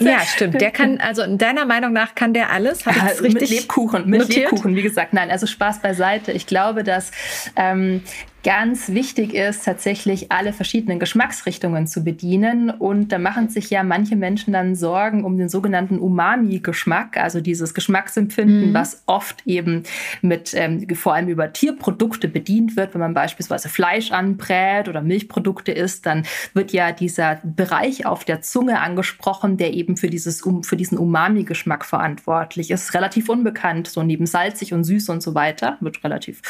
ja, 0.00 0.20
stimmt. 0.20 0.60
Der 0.60 0.70
kann, 0.70 1.00
also 1.00 1.22
in 1.22 1.38
deiner 1.38 1.64
Meinung 1.64 1.92
nach 1.92 2.14
kann 2.14 2.34
der 2.34 2.50
alles? 2.50 2.86
Hat 2.86 2.96
ja, 2.96 3.02
richtig 3.04 3.34
mit 3.34 3.50
Lebkuchen, 3.50 4.08
mit 4.08 4.20
notiert? 4.20 4.50
Lebkuchen, 4.50 4.76
wie 4.76 4.82
gesagt. 4.82 5.12
Nein, 5.12 5.30
also 5.30 5.46
Spaß 5.46 5.80
beiseite. 5.80 6.32
Ich 6.32 6.46
glaube, 6.46 6.84
dass 6.84 7.10
ähm, 7.56 8.02
ganz 8.42 8.88
wichtig 8.90 9.34
ist, 9.34 9.64
tatsächlich 9.64 10.32
alle 10.32 10.52
verschiedenen 10.52 10.98
Geschmacksrichtungen 10.98 11.86
zu 11.86 12.02
bedienen. 12.02 12.70
Und 12.70 13.12
da 13.12 13.18
machen 13.18 13.48
sich 13.48 13.70
ja 13.70 13.82
manche 13.82 14.16
Menschen 14.16 14.52
dann 14.52 14.74
Sorgen 14.74 15.24
um 15.24 15.36
den 15.36 15.48
sogenannten 15.48 15.98
Umami-Geschmack, 15.98 17.16
also 17.18 17.40
dieses 17.40 17.74
Geschmacksempfinden, 17.74 18.70
mhm. 18.70 18.74
was 18.74 19.02
oft 19.06 19.46
eben 19.46 19.82
mit 20.22 20.54
ähm, 20.54 20.86
vor 20.94 21.14
allem 21.14 21.28
über 21.28 21.52
Tierprodukte 21.52 22.28
bedient 22.28 22.76
wird. 22.76 22.94
Wenn 22.94 23.00
man 23.00 23.14
beispielsweise 23.14 23.68
Fleisch 23.68 24.10
anbrät 24.10 24.88
oder 24.88 25.02
Milchprodukte 25.02 25.72
isst, 25.72 26.06
dann 26.06 26.24
wird 26.54 26.72
ja 26.72 26.92
dieser 26.92 27.40
Bereich 27.42 28.06
auf 28.06 28.24
der 28.24 28.40
Zunge 28.40 28.80
angesprochen, 28.80 29.58
der 29.58 29.74
eben 29.74 29.96
für, 29.96 30.08
dieses, 30.08 30.42
für 30.62 30.76
diesen 30.76 30.96
Umami-Geschmack 30.96 31.84
verantwortlich 31.84 32.70
ist. 32.70 32.94
Relativ 32.94 33.28
unbekannt, 33.28 33.88
so 33.88 34.02
neben 34.02 34.24
salzig 34.26 34.72
und 34.72 34.84
süß 34.84 35.10
und 35.10 35.22
so 35.22 35.34
weiter, 35.34 35.76
wird 35.80 36.02
relativ. 36.02 36.40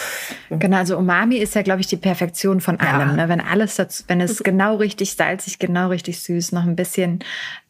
Genau, 0.51 0.77
also 0.77 0.97
Umami 0.97 1.37
ist 1.37 1.55
ja, 1.55 1.63
glaube 1.63 1.80
ich, 1.80 1.80
die 1.87 1.97
Perfektion 1.97 2.61
von 2.61 2.79
allem. 2.81 3.11
Ja. 3.11 3.13
Ne? 3.13 3.29
Wenn 3.29 3.41
alles, 3.41 3.77
dazu, 3.77 4.05
wenn 4.09 4.21
es 4.21 4.43
genau 4.43 4.77
richtig 4.77 5.15
salzig, 5.15 5.59
genau 5.59 5.89
richtig 5.89 6.21
süß, 6.21 6.53
noch 6.53 6.65
ein 6.65 6.77
bisschen, 6.77 7.21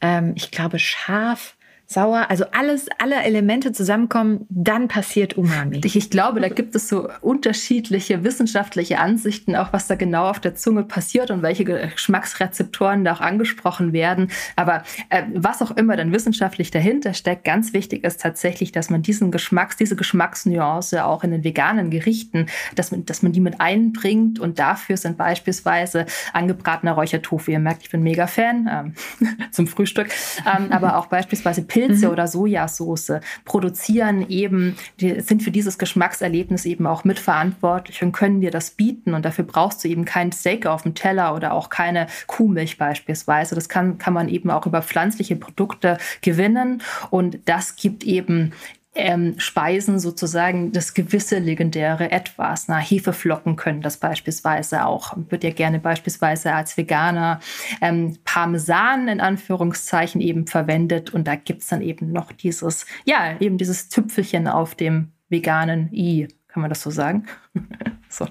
ähm, 0.00 0.32
ich 0.36 0.50
glaube, 0.50 0.78
scharf 0.78 1.56
sauer, 1.92 2.30
also 2.30 2.44
alles, 2.52 2.86
alle 2.98 3.16
Elemente 3.24 3.72
zusammenkommen, 3.72 4.46
dann 4.48 4.86
passiert 4.86 5.36
Umami. 5.36 5.80
Ich, 5.82 5.96
ich 5.96 6.08
glaube, 6.08 6.40
da 6.40 6.48
gibt 6.48 6.76
es 6.76 6.88
so 6.88 7.08
unterschiedliche 7.20 8.22
wissenschaftliche 8.22 9.00
Ansichten, 9.00 9.56
auch 9.56 9.72
was 9.72 9.88
da 9.88 9.96
genau 9.96 10.26
auf 10.30 10.38
der 10.38 10.54
Zunge 10.54 10.84
passiert 10.84 11.32
und 11.32 11.42
welche 11.42 11.64
Geschmacksrezeptoren 11.64 13.04
da 13.04 13.14
auch 13.14 13.20
angesprochen 13.20 13.92
werden. 13.92 14.30
Aber 14.54 14.84
äh, 15.08 15.24
was 15.34 15.62
auch 15.62 15.72
immer 15.72 15.96
dann 15.96 16.12
wissenschaftlich 16.12 16.70
dahinter 16.70 17.12
steckt, 17.12 17.42
ganz 17.42 17.72
wichtig 17.72 18.04
ist 18.04 18.20
tatsächlich, 18.20 18.70
dass 18.70 18.88
man 18.88 19.02
diesen 19.02 19.32
Geschmacks, 19.32 19.76
diese 19.76 19.96
Geschmacksnuance 19.96 21.04
auch 21.04 21.24
in 21.24 21.32
den 21.32 21.42
veganen 21.42 21.90
Gerichten, 21.90 22.46
dass 22.76 22.92
man, 22.92 23.04
dass 23.04 23.22
man 23.22 23.32
die 23.32 23.40
mit 23.40 23.60
einbringt 23.60 24.38
und 24.38 24.60
dafür 24.60 24.96
sind 24.96 25.18
beispielsweise 25.18 26.06
angebratener 26.32 26.92
Räuchertofu. 26.92 27.50
Ihr 27.50 27.58
merkt, 27.58 27.82
ich 27.82 27.90
bin 27.90 28.04
mega 28.04 28.28
Fan 28.28 28.94
ähm, 29.20 29.38
zum 29.50 29.66
Frühstück, 29.66 30.10
ähm, 30.46 30.70
aber 30.70 30.96
auch 30.96 31.06
beispielsweise 31.06 31.62
Pilze 31.62 31.79
Pilze 31.80 32.06
mhm. 32.06 32.12
oder 32.12 32.26
Sojasauce 32.28 33.12
produzieren 33.44 34.28
eben, 34.28 34.76
die 35.00 35.20
sind 35.20 35.42
für 35.42 35.50
dieses 35.50 35.78
Geschmackserlebnis 35.78 36.64
eben 36.64 36.86
auch 36.86 37.04
mitverantwortlich 37.04 38.02
und 38.02 38.12
können 38.12 38.40
dir 38.40 38.50
das 38.50 38.70
bieten. 38.70 39.14
Und 39.14 39.24
dafür 39.24 39.44
brauchst 39.44 39.82
du 39.84 39.88
eben 39.88 40.04
kein 40.04 40.32
Steak 40.32 40.66
auf 40.66 40.82
dem 40.82 40.94
Teller 40.94 41.34
oder 41.34 41.52
auch 41.52 41.68
keine 41.68 42.06
Kuhmilch 42.26 42.78
beispielsweise. 42.78 43.54
Das 43.54 43.68
kann, 43.68 43.98
kann 43.98 44.14
man 44.14 44.28
eben 44.28 44.50
auch 44.50 44.66
über 44.66 44.82
pflanzliche 44.82 45.36
Produkte 45.36 45.98
gewinnen. 46.20 46.82
Und 47.10 47.38
das 47.46 47.76
gibt 47.76 48.04
eben 48.04 48.52
ähm, 48.94 49.38
Speisen 49.38 50.00
sozusagen 50.00 50.72
das 50.72 50.94
gewisse 50.94 51.38
legendäre 51.38 52.10
Etwas. 52.10 52.66
Na, 52.66 52.78
Hefeflocken 52.78 53.56
können 53.56 53.82
das 53.82 53.98
beispielsweise 53.98 54.84
auch. 54.84 55.16
Wird 55.28 55.44
ja 55.44 55.50
gerne 55.50 55.78
beispielsweise 55.78 56.52
als 56.52 56.76
Veganer 56.76 57.40
ähm, 57.80 58.18
Parmesan 58.24 59.08
in 59.08 59.20
Anführungszeichen 59.20 60.20
eben 60.20 60.46
verwendet. 60.46 61.14
Und 61.14 61.28
da 61.28 61.36
gibt's 61.36 61.68
dann 61.68 61.82
eben 61.82 62.10
noch 62.12 62.32
dieses, 62.32 62.86
ja, 63.04 63.36
eben 63.38 63.58
dieses 63.58 63.88
Tüpfelchen 63.88 64.48
auf 64.48 64.74
dem 64.74 65.12
veganen 65.28 65.92
I. 65.92 66.28
Kann 66.48 66.62
man 66.62 66.68
das 66.68 66.82
so 66.82 66.90
sagen? 66.90 67.26
so, 68.08 68.26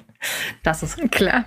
das 0.64 0.84
ist 0.84 1.10
klar. 1.10 1.46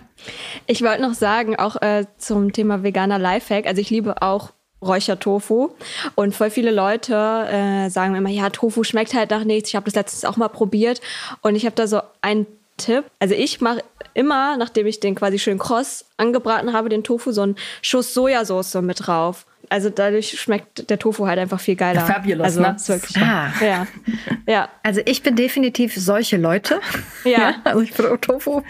Ich 0.67 0.81
wollte 0.81 1.03
noch 1.03 1.13
sagen, 1.13 1.57
auch 1.57 1.77
äh, 1.83 2.07
zum 2.17 2.53
Thema 2.55 2.83
veganer 2.83 3.19
Lifehack. 3.19 3.67
Also 3.67 3.83
ich 3.83 3.91
liebe 3.91 4.23
auch 4.23 4.55
Räuchertofu. 4.83 5.71
Und 6.15 6.35
voll 6.35 6.51
viele 6.51 6.71
Leute 6.71 7.15
äh, 7.15 7.89
sagen 7.89 8.15
immer, 8.15 8.31
ja, 8.31 8.51
Tofu 8.51 8.85
schmeckt 8.85 9.15
halt 9.15 9.31
nach 9.31 9.45
nichts. 9.45 9.71
Ich 9.71 9.77
habe 9.77 9.85
das 9.85 9.95
letztens 9.95 10.25
auch 10.25 10.37
mal 10.37 10.49
probiert. 10.49 11.01
Und 11.41 11.55
ich 11.55 11.65
habe 11.65 11.75
da 11.75 11.87
so 11.87 12.01
einen 12.21 12.47
Tipp. 12.77 13.05
Also 13.19 13.35
ich 13.35 13.61
mache 13.61 13.83
immer, 14.15 14.57
nachdem 14.57 14.87
ich 14.87 15.01
den 15.01 15.15
quasi 15.15 15.39
schön 15.39 15.59
kross 15.59 16.05
angebraten 16.17 16.73
habe, 16.73 16.89
den 16.89 17.05
Tofu, 17.05 17.33
so 17.33 17.43
einen 17.43 17.57
Schuss 17.81 18.15
Sojasauce 18.15 18.75
mit 18.83 19.07
drauf. 19.07 19.47
Also 19.69 19.89
dadurch 19.89 20.39
schmeckt 20.39 20.91
der 20.91 20.99
Tofu 20.99 21.27
halt 21.27 21.39
einfach 21.39 21.61
viel 21.61 21.77
geiler. 21.77 22.03
Fabulous, 22.03 22.45
also, 22.45 22.61
ne? 22.61 22.77
Wirklich, 22.87 23.17
ah. 23.17 23.53
ja. 23.65 23.87
ja. 24.47 24.69
Also 24.83 25.01
ich 25.07 25.23
bin 25.23 25.35
definitiv 25.35 25.95
solche 25.97 26.37
Leute. 26.37 26.81
Ja. 27.25 27.31
ja 27.31 27.55
also 27.65 27.81
ich 27.81 27.95
bin 27.95 28.21
Tofu. 28.21 28.63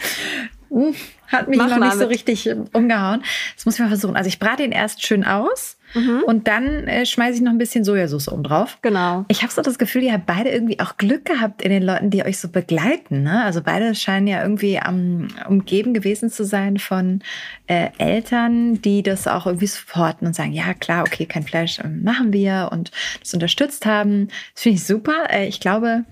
Hat 1.28 1.48
mich 1.48 1.58
Mach 1.58 1.68
noch 1.68 1.78
nicht 1.78 1.98
so 1.98 2.06
richtig 2.06 2.48
umgehauen. 2.72 3.22
Das 3.56 3.66
muss 3.66 3.74
ich 3.74 3.80
mal 3.80 3.88
versuchen. 3.88 4.16
Also 4.16 4.28
ich 4.28 4.38
brate 4.38 4.62
ihn 4.62 4.72
erst 4.72 5.06
schön 5.06 5.24
aus 5.24 5.76
Mhm. 5.94 6.22
Und 6.26 6.48
dann 6.48 6.86
äh, 6.88 7.04
schmeiße 7.04 7.36
ich 7.36 7.42
noch 7.42 7.52
ein 7.52 7.58
bisschen 7.58 7.84
Sojasauce 7.84 8.28
oben 8.28 8.42
drauf. 8.42 8.78
Genau. 8.82 9.24
Ich 9.28 9.42
habe 9.42 9.52
so 9.52 9.62
das 9.62 9.78
Gefühl, 9.78 10.02
ihr 10.02 10.12
habt 10.12 10.26
beide 10.26 10.50
irgendwie 10.50 10.80
auch 10.80 10.96
Glück 10.96 11.24
gehabt 11.24 11.62
in 11.62 11.70
den 11.70 11.82
Leuten, 11.82 12.10
die 12.10 12.24
euch 12.24 12.38
so 12.38 12.48
begleiten. 12.48 13.22
Ne? 13.22 13.42
Also 13.44 13.62
beide 13.62 13.94
scheinen 13.94 14.26
ja 14.26 14.42
irgendwie 14.42 14.78
am 14.78 15.28
umgeben 15.48 15.94
gewesen 15.94 16.30
zu 16.30 16.44
sein 16.44 16.78
von 16.78 17.20
äh, 17.66 17.88
Eltern, 17.98 18.80
die 18.80 19.02
das 19.02 19.28
auch 19.28 19.46
irgendwie 19.46 19.66
supporten 19.66 20.26
und 20.26 20.34
sagen, 20.34 20.52
ja 20.52 20.74
klar, 20.74 21.02
okay, 21.02 21.26
kein 21.26 21.42
Fleisch 21.42 21.78
ähm, 21.82 22.02
machen 22.02 22.32
wir 22.32 22.70
und 22.72 22.90
das 23.20 23.34
unterstützt 23.34 23.86
haben. 23.86 24.28
Das 24.54 24.62
finde 24.62 24.76
ich 24.76 24.84
super. 24.84 25.26
Äh, 25.30 25.46
ich 25.46 25.60
glaube, 25.60 26.04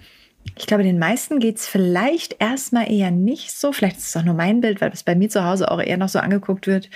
ich 0.56 0.66
glaube, 0.66 0.82
den 0.82 0.98
meisten 0.98 1.38
geht 1.38 1.56
es 1.56 1.66
vielleicht 1.66 2.36
erstmal 2.40 2.90
eher 2.90 3.10
nicht 3.10 3.52
so. 3.52 3.72
Vielleicht 3.72 3.98
ist 3.98 4.08
es 4.08 4.16
auch 4.16 4.24
nur 4.24 4.34
mein 4.34 4.60
Bild, 4.60 4.80
weil 4.80 4.90
es 4.92 5.02
bei 5.02 5.14
mir 5.14 5.28
zu 5.28 5.44
Hause 5.44 5.70
auch 5.70 5.80
eher 5.80 5.96
noch 5.96 6.08
so 6.08 6.18
angeguckt 6.18 6.66
wird 6.66 6.90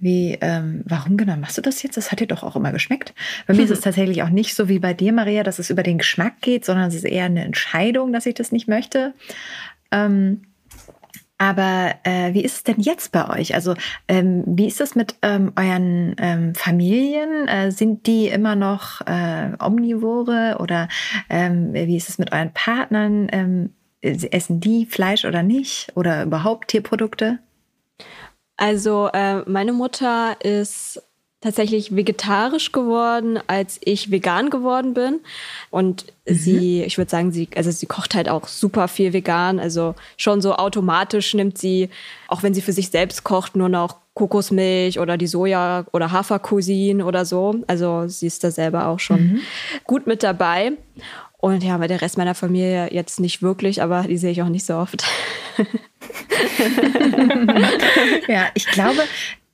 wie, 0.00 0.38
ähm, 0.40 0.82
warum 0.84 1.16
genau 1.16 1.36
machst 1.36 1.58
du 1.58 1.62
das 1.62 1.82
jetzt? 1.82 1.96
Das 1.96 2.12
hat 2.12 2.20
dir 2.20 2.26
doch 2.26 2.42
auch 2.42 2.56
immer 2.56 2.72
geschmeckt. 2.72 3.14
Bei 3.46 3.54
mir 3.54 3.64
ist 3.64 3.70
es 3.70 3.80
tatsächlich 3.82 4.22
auch 4.22 4.30
nicht 4.30 4.54
so 4.54 4.68
wie 4.68 4.78
bei 4.78 4.94
dir, 4.94 5.12
Maria, 5.12 5.42
dass 5.42 5.58
es 5.58 5.70
über 5.70 5.82
den 5.82 5.98
Geschmack 5.98 6.40
geht, 6.40 6.64
sondern 6.64 6.88
es 6.88 6.94
ist 6.94 7.04
eher 7.04 7.24
eine 7.24 7.44
Entscheidung, 7.44 8.12
dass 8.12 8.26
ich 8.26 8.34
das 8.34 8.52
nicht 8.52 8.68
möchte. 8.68 9.14
Ähm, 9.90 10.42
aber 11.38 11.94
äh, 12.02 12.34
wie 12.34 12.42
ist 12.44 12.56
es 12.56 12.62
denn 12.64 12.80
jetzt 12.80 13.12
bei 13.12 13.38
euch? 13.38 13.54
Also 13.54 13.74
ähm, 14.08 14.42
wie 14.46 14.66
ist 14.66 14.80
es 14.80 14.96
mit 14.96 15.14
ähm, 15.22 15.52
euren 15.56 16.16
ähm, 16.18 16.54
Familien? 16.54 17.46
Äh, 17.46 17.70
sind 17.70 18.06
die 18.06 18.26
immer 18.26 18.56
noch 18.56 19.00
äh, 19.06 19.52
Omnivore 19.60 20.56
oder 20.60 20.88
ähm, 21.30 21.72
wie 21.72 21.96
ist 21.96 22.08
es 22.08 22.18
mit 22.18 22.32
euren 22.32 22.52
Partnern? 22.52 23.28
Ähm, 23.30 23.70
essen 24.00 24.60
die 24.60 24.86
Fleisch 24.86 25.24
oder 25.24 25.42
nicht? 25.42 25.92
Oder 25.94 26.24
überhaupt 26.24 26.68
Tierprodukte? 26.68 27.38
Also 28.56 29.08
äh, 29.12 29.48
meine 29.48 29.72
Mutter 29.72 30.36
ist 30.42 31.02
tatsächlich 31.40 31.94
vegetarisch 31.94 32.72
geworden, 32.72 33.38
als 33.46 33.78
ich 33.84 34.10
vegan 34.10 34.50
geworden 34.50 34.94
bin. 34.94 35.20
Und 35.70 36.06
mhm. 36.26 36.34
sie, 36.34 36.82
ich 36.82 36.98
würde 36.98 37.10
sagen, 37.10 37.30
sie, 37.30 37.48
also 37.54 37.70
sie 37.70 37.86
kocht 37.86 38.14
halt 38.14 38.28
auch 38.28 38.48
super 38.48 38.88
viel 38.88 39.12
vegan. 39.12 39.60
Also 39.60 39.94
schon 40.16 40.40
so 40.40 40.56
automatisch 40.56 41.34
nimmt 41.34 41.56
sie, 41.56 41.90
auch 42.26 42.42
wenn 42.42 42.54
sie 42.54 42.62
für 42.62 42.72
sich 42.72 42.90
selbst 42.90 43.22
kocht, 43.22 43.54
nur 43.54 43.68
noch 43.68 43.96
Kokosmilch 44.14 44.98
oder 44.98 45.16
die 45.16 45.28
Soja- 45.28 45.86
oder 45.92 46.10
Hafercuisine 46.10 47.04
oder 47.04 47.24
so. 47.24 47.54
Also 47.68 48.08
sie 48.08 48.26
ist 48.26 48.42
da 48.42 48.50
selber 48.50 48.88
auch 48.88 48.98
schon 48.98 49.20
mhm. 49.20 49.40
gut 49.84 50.08
mit 50.08 50.24
dabei. 50.24 50.72
Und 51.40 51.62
ja, 51.62 51.76
bei 51.76 51.86
der 51.86 52.02
Rest 52.02 52.18
meiner 52.18 52.34
Familie 52.34 52.92
jetzt 52.92 53.20
nicht 53.20 53.42
wirklich, 53.42 53.80
aber 53.80 54.02
die 54.02 54.18
sehe 54.18 54.32
ich 54.32 54.42
auch 54.42 54.48
nicht 54.48 54.66
so 54.66 54.74
oft. 54.74 55.04
ja, 58.26 58.48
ich 58.54 58.66
glaube, 58.66 59.02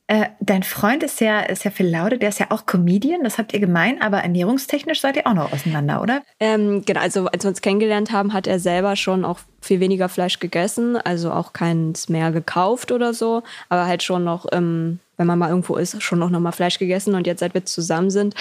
äh, 0.07 0.27
dein 0.41 0.63
Freund 0.63 1.03
ist 1.03 1.21
ja, 1.21 1.41
ist 1.41 1.65
ja 1.65 1.71
Phil 1.71 1.89
Laude, 1.89 2.19
der 2.19 2.29
ist 2.29 2.39
ja 2.39 2.51
auch 2.51 2.67
Comedian, 2.67 3.25
das 3.25 3.39
habt 3.39 3.55
ihr 3.55 3.61
gemein, 3.61 4.03
aber 4.03 4.19
ernährungstechnisch 4.19 5.01
seid 5.01 5.17
ihr 5.17 5.27
auch 5.27 5.33
noch 5.33 5.53
auseinander, 5.53 6.03
oder? 6.03 6.23
Ähm, 6.41 6.85
genau, 6.85 7.01
also 7.01 7.27
als 7.27 7.45
wir 7.45 7.49
uns 7.49 7.63
kennengelernt 7.63 8.13
haben, 8.13 8.35
hat 8.35 8.47
er 8.47 8.59
selber 8.59 8.97
schon 8.97 9.25
auch 9.25 9.39
viel 9.63 9.81
weniger 9.81 10.11
Fleisch 10.11 10.41
gegessen, 10.41 10.99
also 10.99 11.33
auch 11.33 11.55
keins 11.55 12.11
mehr 12.11 12.33
gekauft 12.33 12.93
oder 12.93 13.15
so, 13.15 13.43
aber 13.71 13.87
halt 13.87 14.03
schon 14.03 14.25
noch 14.25 14.45
ähm, 14.53 15.01
wenn 15.17 15.27
man 15.27 15.39
mal 15.39 15.49
irgendwo 15.49 15.77
ist, 15.77 16.03
schon 16.03 16.19
noch, 16.19 16.31
noch 16.31 16.41
mal 16.41 16.53
Fleisch 16.53 16.79
gegessen. 16.79 17.15
Und 17.15 17.27
jetzt, 17.27 17.41
seit 17.41 17.55
wir 17.55 17.65
zusammen 17.65 18.11
sind, 18.11 18.35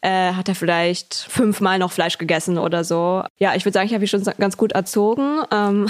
äh, 0.00 0.32
hat 0.32 0.48
er 0.48 0.54
vielleicht 0.54 1.14
fünfmal 1.14 1.78
noch 1.78 1.92
Fleisch 1.92 2.18
gegessen 2.18 2.58
oder 2.58 2.84
so. 2.84 3.24
Ja, 3.38 3.54
ich 3.54 3.64
würde 3.64 3.74
sagen, 3.74 3.86
ich 3.86 3.94
habe 3.94 4.04
ihn 4.04 4.08
schon 4.08 4.24
ganz 4.38 4.56
gut 4.56 4.72
erzogen. 4.72 5.42
Ähm, 5.52 5.88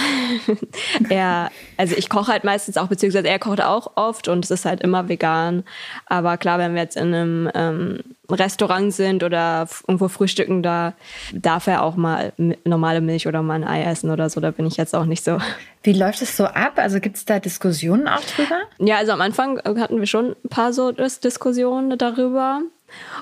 er, 1.08 1.50
also 1.76 1.94
ich 1.96 2.08
koche 2.08 2.32
halt 2.32 2.44
meistens 2.44 2.76
auch, 2.76 2.88
beziehungsweise 2.88 3.28
er 3.28 3.38
kocht 3.38 3.62
auch 3.62 3.92
oft 3.96 4.28
und 4.28 4.44
es 4.44 4.50
ist 4.50 4.64
halt 4.64 4.80
immer 4.82 5.08
vegan. 5.08 5.64
Aber 6.06 6.36
klar, 6.36 6.58
wenn 6.58 6.74
wir 6.74 6.82
jetzt 6.82 6.96
in 6.96 7.14
einem 7.14 7.50
ähm, 7.54 8.00
Restaurant 8.30 8.92
sind 8.92 9.22
oder 9.22 9.68
irgendwo 9.86 10.08
frühstücken, 10.08 10.62
da 10.62 10.94
darf 11.32 11.66
er 11.66 11.82
auch 11.82 11.96
mal 11.96 12.32
normale 12.64 13.00
Milch 13.00 13.26
oder 13.26 13.42
mal 13.42 13.54
ein 13.54 13.64
Ei 13.64 13.82
essen 13.82 14.10
oder 14.10 14.28
so. 14.28 14.40
Da 14.40 14.50
bin 14.50 14.66
ich 14.66 14.76
jetzt 14.76 14.94
auch 14.94 15.06
nicht 15.06 15.24
so. 15.24 15.38
Wie 15.82 15.92
läuft 15.92 16.20
es 16.22 16.36
so 16.36 16.44
ab? 16.44 16.72
Also 16.76 17.00
gibt 17.00 17.16
es 17.16 17.24
da 17.24 17.38
Diskussionen 17.38 18.08
auch 18.08 18.22
drüber? 18.22 18.58
Ja, 18.78 18.96
also 18.96 19.12
am 19.12 19.20
Anfang 19.20 19.58
hatten 19.58 19.98
wir 19.98 20.06
schon 20.06 20.36
ein 20.44 20.48
paar 20.50 20.72
so 20.72 20.92
Diskussionen 20.92 21.96
darüber. 21.96 22.60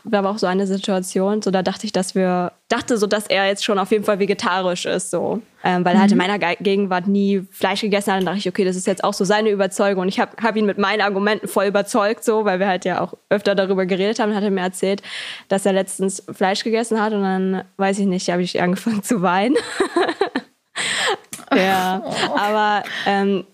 Da 0.04 0.22
war 0.22 0.30
auch 0.30 0.38
so 0.38 0.46
eine 0.46 0.66
Situation, 0.66 1.42
so 1.42 1.50
da 1.50 1.62
dachte 1.62 1.86
ich, 1.86 1.92
dass 1.92 2.14
wir, 2.14 2.52
dachte 2.68 2.96
so, 2.96 3.06
dass 3.06 3.26
er 3.26 3.46
jetzt 3.46 3.64
schon 3.64 3.78
auf 3.78 3.90
jeden 3.90 4.04
Fall 4.04 4.18
vegetarisch 4.18 4.86
ist, 4.86 5.10
so. 5.10 5.42
Ähm, 5.64 5.84
weil 5.84 5.94
er 5.94 6.00
halt 6.00 6.12
in 6.12 6.18
mhm. 6.18 6.26
meiner 6.26 6.38
Gegenwart 6.38 7.08
nie 7.08 7.44
Fleisch 7.50 7.80
gegessen 7.80 8.12
hat. 8.12 8.20
Dann 8.20 8.26
dachte 8.26 8.38
ich, 8.38 8.48
okay, 8.48 8.64
das 8.64 8.76
ist 8.76 8.86
jetzt 8.86 9.02
auch 9.02 9.14
so 9.14 9.24
seine 9.24 9.50
Überzeugung. 9.50 10.02
Und 10.02 10.08
ich 10.08 10.20
habe 10.20 10.30
hab 10.40 10.56
ihn 10.56 10.66
mit 10.66 10.78
meinen 10.78 11.00
Argumenten 11.00 11.48
voll 11.48 11.66
überzeugt, 11.66 12.22
so, 12.22 12.44
weil 12.44 12.60
wir 12.60 12.68
halt 12.68 12.84
ja 12.84 13.00
auch 13.00 13.14
öfter 13.30 13.54
darüber 13.56 13.86
geredet 13.86 14.20
haben. 14.20 14.34
Hat 14.34 14.44
er 14.44 14.50
mir 14.50 14.60
erzählt, 14.60 15.02
dass 15.48 15.66
er 15.66 15.72
letztens 15.72 16.22
Fleisch 16.32 16.62
gegessen 16.62 17.00
hat 17.00 17.12
und 17.12 17.22
dann, 17.22 17.64
weiß 17.76 17.98
ich 17.98 18.06
nicht, 18.06 18.30
habe 18.30 18.42
ich 18.42 18.60
angefangen 18.60 19.02
zu 19.02 19.22
weinen. 19.22 19.56
ja, 21.54 22.02
aber 22.36 22.84
ähm, 23.06 23.44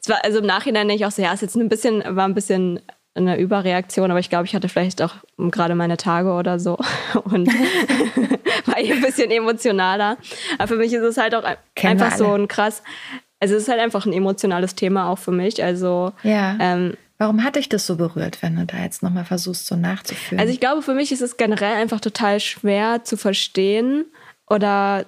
es 0.00 0.08
war, 0.08 0.24
also 0.24 0.40
im 0.40 0.46
Nachhinein 0.46 0.88
denke 0.88 1.02
ich 1.02 1.06
auch 1.06 1.12
so, 1.12 1.22
ja, 1.22 1.28
es 1.28 1.34
ist 1.34 1.42
jetzt 1.42 1.56
ein 1.56 1.68
bisschen, 1.68 2.02
war 2.16 2.26
ein 2.26 2.34
bisschen 2.34 2.80
eine 3.14 3.38
Überreaktion, 3.38 4.10
aber 4.10 4.20
ich 4.20 4.30
glaube, 4.30 4.46
ich 4.46 4.54
hatte 4.54 4.68
vielleicht 4.68 5.02
auch 5.02 5.14
gerade 5.38 5.74
meine 5.74 5.96
Tage 5.96 6.32
oder 6.32 6.58
so 6.58 6.78
und 7.24 7.46
war 8.66 8.76
hier 8.76 8.94
ein 8.94 9.02
bisschen 9.02 9.30
emotionaler. 9.30 10.16
Aber 10.58 10.68
für 10.68 10.76
mich 10.76 10.92
ist 10.92 11.02
es 11.02 11.18
halt 11.18 11.34
auch 11.34 11.44
Kennen 11.74 12.00
einfach 12.00 12.16
so 12.16 12.32
ein 12.32 12.48
krass, 12.48 12.82
also 13.40 13.54
es 13.54 13.64
ist 13.64 13.68
halt 13.68 13.80
einfach 13.80 14.06
ein 14.06 14.12
emotionales 14.12 14.74
Thema 14.74 15.08
auch 15.08 15.18
für 15.18 15.32
mich. 15.32 15.62
Also 15.62 16.12
ja. 16.22 16.56
Ähm, 16.60 16.96
Warum 17.18 17.44
hat 17.44 17.54
dich 17.54 17.68
das 17.68 17.86
so 17.86 17.96
berührt, 17.96 18.42
wenn 18.42 18.56
du 18.56 18.66
da 18.66 18.78
jetzt 18.78 19.02
nochmal 19.02 19.24
versuchst, 19.24 19.66
so 19.66 19.76
nachzufühlen? 19.76 20.40
Also 20.40 20.52
ich 20.52 20.58
glaube, 20.58 20.82
für 20.82 20.94
mich 20.94 21.12
ist 21.12 21.22
es 21.22 21.36
generell 21.36 21.74
einfach 21.74 22.00
total 22.00 22.40
schwer 22.40 23.04
zu 23.04 23.16
verstehen 23.16 24.06
oder 24.48 25.06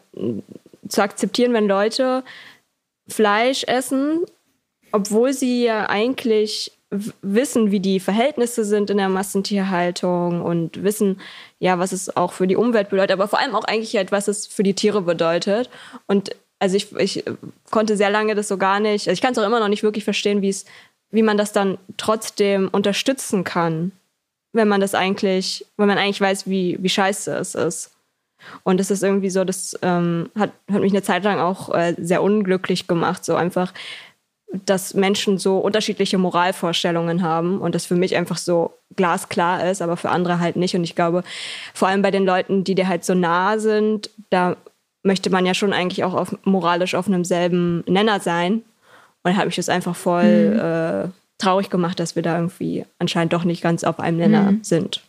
zu 0.87 1.03
akzeptieren, 1.03 1.53
wenn 1.55 1.67
Leute 1.67 2.23
Fleisch 3.09 3.65
essen, 3.65 4.21
obwohl 4.93 5.33
sie 5.33 5.65
ja 5.65 5.89
eigentlich 5.89 6.71
wissen, 7.23 7.71
wie 7.71 7.81
die 7.81 8.01
Verhältnisse 8.01 8.65
sind 8.65 8.91
in 8.91 8.99
der 8.99 9.09
Massentierhaltung 9.09 10.43
und 10.43 10.83
wissen, 10.83 11.21
ja, 11.59 11.79
was 11.79 11.93
es 11.93 12.17
auch 12.17 12.33
für 12.33 12.47
die 12.47 12.57
Umwelt 12.57 12.91
bedeutet, 12.91 13.13
aber 13.13 13.29
vor 13.29 13.39
allem 13.39 13.55
auch 13.55 13.65
eigentlich 13.65 13.97
halt, 13.97 14.13
was 14.13 14.29
es 14.29 14.47
für 14.47 14.63
die 14.63 14.75
Tiere 14.75 15.03
bedeutet. 15.03 15.71
Und 16.07 16.35
also 16.59 16.77
ich, 16.77 16.95
ich 16.97 17.25
konnte 17.71 17.97
sehr 17.97 18.11
lange 18.11 18.35
das 18.35 18.49
so 18.49 18.57
gar 18.57 18.81
nicht, 18.81 19.09
also 19.09 19.13
ich 19.13 19.21
kann 19.21 19.33
es 19.33 19.39
auch 19.39 19.47
immer 19.47 19.61
noch 19.61 19.69
nicht 19.69 19.83
wirklich 19.83 20.05
verstehen, 20.05 20.43
wie 20.43 20.49
es, 20.49 20.65
wie 21.11 21.23
man 21.23 21.37
das 21.37 21.53
dann 21.53 21.79
trotzdem 21.97 22.69
unterstützen 22.71 23.45
kann, 23.45 23.93
wenn 24.53 24.69
man 24.69 24.81
das 24.81 24.95
eigentlich, 24.95 25.67
wenn 25.77 25.89
man 25.89 25.99
eigentlich 25.99 26.21
weiß, 26.21 26.49
wie, 26.49 26.79
wie 26.81 26.89
scheiße 26.89 27.37
es 27.37 27.55
ist. 27.55 27.91
Und 28.63 28.79
das 28.79 28.91
ist 28.91 29.03
irgendwie 29.03 29.31
so, 29.31 29.45
das 29.45 29.79
ähm, 29.83 30.31
hat, 30.39 30.53
hat 30.71 30.81
mich 30.81 30.93
eine 30.93 31.03
Zeit 31.03 31.25
lang 31.25 31.39
auch 31.39 31.75
äh, 31.75 31.95
sehr 31.99 32.23
unglücklich 32.23 32.87
gemacht, 32.87 33.25
so 33.25 33.35
einfach 33.37 33.73
dass 34.67 34.95
Menschen 34.95 35.39
so 35.39 35.59
unterschiedliche 35.59 36.19
Moralvorstellungen 36.19 37.23
haben 37.23 37.61
und 37.61 37.75
das 37.75 37.87
für 37.87 37.97
mich 37.97 38.17
einfach 38.17 38.39
so 38.39 38.73
glasklar 38.97 39.69
ist, 39.69 39.83
aber 39.83 39.97
für 39.97 40.11
andere 40.11 40.39
halt 40.39 40.57
nicht. 40.57 40.75
Und 40.75 40.85
ich 40.85 40.95
glaube, 40.95 41.25
vor 41.73 41.89
allem 41.89 42.03
bei 42.03 42.11
den 42.11 42.25
Leuten, 42.25 42.65
die 42.65 42.75
dir 42.75 42.89
halt 42.89 43.05
so 43.05 43.15
nah 43.15 43.59
sind, 43.59 44.11
da 44.31 44.57
möchte 45.03 45.31
man 45.31 45.47
ja 45.47 45.55
schon 45.55 45.73
eigentlich 45.73 46.05
auch 46.05 46.15
auf, 46.15 46.37
moralisch 46.45 46.95
auf 46.95 47.07
einem 47.07 47.25
selben 47.25 47.85
Nenner 47.87 48.21
sein. 48.21 48.63
Und 49.23 49.33
da 49.33 49.37
habe 49.37 49.49
ich 49.49 49.57
das 49.57 49.69
einfach 49.69 49.97
voll 49.97 50.51
mhm. 50.51 50.59
äh, 50.59 51.09
traurig 51.39 51.71
gemacht, 51.71 51.99
dass 52.01 52.17
wir 52.17 52.23
da 52.23 52.37
irgendwie 52.37 52.85
anscheinend 52.99 53.33
doch 53.33 53.45
nicht 53.45 53.63
ganz 53.63 53.85
auf 53.85 54.01
einem 54.01 54.19
Nenner 54.19 54.53
mhm. 54.53 54.65
sind. 54.65 55.03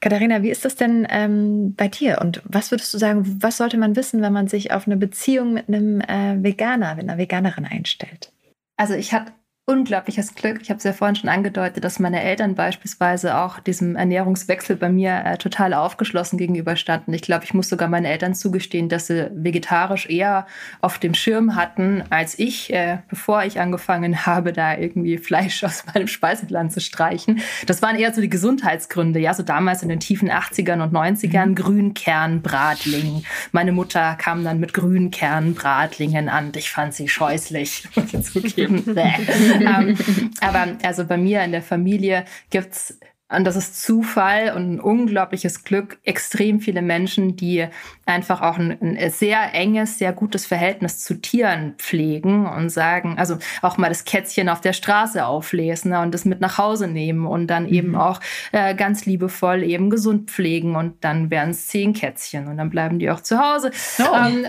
Katharina, 0.00 0.42
wie 0.42 0.50
ist 0.50 0.64
das 0.64 0.76
denn 0.76 1.06
ähm, 1.10 1.74
bei 1.76 1.88
dir? 1.88 2.18
Und 2.20 2.42
was 2.44 2.70
würdest 2.70 2.94
du 2.94 2.98
sagen, 2.98 3.38
was 3.40 3.56
sollte 3.56 3.76
man 3.76 3.96
wissen, 3.96 4.22
wenn 4.22 4.32
man 4.32 4.46
sich 4.46 4.72
auf 4.72 4.86
eine 4.86 4.96
Beziehung 4.96 5.54
mit 5.54 5.68
einem 5.68 6.00
äh, 6.00 6.42
Veganer, 6.42 6.94
mit 6.94 7.08
einer 7.08 7.18
Veganerin 7.18 7.64
einstellt? 7.64 8.30
Also 8.76 8.94
ich 8.94 9.12
hatte 9.12 9.32
unglaubliches 9.66 10.34
Glück. 10.34 10.58
Ich 10.60 10.68
habe 10.68 10.76
es 10.76 10.84
ja 10.84 10.92
vorhin 10.92 11.16
schon 11.16 11.30
angedeutet, 11.30 11.84
dass 11.84 11.98
meine 11.98 12.22
Eltern 12.22 12.54
beispielsweise 12.54 13.38
auch 13.38 13.60
diesem 13.60 13.96
Ernährungswechsel 13.96 14.76
bei 14.76 14.90
mir 14.90 15.22
äh, 15.24 15.38
total 15.38 15.72
aufgeschlossen 15.72 16.36
gegenüberstanden. 16.36 17.14
Ich 17.14 17.22
glaube, 17.22 17.44
ich 17.44 17.54
muss 17.54 17.70
sogar 17.70 17.88
meinen 17.88 18.04
Eltern 18.04 18.34
zugestehen, 18.34 18.90
dass 18.90 19.06
sie 19.06 19.30
vegetarisch 19.32 20.06
eher 20.10 20.46
auf 20.82 20.98
dem 20.98 21.14
Schirm 21.14 21.56
hatten 21.56 22.04
als 22.10 22.38
ich, 22.38 22.74
äh, 22.74 22.98
bevor 23.08 23.44
ich 23.44 23.58
angefangen 23.58 24.26
habe, 24.26 24.52
da 24.52 24.76
irgendwie 24.76 25.16
Fleisch 25.16 25.64
aus 25.64 25.84
meinem 25.94 26.08
Speiseplan 26.08 26.68
zu 26.70 26.82
streichen. 26.82 27.40
Das 27.64 27.80
waren 27.80 27.96
eher 27.96 28.12
so 28.12 28.20
die 28.20 28.28
Gesundheitsgründe. 28.28 29.18
Ja, 29.18 29.32
so 29.32 29.42
damals 29.42 29.82
in 29.82 29.88
den 29.88 30.00
tiefen 30.00 30.30
80ern 30.30 30.82
und 30.82 30.92
90ern 30.92 31.46
mhm. 31.46 31.54
Grünkernbratling. 31.54 33.24
Meine 33.52 33.72
Mutter 33.72 34.14
kam 34.16 34.44
dann 34.44 34.60
mit 34.60 34.74
Grünkernbratlingen 34.74 36.28
an. 36.28 36.52
Ich 36.54 36.70
fand 36.70 36.92
sie 36.92 37.08
scheußlich. 37.08 37.88
Und 37.94 38.12
jetzt 38.12 38.32
zugeben. 38.32 38.84
ähm, 39.60 39.96
aber 40.40 40.76
also 40.82 41.04
bei 41.04 41.16
mir 41.16 41.42
in 41.44 41.52
der 41.52 41.62
Familie 41.62 42.24
gibt's 42.50 42.98
und 43.36 43.44
das 43.44 43.56
ist 43.56 43.82
Zufall 43.82 44.52
und 44.54 44.74
ein 44.74 44.80
unglaubliches 44.80 45.64
Glück, 45.64 45.98
extrem 46.04 46.60
viele 46.60 46.82
Menschen, 46.82 47.36
die 47.36 47.66
einfach 48.06 48.42
auch 48.42 48.58
ein, 48.58 48.76
ein, 48.80 49.10
sehr 49.10 49.54
enges, 49.54 49.98
sehr 49.98 50.12
gutes 50.12 50.46
Verhältnis 50.46 50.98
zu 50.98 51.20
Tieren 51.20 51.74
pflegen 51.78 52.46
und 52.46 52.68
sagen, 52.70 53.16
also 53.18 53.38
auch 53.62 53.78
mal 53.78 53.88
das 53.88 54.04
Kätzchen 54.04 54.48
auf 54.48 54.60
der 54.60 54.72
Straße 54.72 55.24
auflesen 55.24 55.90
ne, 55.90 56.00
und 56.00 56.12
das 56.12 56.24
mit 56.24 56.40
nach 56.40 56.58
Hause 56.58 56.86
nehmen 56.86 57.26
und 57.26 57.46
dann 57.46 57.64
mhm. 57.64 57.74
eben 57.74 57.96
auch 57.96 58.20
äh, 58.52 58.74
ganz 58.74 59.06
liebevoll 59.06 59.62
eben 59.62 59.90
gesund 59.90 60.30
pflegen 60.30 60.76
und 60.76 61.02
dann 61.02 61.30
werden 61.30 61.50
es 61.50 61.66
zehn 61.68 61.92
Kätzchen 61.92 62.48
und 62.48 62.58
dann 62.58 62.70
bleiben 62.70 62.98
die 62.98 63.10
auch 63.10 63.20
zu 63.20 63.38
Hause. 63.38 63.70
Oh. 63.98 64.14
Ähm, 64.14 64.46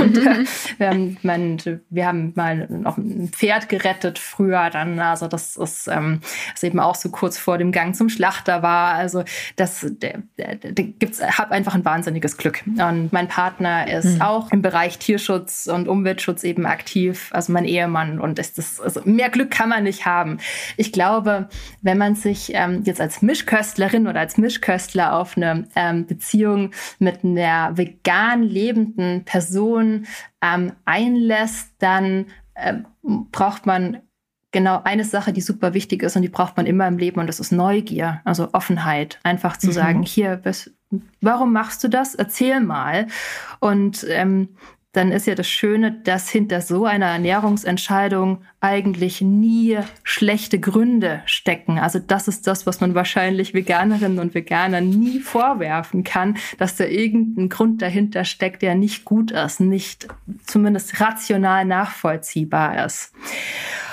und, 0.00 0.18
äh, 0.26 0.44
wir, 0.78 0.88
haben, 0.88 1.16
mein, 1.22 1.82
wir 1.90 2.06
haben 2.06 2.32
mal 2.34 2.66
noch 2.68 2.96
ein 2.96 3.28
Pferd 3.28 3.68
gerettet 3.68 4.18
früher 4.18 4.70
dann, 4.70 4.98
also 4.98 5.28
das 5.28 5.56
ist, 5.56 5.88
ähm, 5.88 6.20
ist 6.54 6.64
eben 6.64 6.80
auch 6.80 6.94
so 6.94 7.10
kurz 7.10 7.38
vor 7.38 7.58
dem 7.58 7.72
Gang 7.72 7.94
zum 7.94 8.08
Schlachter 8.18 8.62
war. 8.62 8.94
Also 8.94 9.22
das 9.54 9.86
da, 10.00 10.08
da 10.36 10.68
gibt's, 10.74 11.22
hab 11.22 11.52
einfach 11.52 11.76
ein 11.76 11.84
wahnsinniges 11.84 12.36
Glück. 12.36 12.64
Und 12.66 13.12
mein 13.12 13.28
Partner 13.28 13.88
ist 13.88 14.16
mhm. 14.16 14.22
auch 14.22 14.50
im 14.50 14.60
Bereich 14.60 14.98
Tierschutz 14.98 15.68
und 15.72 15.86
Umweltschutz 15.86 16.42
eben 16.42 16.66
aktiv, 16.66 17.30
also 17.32 17.52
mein 17.52 17.64
Ehemann. 17.64 18.18
Und 18.18 18.40
ist 18.40 18.58
das, 18.58 18.80
also 18.80 19.02
mehr 19.04 19.30
Glück 19.30 19.52
kann 19.52 19.68
man 19.68 19.84
nicht 19.84 20.04
haben. 20.04 20.38
Ich 20.76 20.92
glaube, 20.92 21.48
wenn 21.80 21.96
man 21.96 22.16
sich 22.16 22.50
ähm, 22.54 22.82
jetzt 22.84 23.00
als 23.00 23.22
Mischköstlerin 23.22 24.08
oder 24.08 24.18
als 24.18 24.36
Mischköstler 24.36 25.14
auf 25.14 25.36
eine 25.36 25.68
ähm, 25.76 26.06
Beziehung 26.06 26.72
mit 26.98 27.22
einer 27.22 27.76
vegan 27.76 28.42
lebenden 28.42 29.24
Person 29.24 30.06
ähm, 30.42 30.72
einlässt, 30.84 31.70
dann 31.78 32.26
ähm, 32.56 32.84
braucht 33.30 33.64
man 33.64 33.98
genau 34.52 34.80
eine 34.84 35.04
Sache, 35.04 35.32
die 35.32 35.40
super 35.40 35.74
wichtig 35.74 36.02
ist 36.02 36.16
und 36.16 36.22
die 36.22 36.28
braucht 36.28 36.56
man 36.56 36.66
immer 36.66 36.86
im 36.88 36.98
Leben 36.98 37.20
und 37.20 37.26
das 37.26 37.40
ist 37.40 37.52
Neugier, 37.52 38.20
also 38.24 38.48
Offenheit. 38.52 39.18
Einfach 39.22 39.56
zu 39.56 39.68
mhm. 39.68 39.72
sagen, 39.72 40.02
hier, 40.02 40.40
was, 40.44 40.70
warum 41.20 41.52
machst 41.52 41.84
du 41.84 41.88
das? 41.88 42.14
Erzähl 42.14 42.60
mal. 42.60 43.06
Und 43.60 44.06
ähm, 44.08 44.48
dann 44.92 45.12
ist 45.12 45.26
ja 45.26 45.34
das 45.34 45.48
Schöne, 45.48 45.92
dass 45.92 46.30
hinter 46.30 46.62
so 46.62 46.86
einer 46.86 47.06
Ernährungsentscheidung 47.06 48.42
eigentlich 48.60 49.20
nie 49.20 49.78
schlechte 50.02 50.58
Gründe 50.58 51.22
stecken. 51.26 51.78
Also 51.78 51.98
das 51.98 52.26
ist 52.26 52.46
das, 52.46 52.66
was 52.66 52.80
man 52.80 52.94
wahrscheinlich 52.94 53.52
Veganerinnen 53.52 54.18
und 54.18 54.34
Veganern 54.34 54.88
nie 54.88 55.20
vorwerfen 55.20 56.04
kann, 56.04 56.38
dass 56.56 56.76
da 56.76 56.84
irgendein 56.84 57.50
Grund 57.50 57.82
dahinter 57.82 58.24
steckt, 58.24 58.62
der 58.62 58.74
nicht 58.74 59.04
gut 59.04 59.30
ist, 59.30 59.60
nicht 59.60 60.08
zumindest 60.46 61.00
rational 61.00 61.66
nachvollziehbar 61.66 62.86
ist. 62.86 63.12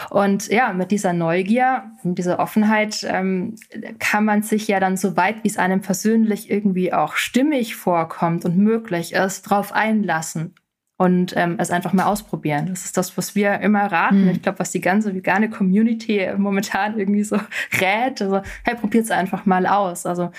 Und 0.10 0.48
ja, 0.48 0.74
mit 0.74 0.92
dieser 0.92 1.14
Neugier, 1.14 1.92
mit 2.04 2.18
dieser 2.18 2.40
Offenheit 2.40 3.06
ähm, 3.10 3.56
kann 4.00 4.26
man 4.26 4.44
sich 4.44 4.68
ja 4.68 4.80
dann 4.80 4.98
so 4.98 5.18
weit, 5.18 5.44
wie 5.44 5.48
es 5.48 5.58
einem 5.58 5.82
persönlich 5.82 6.50
irgendwie 6.50 6.94
auch 6.94 7.16
stimmig 7.16 7.76
vorkommt 7.76 8.46
und 8.46 8.58
möglich 8.58 9.14
ist, 9.14 9.50
darauf 9.50 9.74
einlassen 9.74 10.56
und 10.98 11.34
ähm, 11.36 11.56
es 11.58 11.72
einfach 11.72 11.94
mal 11.94 12.06
ausprobieren. 12.06 12.68
Das 12.68 12.86
ist 12.86 12.98
das, 12.98 13.18
was 13.18 13.36
wir 13.36 13.60
immer 13.60 13.92
raten. 13.92 14.24
Mhm. 14.24 14.30
Ich 14.30 14.42
glaube, 14.42 14.60
was 14.60 14.72
die 14.72 14.82
ganze 14.82 15.14
vegane 15.14 15.50
Community 15.50 16.30
momentan 16.38 16.98
irgendwie 16.98 17.24
so 17.24 17.38
rät. 17.82 18.22
Also, 18.22 18.42
hey, 18.64 18.76
probiert 18.76 19.06
es 19.06 19.12
einfach 19.12 19.46
mal 19.46 19.66
aus. 19.66 20.06
Also 20.06 20.32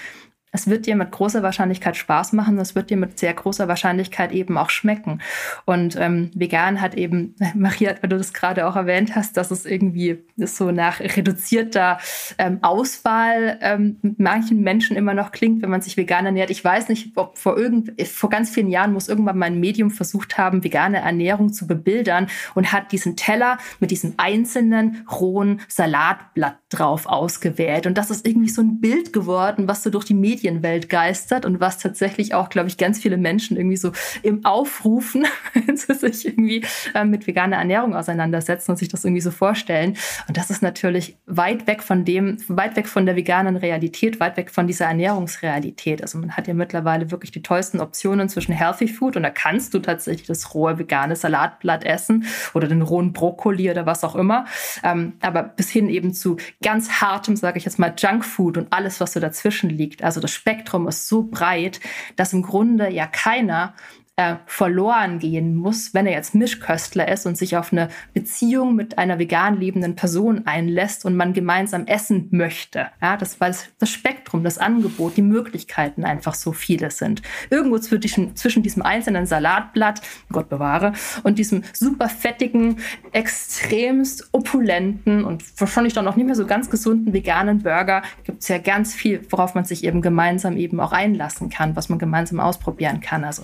es 0.53 0.69
wird 0.69 0.87
dir 0.87 0.97
mit 0.97 1.11
großer 1.11 1.43
Wahrscheinlichkeit 1.43 1.97
Spaß 1.97 2.33
machen, 2.33 2.59
es 2.59 2.75
wird 2.75 2.89
dir 2.89 2.97
mit 2.97 3.19
sehr 3.19 3.35
großer 3.35 3.69
Wahrscheinlichkeit 3.69 4.33
eben 4.33 4.57
auch 4.57 4.71
schmecken. 4.71 5.21
Und 5.67 5.97
ähm, 5.97 6.31
vegan 6.35 6.81
hat 6.81 6.95
eben, 6.95 7.35
Maria, 7.55 7.95
wenn 8.01 8.11
du 8.11 8.17
das 8.17 8.33
gerade 8.33 8.67
auch 8.67 8.75
erwähnt 8.75 9.15
hast, 9.15 9.37
dass 9.37 9.51
es 9.51 9.67
irgendwie 9.67 10.25
so 10.37 10.71
nach 10.71 11.01
reduzierter 11.01 11.99
ähm, 12.39 12.59
Auswahl 12.63 13.59
ähm, 13.61 13.99
manchen 14.17 14.63
Menschen 14.63 14.97
immer 14.97 15.15
noch 15.15 15.31
klingt, 15.31 15.63
wenn 15.63 15.71
man 15.71 15.83
sich 15.83 15.97
vegan 15.97 16.25
ernährt. 16.25 16.51
Ich 16.51 16.65
weiß 16.65 16.89
nicht, 16.89 17.17
ob 17.17 17.37
vor 17.37 17.59
irgend, 17.59 18.01
vor 18.09 18.31
ganz 18.31 18.51
vielen 18.51 18.69
Jahren 18.69 18.93
muss 18.93 19.09
irgendwann 19.09 19.39
mal 19.39 19.47
ein 19.47 19.61
Medium 19.61 19.91
versucht 19.91 20.39
haben, 20.39 20.65
vegane 20.65 20.99
Ernährung 20.99 21.53
zu 21.53 21.67
bebildern 21.67 22.29
und 22.55 22.73
hat 22.73 22.93
diesen 22.93 23.17
Teller 23.17 23.59
mit 23.79 23.91
diesem 23.91 24.15
einzelnen 24.17 25.05
rohen 25.11 25.61
Salatblatt 25.69 26.59
drauf 26.71 27.07
ausgewählt. 27.07 27.87
Und 27.87 27.99
das 27.99 28.11
ist 28.11 28.27
irgendwie 28.27 28.49
so 28.49 28.63
ein 28.63 28.81
Bild 28.81 29.13
geworden, 29.13 29.69
was 29.69 29.83
so 29.83 29.91
durch 29.91 30.05
die 30.05 30.15
Medien 30.15 30.36
Medienwelt 30.37 30.89
geistert 30.89 31.45
und 31.45 31.61
was 31.61 31.79
tatsächlich 31.79 32.35
auch, 32.35 32.49
glaube 32.49 32.69
ich, 32.69 32.77
ganz 32.77 33.01
viele 33.01 33.17
Menschen 33.17 33.57
irgendwie 33.57 33.77
so 33.77 33.93
im 34.23 34.45
Aufrufen, 34.45 35.27
wenn 35.55 35.77
sie 35.77 35.95
sich 35.95 36.27
irgendwie 36.27 36.65
äh, 36.95 37.05
mit 37.05 37.27
veganer 37.27 37.57
Ernährung 37.57 37.95
auseinandersetzen 37.95 38.73
und 38.73 38.77
sich 38.77 38.89
das 38.89 39.05
irgendwie 39.05 39.23
so 39.23 39.31
vorstellen. 39.31 39.97
Und 40.29 40.37
das 40.37 40.51
ist 40.51 40.63
natürlich 40.63 41.17
weit 41.27 41.67
weg 41.67 41.83
von 41.83 42.05
dem, 42.05 42.37
weit 42.49 42.77
weg 42.77 42.87
von 42.87 43.07
der 43.07 43.17
veganen 43.17 43.57
Realität, 43.57 44.21
weit 44.21 44.37
weg 44.37 44.51
von 44.51 44.67
dieser 44.67 44.87
Ernährungsrealität. 44.87 46.03
Also 46.03 46.19
man 46.19 46.33
hat 46.33 46.47
ja 46.49 46.55
mittlerweile 46.55 47.11
wirklich 47.11 47.31
die 47.31 47.43
tollsten 47.43 47.81
Optionen 47.81 48.29
zwischen 48.29 48.53
Healthy 48.53 48.89
Food 48.89 49.17
und 49.17 49.23
da 49.23 49.31
kannst 49.31 49.73
du 49.73 49.79
tatsächlich 49.79 50.27
das 50.27 50.55
rohe 50.55 50.79
vegane 50.79 51.17
Salatblatt 51.17 51.85
essen 51.85 52.27
oder 52.55 52.69
den 52.69 52.83
rohen 52.83 53.13
Brokkoli 53.13 53.71
oder 53.71 53.87
was 53.87 54.05
auch 54.05 54.15
immer. 54.15 54.47
Ähm, 54.83 55.15
aber 55.21 55.43
bis 55.43 55.71
hin 55.71 55.89
eben 55.89 56.13
zu 56.13 56.37
ganz 56.63 57.01
hartem, 57.01 57.37
sage 57.37 57.59
ich 57.59 57.65
jetzt 57.65 57.79
mal, 57.79 57.95
Junkfood 57.97 58.59
und 58.59 58.73
alles, 58.73 59.01
was 59.01 59.15
so 59.15 59.21
dazwischen 59.21 59.71
liegt. 59.71 60.05
Also 60.05 60.21
das 60.27 60.35
Spektrum 60.35 60.89
ist 60.89 61.09
so 61.09 61.23
breit, 61.23 61.81
dass 62.17 62.33
im 62.33 62.43
Grunde 62.43 62.91
ja 62.91 63.07
keiner 63.07 63.75
äh, 64.19 64.37
verloren 64.47 65.19
gehen 65.19 65.55
muss, 65.55 65.93
wenn 65.93 66.07
er 66.07 66.15
jetzt 66.15 66.35
Mischköstler 66.35 67.07
ist 67.09 67.27
und 67.27 67.37
sich 67.37 67.59
auf 67.59 67.71
eine 67.71 67.91
Beziehung 68.15 68.75
mit 68.75 68.97
einer 68.97 69.19
vegan 69.19 69.61
lebenden 69.61 69.95
Person 69.95 70.47
einlässt 70.47 71.05
und 71.05 71.17
man 71.17 71.35
gemeinsam 71.35 71.87
essen 71.87 72.29
möchte. 72.31 72.87
Ja, 73.03 73.19
das, 73.19 73.41
weil 73.43 73.55
das 73.79 73.91
Spektrum, 73.91 74.43
das 74.43 74.57
Angebot, 74.57 75.19
die 75.19 75.23
Möglichkeiten 75.23 76.05
einfach 76.05 76.35
so 76.35 76.53
viele 76.53 76.91
sind. 76.91 77.21
Irgendwo 77.51 77.79
zwischen, 77.79 78.35
zwischen 78.37 78.63
diesem 78.63 78.83
einzelnen 78.83 79.27
Salatblatt, 79.27 80.01
Gott 80.33 80.49
bewahre, 80.49 80.95
und 81.23 81.39
diesem 81.39 81.63
super 81.75 82.09
fettigen, 82.09 82.79
extremst 83.13 84.31
opulenten 84.33 85.25
und 85.25 85.45
wahrscheinlich 85.61 85.93
dann 85.93 86.09
auch 86.09 86.17
nicht 86.17 86.27
mehr 86.27 86.35
so 86.35 86.47
ganz 86.47 86.71
gesunden 86.71 87.13
veganen 87.13 87.63
Burger 87.63 88.03
gibt 88.25 88.43
es 88.43 88.49
ja 88.49 88.57
ganz 88.57 88.95
viel, 88.95 89.21
worauf 89.29 89.55
man 89.55 89.67
sich 89.67 89.85
eben 89.85 90.01
gemeinsam 90.01 90.57
eben 90.57 90.81
auch 90.81 90.93
einlassen 90.93 91.51
kann, 91.51 91.77
was 91.77 91.91
man 91.91 91.99
gemeinsam 91.99 92.41
ausprobieren 92.41 93.01
kann. 93.01 93.23
Also 93.23 93.43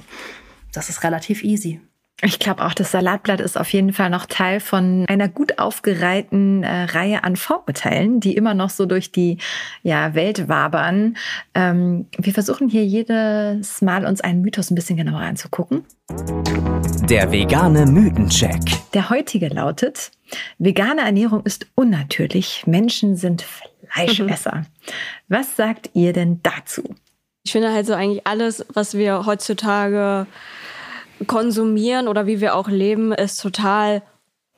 das 0.73 0.89
ist 0.89 1.05
relativ 1.05 1.43
easy. 1.43 1.81
Ich 2.25 2.39
glaube 2.39 2.65
auch, 2.65 2.73
das 2.73 2.93
Salatblatt 2.93 3.41
ist 3.41 3.59
auf 3.59 3.73
jeden 3.73 3.93
Fall 3.93 4.09
noch 4.09 4.27
Teil 4.27 4.61
von 4.61 5.05
einer 5.09 5.29
gut 5.29 5.59
aufgereihten 5.59 6.63
äh, 6.63 6.85
Reihe 6.85 7.25
an 7.25 7.35
Vorurteilen, 7.35 8.21
die 8.21 8.37
immer 8.37 8.55
noch 8.55 8.71
so 8.71 8.87
durch 8.87 9.11
die 9.11 9.39
ja, 9.83 10.15
Welt 10.15 10.49
wabern. 10.49 11.17
Ähm, 11.55 12.07
wir 12.17 12.33
versuchen 12.33 12.69
hier 12.69 12.85
jedes 12.85 13.83
Mal 13.83 14.07
uns 14.07 14.21
einen 14.21 14.41
Mythos 14.41 14.71
ein 14.71 14.77
bisschen 14.77 14.97
genauer 14.97 15.19
anzugucken. 15.19 15.85
Der 17.09 17.33
vegane 17.33 17.87
Mythencheck. 17.87 18.61
Der 18.95 19.11
heutige 19.11 19.49
lautet, 19.49 20.13
vegane 20.59 21.01
Ernährung 21.01 21.43
ist 21.43 21.67
unnatürlich, 21.75 22.69
Menschen 22.69 23.17
sind 23.17 23.43
Fleischesser. 23.43 24.59
Mhm. 24.59 24.67
Was 25.27 25.57
sagt 25.57 25.91
ihr 25.95 26.13
denn 26.13 26.39
dazu? 26.45 26.95
Ich 27.43 27.51
finde 27.51 27.73
halt 27.73 27.87
so 27.87 27.95
eigentlich 27.95 28.29
alles, 28.29 28.65
was 28.73 28.95
wir 28.95 29.27
heutzutage 29.27 30.29
konsumieren 31.27 32.09
oder 32.09 32.27
wie 32.27 32.41
wir 32.41 32.55
auch 32.57 32.69
leben, 32.69 33.13
ist 33.13 33.41
total 33.41 34.03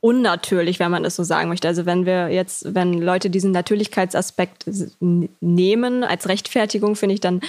unnatürlich, 0.00 0.80
wenn 0.80 0.90
man 0.90 1.04
es 1.06 1.16
so 1.16 1.22
sagen 1.22 1.48
möchte. 1.48 1.66
Also 1.66 1.86
wenn 1.86 2.04
wir 2.04 2.28
jetzt, 2.28 2.74
wenn 2.74 2.92
Leute 2.92 3.30
diesen 3.30 3.52
Natürlichkeitsaspekt 3.52 4.66
nehmen 5.00 6.04
als 6.04 6.28
Rechtfertigung, 6.28 6.94
finde 6.94 7.14
ich, 7.14 7.20
dann 7.20 7.40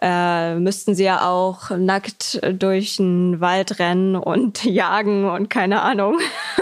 äh, 0.00 0.54
müssten 0.56 0.94
sie 0.94 1.04
ja 1.04 1.28
auch 1.28 1.68
nackt 1.70 2.40
durch 2.58 2.96
den 2.96 3.40
Wald 3.40 3.78
rennen 3.78 4.16
und 4.16 4.64
jagen 4.64 5.28
und 5.28 5.50
keine 5.50 5.82
Ahnung. 5.82 6.18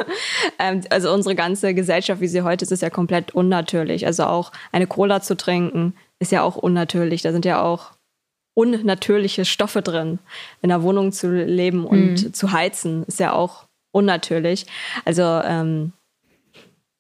ähm, 0.59 0.81
also 0.91 1.13
unsere 1.13 1.37
ganze 1.37 1.75
Gesellschaft, 1.75 2.21
wie 2.21 2.27
sie 2.27 2.43
heute 2.43 2.65
ist, 2.65 2.73
ist 2.73 2.83
ja 2.83 2.91
komplett 2.91 3.33
unnatürlich. 3.33 4.07
Also 4.07 4.25
auch 4.25 4.51
eine 4.73 4.89
Cola 4.89 5.23
zu 5.23 5.37
trinken, 5.37 5.95
ist 6.19 6.33
ja 6.33 6.43
auch 6.43 6.57
unnatürlich. 6.57 7.23
Da 7.23 7.31
sind 7.31 7.45
ja 7.45 7.63
auch 7.63 7.93
unnatürliche 8.61 9.47
Stoffe 9.47 9.81
drin. 9.81 10.19
In 10.61 10.69
der 10.69 10.83
Wohnung 10.83 11.13
zu 11.13 11.31
leben 11.31 11.87
und 11.87 12.11
mhm. 12.11 12.35
zu 12.35 12.53
heizen 12.53 13.05
ist 13.05 13.19
ja 13.19 13.33
auch 13.33 13.65
unnatürlich. 13.91 14.67
Also 15.07 15.23
ähm, 15.23 15.93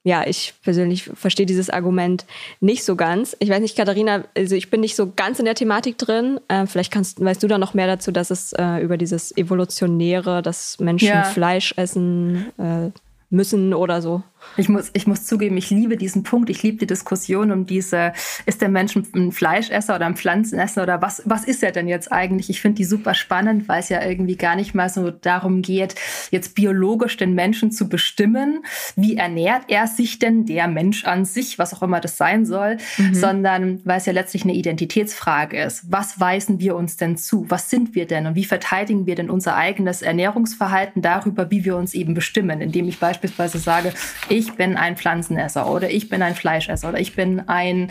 ja, 0.03 0.27
ich 0.27 0.55
persönlich 0.65 1.05
verstehe 1.05 1.45
dieses 1.45 1.69
Argument 1.69 2.25
nicht 2.61 2.85
so 2.85 2.97
ganz. 2.97 3.37
Ich 3.39 3.51
weiß 3.51 3.61
nicht, 3.61 3.77
Katharina, 3.77 4.25
also 4.35 4.57
ich 4.57 4.71
bin 4.71 4.81
nicht 4.81 4.97
so 4.97 5.13
ganz 5.15 5.39
in 5.39 5.45
der 5.45 5.55
Thematik 5.55 5.99
drin. 5.99 6.41
Äh, 6.49 6.67
vielleicht 6.67 6.91
kannst, 6.91 7.23
weißt 7.23 7.43
du 7.43 7.49
da 7.49 7.59
noch 7.59 7.75
mehr 7.75 7.87
dazu, 7.87 8.11
dass 8.11 8.31
es 8.31 8.55
äh, 8.55 8.79
über 8.79 8.97
dieses 8.97 9.37
Evolutionäre, 9.37 10.41
dass 10.41 10.81
Menschen 10.81 11.09
ja. 11.09 11.25
Fleisch 11.25 11.75
essen 11.77 12.47
äh, 12.59 12.91
müssen 13.29 13.75
oder 13.75 14.01
so. 14.01 14.23
Ich 14.57 14.68
muss, 14.68 14.91
ich 14.93 15.07
muss 15.07 15.24
zugeben, 15.24 15.57
ich 15.57 15.70
liebe 15.70 15.97
diesen 15.97 16.22
Punkt. 16.22 16.51
Ich 16.51 16.62
liebe 16.62 16.78
die 16.78 16.86
Diskussion 16.86 17.53
um 17.53 17.66
diese, 17.66 18.12
ist 18.47 18.61
der 18.61 18.68
Mensch 18.68 18.97
ein 18.97 19.32
Fleischesser 19.32 19.97
oder 19.97 20.07
ein 20.07 20.16
Pflanzenesser 20.16 20.82
oder 20.82 21.01
was, 21.03 21.22
was 21.24 21.45
ist 21.45 21.62
er 21.62 21.72
denn 21.72 21.88
jetzt 21.88 22.11
eigentlich? 22.12 22.51
Ich 22.51 22.61
finde 22.61 22.76
die 22.76 22.84
super 22.84 23.14
spannend, 23.14 23.68
weil 23.68 23.80
es 23.80 23.88
ja 23.88 24.05
irgendwie 24.05 24.36
gar 24.36 24.57
nicht 24.57 24.74
mal 24.74 24.88
so 24.88 25.11
darum 25.11 25.62
geht, 25.62 25.95
jetzt 26.30 26.55
biologisch 26.55 27.16
den 27.16 27.34
Menschen 27.34 27.70
zu 27.70 27.88
bestimmen. 27.88 28.64
Wie 28.97 29.16
ernährt 29.16 29.64
er 29.68 29.86
sich 29.86 30.18
denn, 30.18 30.47
der 30.47 30.68
Mensch 30.68 31.05
an 31.05 31.24
sich, 31.24 31.59
was 31.59 31.74
auch 31.74 31.82
immer 31.82 32.01
das 32.01 32.16
sein 32.16 32.45
soll, 32.45 32.78
mhm. 32.99 33.14
sondern 33.14 33.80
weil 33.84 33.99
es 33.99 34.07
ja 34.07 34.12
letztlich 34.12 34.45
eine 34.45 34.55
Identitätsfrage 34.55 35.62
ist. 35.62 35.91
Was 35.91 36.18
weisen 36.18 36.61
wir 36.61 36.76
uns 36.76 36.97
denn 36.97 37.16
zu? 37.16 37.47
Was 37.49 37.70
sind 37.70 37.95
wir 37.95 38.07
denn? 38.07 38.26
Und 38.26 38.34
wie 38.34 38.45
verteidigen 38.45 39.07
wir 39.07 39.14
denn 39.14 39.30
unser 39.30 39.57
eigenes 39.57 40.03
Ernährungsverhalten 40.03 41.03
darüber, 41.03 41.51
wie 41.51 41.64
wir 41.64 41.76
uns 41.76 41.95
eben 41.95 42.14
bestimmen? 42.14 42.61
Indem 42.61 42.88
ich 42.88 42.99
beispielsweise 42.99 43.59
sage, 43.59 43.93
ich 44.31 44.55
bin 44.55 44.76
ein 44.76 44.97
Pflanzenesser 44.97 45.70
oder 45.70 45.91
ich 45.91 46.09
bin 46.09 46.22
ein 46.22 46.35
Fleischesser 46.35 46.89
oder 46.89 47.01
ich 47.01 47.14
bin 47.14 47.49
ein 47.49 47.91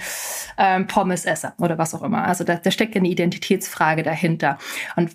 ähm, 0.57 0.87
Pommesesser 0.87 1.53
oder 1.59 1.77
was 1.77 1.93
auch 1.93 2.01
immer. 2.01 2.23
Also 2.23 2.43
da, 2.43 2.55
da 2.55 2.71
steckt 2.71 2.95
ja 2.95 3.01
eine 3.01 3.09
Identitätsfrage 3.09 4.03
dahinter. 4.03 4.57
Und 4.95 5.11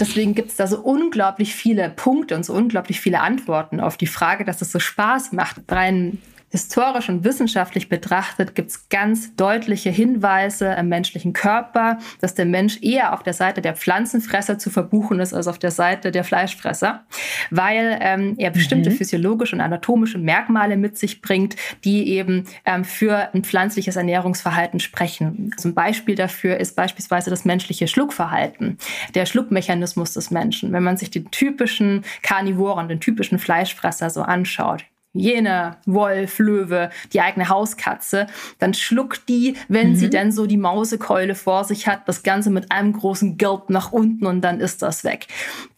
deswegen 0.00 0.34
gibt 0.34 0.50
es 0.50 0.56
da 0.56 0.66
so 0.66 0.80
unglaublich 0.80 1.54
viele 1.54 1.90
Punkte 1.90 2.36
und 2.36 2.44
so 2.44 2.54
unglaublich 2.54 3.00
viele 3.00 3.20
Antworten 3.20 3.80
auf 3.80 3.96
die 3.96 4.06
Frage, 4.06 4.44
dass 4.44 4.62
es 4.62 4.72
so 4.72 4.78
Spaß 4.78 5.32
macht, 5.32 5.60
rein 5.68 6.18
Historisch 6.50 7.10
und 7.10 7.24
wissenschaftlich 7.24 7.90
betrachtet 7.90 8.54
gibt 8.54 8.70
es 8.70 8.88
ganz 8.88 9.36
deutliche 9.36 9.90
Hinweise 9.90 10.72
im 10.78 10.88
menschlichen 10.88 11.34
Körper, 11.34 11.98
dass 12.20 12.34
der 12.34 12.46
Mensch 12.46 12.78
eher 12.80 13.12
auf 13.12 13.22
der 13.22 13.34
Seite 13.34 13.60
der 13.60 13.76
Pflanzenfresser 13.76 14.58
zu 14.58 14.70
verbuchen 14.70 15.20
ist 15.20 15.34
als 15.34 15.46
auf 15.46 15.58
der 15.58 15.70
Seite 15.70 16.10
der 16.10 16.24
Fleischfresser, 16.24 17.04
weil 17.50 17.98
ähm, 18.00 18.34
er 18.38 18.50
bestimmte 18.50 18.88
mhm. 18.88 18.94
physiologische 18.94 19.56
und 19.56 19.60
anatomische 19.60 20.16
Merkmale 20.16 20.78
mit 20.78 20.96
sich 20.96 21.20
bringt, 21.20 21.56
die 21.84 22.08
eben 22.12 22.44
ähm, 22.64 22.84
für 22.84 23.34
ein 23.34 23.44
pflanzliches 23.44 23.96
Ernährungsverhalten 23.96 24.80
sprechen. 24.80 25.54
Ein 25.62 25.74
Beispiel 25.74 26.14
dafür 26.14 26.56
ist 26.56 26.76
beispielsweise 26.76 27.28
das 27.28 27.44
menschliche 27.44 27.88
Schluckverhalten, 27.88 28.78
der 29.14 29.26
Schluckmechanismus 29.26 30.14
des 30.14 30.30
Menschen. 30.30 30.72
Wenn 30.72 30.82
man 30.82 30.96
sich 30.96 31.10
den 31.10 31.30
typischen 31.30 32.04
Karnivoren, 32.22 32.88
den 32.88 33.00
typischen 33.00 33.38
Fleischfresser 33.38 34.08
so 34.08 34.22
anschaut, 34.22 34.86
Hyäne, 35.14 35.78
Wolf, 35.86 36.38
Löwe, 36.38 36.90
die 37.12 37.20
eigene 37.20 37.48
Hauskatze, 37.48 38.26
dann 38.58 38.74
schluckt 38.74 39.28
die, 39.28 39.56
wenn 39.68 39.90
mhm. 39.90 39.96
sie 39.96 40.10
denn 40.10 40.32
so 40.32 40.46
die 40.46 40.56
Mausekeule 40.56 41.34
vor 41.34 41.64
sich 41.64 41.86
hat, 41.86 42.06
das 42.06 42.22
Ganze 42.22 42.50
mit 42.50 42.70
einem 42.70 42.92
großen 42.92 43.38
Gulp 43.38 43.70
nach 43.70 43.90
unten 43.92 44.26
und 44.26 44.42
dann 44.42 44.60
ist 44.60 44.82
das 44.82 45.04
weg. 45.04 45.26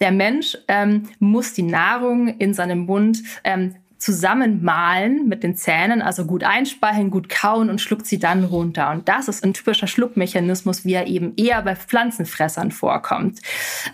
Der 0.01 0.11
Mensch 0.11 0.59
ähm, 0.69 1.05
muss 1.19 1.53
die 1.53 1.63
Nahrung 1.63 2.29
in 2.39 2.55
seinem 2.55 2.87
Mund 2.87 3.23
ähm, 3.45 3.77
zusammenmalen 4.01 5.29
mit 5.29 5.43
den 5.43 5.55
Zähnen, 5.55 6.01
also 6.01 6.25
gut 6.25 6.43
einspeichern, 6.43 7.11
gut 7.11 7.29
kauen 7.29 7.69
und 7.69 7.83
schluckt 7.83 8.07
sie 8.07 8.19
dann 8.19 8.45
runter. 8.45 8.91
Und 8.91 9.09
das 9.11 9.29
ist 9.29 9.45
ein 9.45 9.53
typischer 9.53 9.87
Schluckmechanismus, 9.87 10.87
wie 10.87 10.95
er 10.95 11.07
eben 11.07 11.35
eher 11.37 11.61
bei 11.61 11.77
Pflanzenfressern 11.77 12.71
vorkommt. 12.71 13.41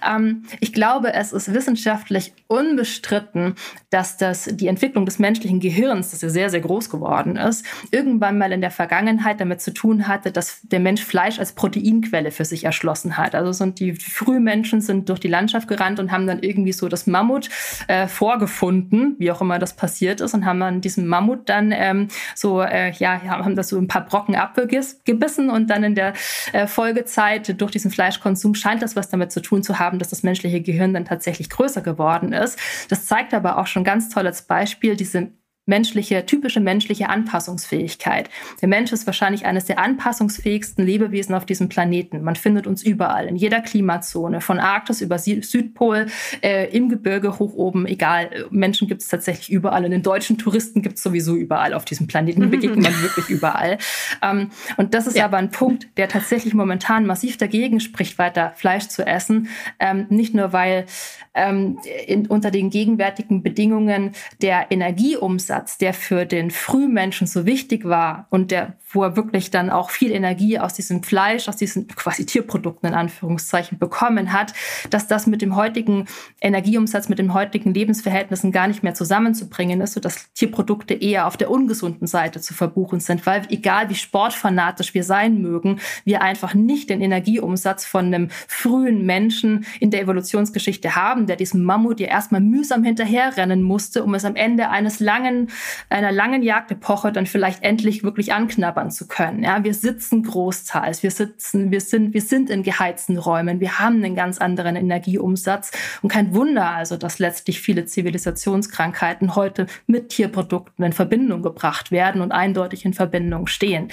Ähm, 0.08 0.44
ich 0.60 0.72
glaube, 0.72 1.12
es 1.12 1.32
ist 1.32 1.52
wissenschaftlich 1.52 2.32
unbestritten, 2.46 3.56
dass 3.90 4.16
das 4.16 4.44
die 4.44 4.68
Entwicklung 4.68 5.06
des 5.06 5.18
menschlichen 5.18 5.58
Gehirns, 5.58 6.12
das 6.12 6.22
ja 6.22 6.28
sehr, 6.28 6.50
sehr 6.50 6.60
groß 6.60 6.88
geworden 6.88 7.34
ist, 7.36 7.66
irgendwann 7.90 8.38
mal 8.38 8.52
in 8.52 8.60
der 8.60 8.70
Vergangenheit 8.70 9.40
damit 9.40 9.60
zu 9.60 9.74
tun 9.74 10.06
hatte, 10.06 10.30
dass 10.30 10.60
der 10.62 10.78
Mensch 10.78 11.02
Fleisch 11.02 11.40
als 11.40 11.52
Proteinquelle 11.52 12.30
für 12.30 12.44
sich 12.44 12.62
erschlossen 12.62 13.16
hat. 13.16 13.34
Also 13.34 13.50
sind 13.50 13.80
die 13.80 13.94
Frühmenschen 13.94 14.80
sind 14.80 15.08
durch 15.08 15.18
die 15.18 15.26
Landschaft 15.26 15.66
gerannt 15.66 15.98
und 15.98 16.12
haben 16.12 16.28
dann 16.28 16.44
irgendwie 16.44 16.72
so 16.72 16.88
das 16.88 17.08
Mammut 17.08 17.48
äh, 17.88 18.06
vorgefunden, 18.06 19.16
wie 19.18 19.32
auch 19.32 19.40
immer 19.40 19.58
das 19.58 19.74
passiert 19.74 19.95
passiert 19.96 20.20
ist 20.20 20.34
und 20.34 20.44
haben 20.44 20.60
dann 20.60 20.80
diesen 20.82 21.06
Mammut 21.06 21.48
dann 21.48 21.72
ähm, 21.72 22.08
so, 22.34 22.60
äh, 22.60 22.92
ja, 22.92 23.22
haben 23.22 23.56
das 23.56 23.68
so 23.68 23.78
ein 23.78 23.88
paar 23.88 24.04
Brocken 24.04 24.36
abgebissen 24.36 25.48
und 25.48 25.70
dann 25.70 25.84
in 25.84 25.94
der 25.94 26.12
äh, 26.52 26.66
Folgezeit 26.66 27.58
durch 27.58 27.70
diesen 27.70 27.90
Fleischkonsum 27.90 28.54
scheint 28.54 28.82
das 28.82 28.94
was 28.94 29.08
damit 29.08 29.32
zu 29.32 29.40
tun 29.40 29.62
zu 29.62 29.78
haben, 29.78 29.98
dass 29.98 30.08
das 30.08 30.22
menschliche 30.22 30.60
Gehirn 30.60 30.92
dann 30.92 31.06
tatsächlich 31.06 31.48
größer 31.48 31.80
geworden 31.80 32.34
ist. 32.34 32.58
Das 32.90 33.06
zeigt 33.06 33.32
aber 33.32 33.56
auch 33.56 33.66
schon 33.66 33.84
ganz 33.84 34.10
toll 34.10 34.26
als 34.26 34.42
Beispiel 34.42 34.96
diese 34.96 35.28
menschliche, 35.66 36.24
typische 36.24 36.60
menschliche 36.60 37.08
Anpassungsfähigkeit. 37.08 38.30
Der 38.62 38.68
Mensch 38.68 38.92
ist 38.92 39.06
wahrscheinlich 39.06 39.44
eines 39.46 39.64
der 39.64 39.78
anpassungsfähigsten 39.78 40.86
Lebewesen 40.86 41.34
auf 41.34 41.44
diesem 41.44 41.68
Planeten. 41.68 42.22
Man 42.22 42.36
findet 42.36 42.66
uns 42.66 42.84
überall, 42.84 43.26
in 43.26 43.36
jeder 43.36 43.60
Klimazone, 43.60 44.40
von 44.40 44.60
Arktis 44.60 45.00
über 45.00 45.18
Südpol, 45.18 46.06
äh, 46.42 46.70
im 46.74 46.88
Gebirge 46.88 47.38
hoch 47.38 47.54
oben, 47.54 47.86
egal. 47.86 48.46
Menschen 48.50 48.86
gibt 48.86 49.02
es 49.02 49.08
tatsächlich 49.08 49.50
überall 49.50 49.84
und 49.84 49.90
den 49.90 50.02
deutschen 50.02 50.38
Touristen 50.38 50.82
gibt 50.82 50.96
es 50.96 51.02
sowieso 51.02 51.34
überall 51.34 51.74
auf 51.74 51.84
diesem 51.84 52.06
Planeten. 52.06 52.42
Die 52.42 52.48
begegnet 52.48 52.82
man 52.82 52.92
wirklich 53.02 53.28
überall. 53.28 53.78
Ähm, 54.22 54.50
und 54.76 54.94
das 54.94 55.08
ist 55.08 55.16
ja. 55.16 55.24
aber 55.24 55.38
ein 55.38 55.50
Punkt, 55.50 55.88
der 55.96 56.08
tatsächlich 56.08 56.54
momentan 56.54 57.06
massiv 57.06 57.38
dagegen 57.38 57.80
spricht, 57.80 58.18
weiter 58.18 58.52
Fleisch 58.54 58.86
zu 58.86 59.04
essen. 59.04 59.48
Ähm, 59.80 60.06
nicht 60.10 60.32
nur, 60.32 60.52
weil 60.52 60.86
ähm, 61.34 61.78
in, 62.06 62.26
unter 62.26 62.50
den 62.50 62.70
gegenwärtigen 62.70 63.42
Bedingungen 63.42 64.12
der 64.40 64.70
Energieumsatz, 64.70 65.55
der 65.78 65.94
für 65.94 66.26
den 66.26 66.50
Frühmenschen 66.50 67.26
so 67.26 67.46
wichtig 67.46 67.84
war 67.84 68.26
und 68.30 68.50
der, 68.50 68.74
wo 68.96 69.04
er 69.04 69.14
wirklich 69.14 69.50
dann 69.50 69.70
auch 69.70 69.90
viel 69.90 70.10
Energie 70.10 70.58
aus 70.58 70.74
diesem 70.74 71.02
Fleisch, 71.02 71.48
aus 71.48 71.56
diesen 71.56 71.86
quasi 71.86 72.26
Tierprodukten 72.26 72.88
in 72.88 72.94
Anführungszeichen 72.94 73.78
bekommen 73.78 74.32
hat, 74.32 74.54
dass 74.90 75.06
das 75.06 75.26
mit 75.26 75.42
dem 75.42 75.54
heutigen 75.54 76.06
Energieumsatz, 76.40 77.08
mit 77.08 77.18
den 77.18 77.34
heutigen 77.34 77.74
Lebensverhältnissen 77.74 78.50
gar 78.50 78.66
nicht 78.66 78.82
mehr 78.82 78.94
zusammenzubringen 78.94 79.80
ist, 79.82 79.92
sodass 79.92 80.32
Tierprodukte 80.32 80.94
eher 80.94 81.26
auf 81.26 81.36
der 81.36 81.50
ungesunden 81.50 82.06
Seite 82.06 82.40
zu 82.40 82.54
verbuchen 82.54 83.00
sind, 83.00 83.26
weil 83.26 83.42
egal 83.50 83.90
wie 83.90 83.94
sportfanatisch 83.94 84.94
wir 84.94 85.04
sein 85.04 85.42
mögen, 85.42 85.78
wir 86.04 86.22
einfach 86.22 86.54
nicht 86.54 86.88
den 86.90 87.02
Energieumsatz 87.02 87.84
von 87.84 88.06
einem 88.06 88.30
frühen 88.48 89.04
Menschen 89.04 89.66
in 89.78 89.90
der 89.90 90.00
Evolutionsgeschichte 90.00 90.96
haben, 90.96 91.26
der 91.26 91.36
diesem 91.36 91.62
Mammut 91.62 92.00
ja 92.00 92.08
erstmal 92.08 92.40
mühsam 92.40 92.82
hinterherrennen 92.82 93.62
musste, 93.62 94.02
um 94.02 94.14
es 94.14 94.24
am 94.24 94.36
Ende 94.36 94.70
eines 94.70 95.00
langen, 95.00 95.50
einer 95.90 96.12
langen 96.12 96.42
Jagdepoche 96.42 97.12
dann 97.12 97.26
vielleicht 97.26 97.62
endlich 97.62 98.02
wirklich 98.02 98.32
anknabbern 98.32 98.85
zu 98.90 99.06
können. 99.06 99.42
Ja, 99.42 99.62
wir 99.64 99.74
sitzen 99.74 100.22
großteils, 100.22 101.02
wir 101.02 101.10
sitzen, 101.10 101.70
wir 101.70 101.80
sind, 101.80 102.14
wir 102.14 102.20
sind 102.20 102.50
in 102.50 102.62
geheizten 102.62 103.18
Räumen, 103.18 103.60
wir 103.60 103.78
haben 103.78 103.96
einen 103.96 104.14
ganz 104.14 104.38
anderen 104.38 104.76
Energieumsatz 104.76 105.70
und 106.02 106.08
kein 106.10 106.34
Wunder 106.34 106.70
also, 106.70 106.96
dass 106.96 107.18
letztlich 107.18 107.60
viele 107.60 107.86
Zivilisationskrankheiten 107.86 109.36
heute 109.36 109.66
mit 109.86 110.10
Tierprodukten 110.10 110.84
in 110.84 110.92
Verbindung 110.92 111.42
gebracht 111.42 111.90
werden 111.90 112.20
und 112.20 112.32
eindeutig 112.32 112.84
in 112.84 112.94
Verbindung 112.94 113.46
stehen. 113.46 113.90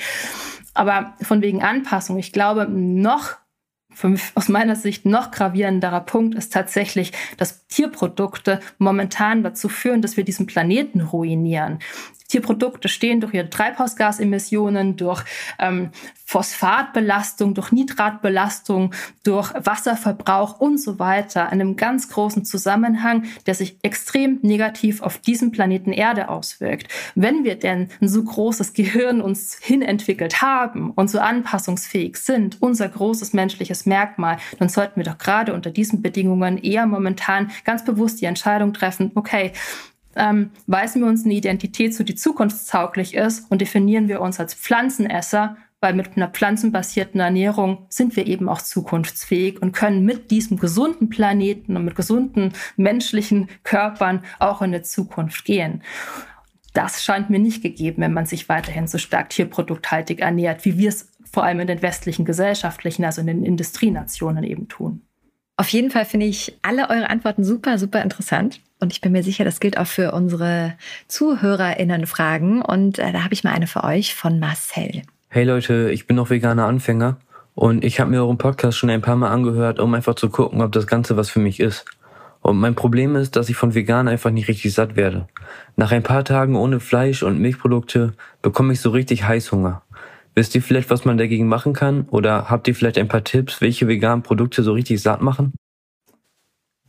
Aber 0.74 1.14
von 1.22 1.41
wegen 1.41 1.62
Anpassung, 1.62 2.18
ich 2.18 2.32
glaube, 2.32 2.68
noch 2.68 3.43
aus 4.36 4.50
meiner 4.50 4.76
Sicht 4.76 5.06
noch 5.06 5.32
gravierenderer 5.32 6.02
Punkt 6.02 6.36
ist 6.36 6.54
tatsächlich, 6.54 7.12
dass 7.38 7.66
Tierprodukte 7.68 8.60
momentan 8.78 9.44
dazu 9.44 9.70
führen, 9.70 10.02
dass 10.02 10.18
wir 10.18 10.24
diesen 10.24 10.46
Planeten 10.46 11.02
ruinieren. 11.02 11.80
Tierprodukte 12.34 12.88
stehen 12.88 13.22
durch 13.22 13.36
ihre 13.36 13.50
Treibhausgasemissionen, 13.50 14.96
durch 14.96 15.24
ähm, 15.60 15.91
Phosphatbelastung, 16.26 17.54
durch 17.54 17.72
Nitratbelastung, 17.72 18.91
durch 19.24 19.54
Wasserverbrauch 19.54 20.60
und 20.60 20.80
so 20.80 20.98
weiter 20.98 21.46
in 21.52 21.62
einem 21.62 21.76
ganz 21.76 22.10
großen 22.10 22.44
Zusammenhang, 22.44 23.26
der 23.46 23.54
sich 23.54 23.78
extrem 23.84 24.39
negativ 24.41 25.04
auf 25.04 25.20
diesen 25.20 25.52
Planeten 25.52 25.91
Erde 25.91 26.30
auswirkt. 26.30 26.88
Wenn 27.14 27.44
wir 27.44 27.56
denn 27.56 27.89
ein 28.02 28.08
so 28.08 28.24
großes 28.24 28.74
Gehirn 28.74 29.22
uns 29.22 29.60
hinentwickelt 29.62 30.41
haben 30.41 30.89
und 30.89 31.12
so 31.12 31.20
anpassungsfähig 31.20 32.18
sind, 32.18 32.58
unser 32.62 32.89
großes 32.89 33.34
menschliches 33.34 33.82
Merkmal, 33.86 34.38
dann 34.59 34.69
sollten 34.69 34.97
wir 34.97 35.03
doch 35.03 35.17
gerade 35.17 35.53
unter 35.53 35.71
diesen 35.71 36.01
Bedingungen 36.01 36.57
eher 36.57 36.86
momentan 36.86 37.51
ganz 37.63 37.84
bewusst 37.86 38.21
die 38.21 38.25
Entscheidung 38.25 38.73
treffen, 38.73 39.11
okay, 39.15 39.51
ähm, 40.15 40.51
weisen 40.67 41.01
wir 41.01 41.09
uns 41.09 41.25
eine 41.25 41.34
Identität 41.34 41.95
zu, 41.95 42.03
die 42.03 42.15
zukunftstauglich 42.15 43.15
ist 43.15 43.49
und 43.49 43.61
definieren 43.61 44.07
wir 44.07 44.21
uns 44.21 44.39
als 44.39 44.53
Pflanzenesser, 44.53 45.57
weil 45.84 45.93
mit 45.93 46.15
einer 46.15 46.29
pflanzenbasierten 46.29 47.19
Ernährung 47.19 47.86
sind 47.89 48.15
wir 48.15 48.25
eben 48.25 48.47
auch 48.47 48.61
zukunftsfähig 48.61 49.61
und 49.61 49.73
können 49.73 50.05
mit 50.05 50.31
diesem 50.31 50.57
gesunden 50.57 51.09
Planeten 51.09 51.75
und 51.75 51.84
mit 51.84 51.95
gesunden 51.95 52.53
menschlichen 52.77 53.49
Körpern 53.63 54.23
auch 54.39 54.61
in 54.61 54.71
der 54.71 54.84
Zukunft 54.84 55.43
gehen. 55.43 55.81
Das 56.74 57.03
scheint 57.03 57.30
mir 57.30 57.39
nicht 57.39 57.61
gegeben, 57.61 58.01
wenn 58.01 58.13
man 58.13 58.26
sich 58.26 58.49
weiterhin 58.49 58.88
so 58.88 58.97
stark 58.97 59.30
tierprodukthaltig 59.30 60.19
ernährt, 60.19 60.65
wie 60.65 60.78
wir 60.78 60.89
es 60.89 61.11
vor 61.32 61.43
allem 61.43 61.59
in 61.59 61.67
den 61.67 61.82
westlichen 61.82 62.26
gesellschaftlichen, 62.26 63.05
also 63.05 63.21
in 63.21 63.28
den 63.28 63.45
Industrienationen 63.45 64.43
eben 64.43 64.67
tun. 64.67 65.01
Auf 65.55 65.69
jeden 65.69 65.91
Fall 65.91 66.05
finde 66.05 66.26
ich 66.26 66.57
alle 66.63 66.89
eure 66.89 67.09
Antworten 67.09 67.43
super, 67.43 67.78
super 67.78 68.01
interessant. 68.01 68.59
Und 68.80 68.91
ich 68.91 69.01
bin 69.01 69.11
mir 69.11 69.24
sicher, 69.24 69.45
das 69.45 69.59
gilt 69.59 69.78
auch 69.78 69.88
für 69.88 70.11
unsere 70.11 70.74
ZuhörerInnen-Fragen. 71.07 72.63
Und 72.63 72.97
äh, 72.97 73.11
da 73.11 73.24
habe 73.24 73.34
ich 73.34 73.43
mal 73.43 73.53
eine 73.53 73.67
für 73.67 73.84
euch 73.84 74.15
von 74.15 74.39
Marcel. 74.39 75.03
Hey 75.30 75.43
Leute, 75.45 75.91
ich 75.91 76.07
bin 76.07 76.15
noch 76.15 76.32
veganer 76.32 76.65
Anfänger 76.65 77.17
und 77.55 77.84
ich 77.84 77.99
habe 77.99 78.09
mir 78.09 78.21
euren 78.21 78.38
Podcast 78.38 78.78
schon 78.78 78.89
ein 78.89 79.01
paar 79.01 79.15
Mal 79.15 79.32
angehört, 79.32 79.80
um 79.80 79.93
einfach 79.93 80.15
zu 80.15 80.30
gucken, 80.30 80.61
ob 80.61 80.71
das 80.71 80.88
Ganze 80.88 81.17
was 81.17 81.30
für 81.30 81.39
mich 81.39 81.59
ist. 81.59 81.86
Und 82.44 82.60
mein 82.60 82.76
Problem 82.76 83.16
ist, 83.16 83.38
dass 83.38 83.50
ich 83.50 83.56
von 83.56 83.74
vegan 83.74 84.10
einfach 84.10 84.30
nicht 84.30 84.50
richtig 84.50 84.74
satt 84.74 84.98
werde. 84.98 85.28
Nach 85.78 85.94
ein 85.94 86.04
paar 86.04 86.26
Tagen 86.26 86.58
ohne 86.58 86.82
Fleisch 86.82 87.24
und 87.24 87.39
Milchprodukte 87.39 88.14
bekomme 88.41 88.74
ich 88.74 88.82
so 88.82 88.89
richtig 88.89 89.26
Heißhunger. 89.26 89.82
Wisst 90.36 90.54
ihr 90.54 90.62
vielleicht, 90.62 90.89
was 90.89 91.06
man 91.06 91.18
dagegen 91.18 91.48
machen 91.48 91.74
kann? 91.74 92.06
Oder 92.10 92.50
habt 92.50 92.68
ihr 92.68 92.76
vielleicht 92.76 92.98
ein 92.98 93.08
paar 93.08 93.24
Tipps, 93.24 93.62
welche 93.62 93.88
veganen 93.88 94.24
Produkte 94.24 94.62
so 94.62 94.74
richtig 94.74 95.02
satt 95.02 95.22
machen? 95.22 95.54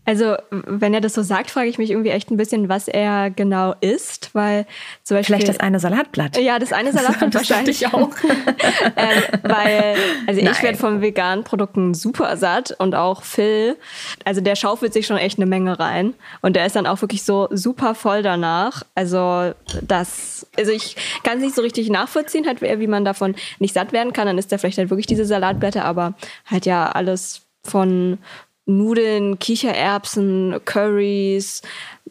Also, 0.04 0.36
wenn 0.50 0.92
er 0.92 1.00
das 1.00 1.14
so 1.14 1.22
sagt, 1.22 1.50
frage 1.50 1.68
ich 1.68 1.78
mich 1.78 1.90
irgendwie 1.90 2.10
echt 2.10 2.30
ein 2.30 2.36
bisschen, 2.36 2.68
was 2.68 2.88
er 2.88 3.30
genau 3.30 3.74
isst, 3.80 4.30
weil 4.34 4.66
zum 5.02 5.16
Beispiel. 5.16 5.36
Vielleicht 5.36 5.48
das 5.48 5.60
eine 5.60 5.80
Salatblatt. 5.80 6.36
Ja, 6.36 6.58
das 6.58 6.72
eine 6.72 6.92
Salatblatt 6.92 7.34
das 7.34 7.48
wahrscheinlich 7.48 7.86
auch. 7.86 8.10
ähm, 8.96 9.22
weil, 9.42 9.96
also 10.26 10.42
Nein. 10.42 10.52
ich 10.52 10.62
werde 10.62 10.78
von 10.78 11.00
veganen 11.00 11.44
Produkten 11.44 11.94
super 11.94 12.36
satt 12.36 12.74
und 12.78 12.94
auch 12.94 13.22
Phil, 13.22 13.76
also 14.24 14.40
der 14.40 14.56
schaufelt 14.56 14.92
sich 14.92 15.06
schon 15.06 15.16
echt 15.16 15.38
eine 15.38 15.46
Menge 15.46 15.78
rein 15.78 16.14
und 16.42 16.56
der 16.56 16.66
ist 16.66 16.76
dann 16.76 16.86
auch 16.86 17.00
wirklich 17.00 17.22
so 17.22 17.48
super 17.50 17.94
voll 17.94 18.22
danach. 18.22 18.82
Also, 18.94 19.52
das, 19.82 20.46
also 20.56 20.70
ich 20.70 20.96
kann 21.22 21.38
es 21.38 21.44
nicht 21.44 21.54
so 21.54 21.62
richtig 21.62 21.88
nachvollziehen, 21.88 22.46
halt, 22.46 22.60
wie 22.60 22.86
man 22.86 23.04
davon 23.04 23.34
nicht 23.58 23.74
satt 23.74 23.92
werden 23.92 24.12
kann. 24.12 24.26
Dann 24.26 24.38
ist 24.38 24.52
der 24.52 24.58
vielleicht 24.58 24.78
halt 24.78 24.90
wirklich 24.90 25.06
diese 25.06 25.24
Salatblätter, 25.24 25.84
aber 25.84 26.14
halt 26.46 26.66
ja 26.66 26.90
alles 26.90 27.42
von 27.62 28.18
Nudeln, 28.66 29.38
Kichererbsen, 29.38 30.60
Curries, 30.64 31.62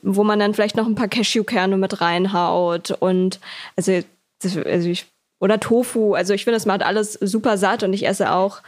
wo 0.01 0.23
man 0.23 0.39
dann 0.39 0.53
vielleicht 0.53 0.77
noch 0.77 0.85
ein 0.85 0.95
paar 0.95 1.07
Cashewkerne 1.07 1.77
mit 1.77 2.01
reinhaut 2.01 2.91
und 2.91 3.39
also, 3.75 3.99
das, 4.41 4.57
also 4.57 4.89
ich, 4.89 5.07
oder 5.39 5.59
Tofu. 5.59 6.13
Also 6.13 6.33
ich 6.33 6.43
finde, 6.43 6.55
das 6.55 6.65
macht 6.65 6.83
alles 6.83 7.13
super 7.13 7.57
satt 7.57 7.83
und 7.83 7.93
ich 7.93 8.07
esse 8.07 8.31
auch 8.31 8.61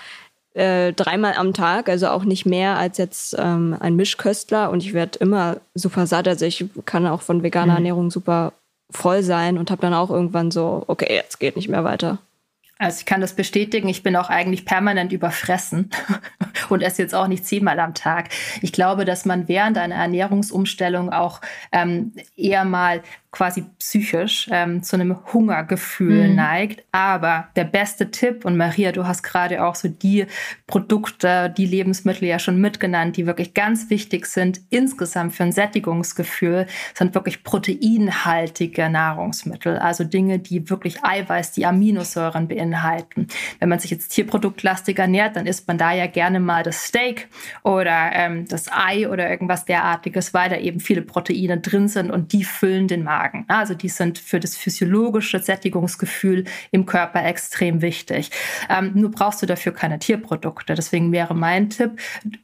äh, 0.56 0.94
dreimal 0.94 1.34
am 1.36 1.54
Tag, 1.54 1.90
also 1.90 2.08
auch 2.08 2.24
nicht 2.24 2.46
mehr 2.46 2.78
als 2.78 2.98
jetzt 2.98 3.36
ähm, 3.38 3.76
ein 3.80 3.96
Mischköstler 3.96 4.72
und 4.72 4.84
ich 4.84 4.94
werde 4.94 5.20
immer 5.20 5.58
super 5.74 6.08
satt. 6.08 6.28
Also 6.28 6.46
ich 6.46 6.66
kann 6.86 7.06
auch 7.06 7.22
von 7.22 7.44
veganer 7.44 7.74
mhm. 7.74 7.78
Ernährung 7.78 8.12
super 8.12 8.54
voll 8.92 9.22
sein 9.24 9.58
und 9.58 9.72
habe 9.72 9.82
dann 9.82 9.94
auch 9.94 10.10
irgendwann 10.10 10.52
so, 10.52 10.84
okay, 10.88 11.14
jetzt 11.14 11.40
geht 11.40 11.56
nicht 11.56 11.70
mehr 11.70 11.84
weiter. 11.84 12.20
Also 12.78 13.00
ich 13.00 13.06
kann 13.06 13.22
das 13.22 13.34
bestätigen, 13.34 13.88
ich 13.88 14.04
bin 14.04 14.18
auch 14.18 14.30
eigentlich 14.30 14.66
permanent 14.66 15.14
überfressen 15.14 15.90
und 16.70 16.82
esse 16.82 17.02
jetzt 17.02 17.16
auch 17.16 17.28
nicht 17.28 17.46
zehnmal 17.46 17.80
am 17.80 17.94
Tag. 17.94 18.30
Ich 18.62 18.74
glaube, 18.74 19.06
dass 19.06 19.24
man 19.24 19.48
während 19.48 19.78
einer 19.78 19.96
Ernährungsumstellung 19.96 21.12
auch 21.12 21.40
ähm, 21.72 22.14
eher 22.36 22.66
mal 22.66 23.02
quasi 23.36 23.66
psychisch 23.80 24.48
ähm, 24.50 24.82
zu 24.82 24.96
einem 24.96 25.18
Hungergefühl 25.34 26.30
mhm. 26.30 26.36
neigt. 26.36 26.84
Aber 26.94 27.50
der 27.58 27.66
beste 27.66 28.10
Tipp, 28.10 28.46
und 28.46 28.56
Maria, 28.56 28.94
du 28.94 29.06
hast 29.06 29.24
gerade 29.24 29.64
auch 29.64 29.76
so 29.76 29.90
die 29.90 30.26
Produkte, 30.68 31.54
die 31.56 31.66
Lebensmittel 31.66 32.28
ja 32.28 32.40
schon 32.40 32.62
mitgenannt, 32.62 33.18
die 33.18 33.26
wirklich 33.26 33.54
ganz 33.54 33.90
wichtig 33.90 34.26
sind 34.28 34.62
insgesamt 34.70 35.34
für 35.34 35.44
ein 35.44 35.52
Sättigungsgefühl, 35.52 36.66
sind 36.94 37.14
wirklich 37.14 37.44
proteinhaltige 37.44 38.90
Nahrungsmittel. 38.90 39.78
Also 39.80 40.06
Dinge, 40.06 40.40
die 40.40 40.70
wirklich 40.70 41.04
Eiweiß, 41.04 41.52
die 41.52 41.66
Aminosäuren 41.66 42.48
beinhalten. 42.48 43.28
Wenn 43.60 43.68
man 43.68 43.80
sich 43.80 43.92
jetzt 43.92 44.10
tierproduktlastig 44.10 44.98
ernährt, 44.98 45.36
dann 45.36 45.46
isst 45.46 45.68
man 45.68 45.78
da 45.78 45.92
ja 45.92 46.08
gerne 46.08 46.40
mal 46.40 46.64
das 46.64 46.86
Steak 46.86 47.28
oder 47.64 48.12
ähm, 48.14 48.48
das 48.48 48.72
Ei 48.72 49.10
oder 49.10 49.30
irgendwas 49.30 49.66
derartiges, 49.66 50.34
weil 50.34 50.50
da 50.50 50.58
eben 50.58 50.80
viele 50.80 51.02
Proteine 51.02 51.60
drin 51.60 51.90
sind 51.90 52.12
und 52.12 52.32
die 52.32 52.46
füllen 52.46 52.88
den 52.88 53.04
Magen 53.04 53.25
beitragen. 53.26 53.46
Also 53.48 53.74
die 53.74 53.90
sind 53.90 54.18
für 54.18 54.40
das 54.40 54.56
physiologische 54.56 55.40
Sättigungsgefühl 55.40 56.46
im 56.72 56.86
Körper 56.86 57.24
extrem 57.26 57.82
wichtig. 57.82 58.32
Ähm, 58.70 58.92
nur 58.96 59.12
brauchst 59.12 59.42
du 59.42 59.46
dafür 59.46 59.74
keine 59.74 60.00
Tierprodukte. 60.00 60.76
Deswegen 60.76 61.12
wäre 61.12 61.36
mein 61.36 61.70
Tipp, 61.70 61.92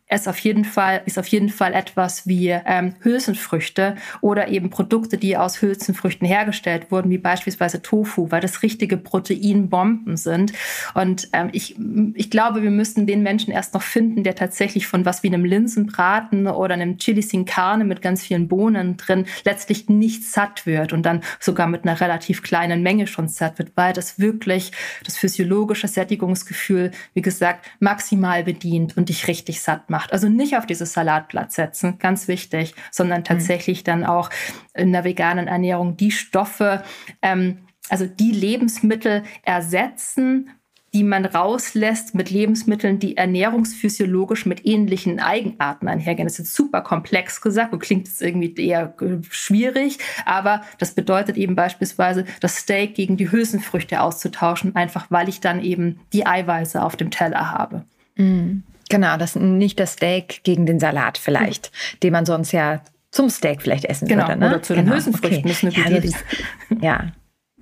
es 0.08 0.28
auf 0.28 0.38
jeden 0.40 0.66
Fall 0.66 1.02
ist 1.06 1.18
auf 1.18 1.28
jeden 1.28 1.50
Fall 1.50 1.74
etwas 1.74 2.28
wie 2.28 2.50
ähm, 2.50 2.96
Hülsenfrüchte 3.02 3.96
oder 4.22 4.50
eben 4.50 4.70
Produkte, 4.70 5.18
die 5.18 5.38
aus 5.38 5.62
Hülsenfrüchten 5.62 6.28
hergestellt 6.28 6.92
wurden, 6.92 7.10
wie 7.10 7.18
beispielsweise 7.18 7.82
Tofu, 7.82 8.32
weil 8.32 8.42
das 8.42 8.62
richtige 8.64 8.98
Proteinbomben 8.98 10.18
sind. 10.18 10.54
Und 10.94 11.30
ähm, 11.34 11.50
ich, 11.54 11.78
ich 12.16 12.30
glaube, 12.30 12.64
wir 12.64 12.72
müssten 12.72 13.08
den 13.08 13.24
Menschen 13.24 13.52
erst 13.52 13.74
noch 13.74 13.82
finden, 13.82 14.24
der 14.24 14.36
tatsächlich 14.36 14.88
von 14.88 15.06
was 15.06 15.24
wie 15.24 15.28
einem 15.28 15.46
Linsenbraten 15.46 16.48
oder 16.48 16.74
einem 16.74 16.98
Chili 16.98 17.22
sin 17.22 17.46
Carne 17.46 17.86
mit 17.86 18.02
ganz 18.02 18.24
vielen 18.24 18.48
Bohnen 18.48 18.98
drin 18.98 19.26
letztlich 19.46 19.90
nicht 19.90 20.24
satt 20.24 20.66
wird 20.66 20.71
wird 20.72 20.94
und 20.94 21.04
dann 21.04 21.22
sogar 21.40 21.68
mit 21.68 21.84
einer 21.84 22.00
relativ 22.00 22.42
kleinen 22.42 22.82
Menge 22.82 23.08
schon 23.08 23.28
satt 23.28 23.60
wird, 23.60 23.74
weil 23.76 23.94
das 23.94 24.18
wirklich 24.20 24.72
das 25.06 25.18
physiologische 25.18 25.88
Sättigungsgefühl, 25.88 26.92
wie 27.14 27.22
gesagt, 27.22 27.66
maximal 27.80 28.44
bedient 28.44 28.96
und 28.98 29.10
dich 29.10 29.28
richtig 29.28 29.62
satt 29.62 29.90
macht. 29.90 30.14
Also 30.14 30.30
nicht 30.30 30.58
auf 30.58 30.66
dieses 30.66 30.94
Salatblatt 30.94 31.52
setzen, 31.52 32.00
ganz 32.00 32.28
wichtig, 32.28 32.74
sondern 32.90 33.20
mhm. 33.20 33.26
tatsächlich 33.26 33.82
mhm. 33.82 33.86
dann 33.86 34.06
auch 34.06 34.30
in 34.74 34.92
der 34.92 35.04
veganen 35.04 35.48
Ernährung 35.48 35.98
die 35.98 36.12
Stoffe, 36.12 36.84
ähm, 37.22 37.60
also 37.90 38.06
die 38.06 38.32
Lebensmittel 38.32 39.24
ersetzen, 39.44 40.50
die 40.94 41.04
man 41.04 41.26
rauslässt 41.26 42.16
mit 42.16 42.30
Lebensmitteln, 42.30 43.00
die 43.00 43.16
ernährungsphysiologisch 43.16 44.46
mit 44.46 44.66
ähnlichen 44.66 45.20
Eigenarten 45.20 45.88
einhergehen. 45.88 46.26
Das 46.26 46.34
ist 46.34 46.40
jetzt 46.40 46.56
super 46.56 46.82
komplex 46.82 47.40
gesagt 47.40 47.72
und 47.72 47.80
klingt 47.80 48.08
jetzt 48.08 48.22
irgendwie 48.22 48.54
eher 48.56 48.94
äh, 49.00 49.24
schwierig, 49.30 50.00
aber 50.26 50.62
das 50.80 50.94
bedeutet 50.94 51.38
eben 51.38 51.56
beispielsweise, 51.56 52.26
das 52.42 52.58
Steak 52.58 52.96
gegen 52.96 53.16
die 53.16 53.32
Hülsenfrüchte 53.32 54.02
auszutauschen, 54.02 54.76
einfach 54.76 55.08
weil 55.10 55.30
ich 55.30 55.40
dann 55.40 55.64
eben 55.64 56.02
die 56.12 56.26
Eiweiße 56.26 56.82
auf 56.82 56.98
dem 56.98 57.10
Teller 57.10 57.52
habe. 57.52 57.86
Mhm. 58.16 58.64
Genau, 58.90 59.16
das 59.16 59.38
nicht 59.38 59.80
das 59.80 59.94
Steak 59.94 60.44
gegen 60.44 60.66
den 60.66 60.80
Salat 60.80 61.18
vielleicht, 61.18 61.72
mhm. 61.72 62.00
den 62.02 62.12
man 62.12 62.26
sonst 62.26 62.52
ja 62.52 62.82
zum 63.12 63.30
Steak 63.30 63.62
vielleicht 63.62 63.86
essen 63.86 64.08
genau, 64.08 64.28
würde. 64.28 64.40
Ne? 64.40 64.48
Oder 64.48 64.62
zu 64.62 64.74
den 64.74 64.84
genau. 64.86 64.96
Hülsenfrüchten. 64.96 65.40
Okay. 65.40 65.52
Ist 65.52 65.64
eine 65.64 65.74
gute 65.74 65.94
ja, 65.94 66.00
das, 66.00 66.82
ja, 66.82 67.12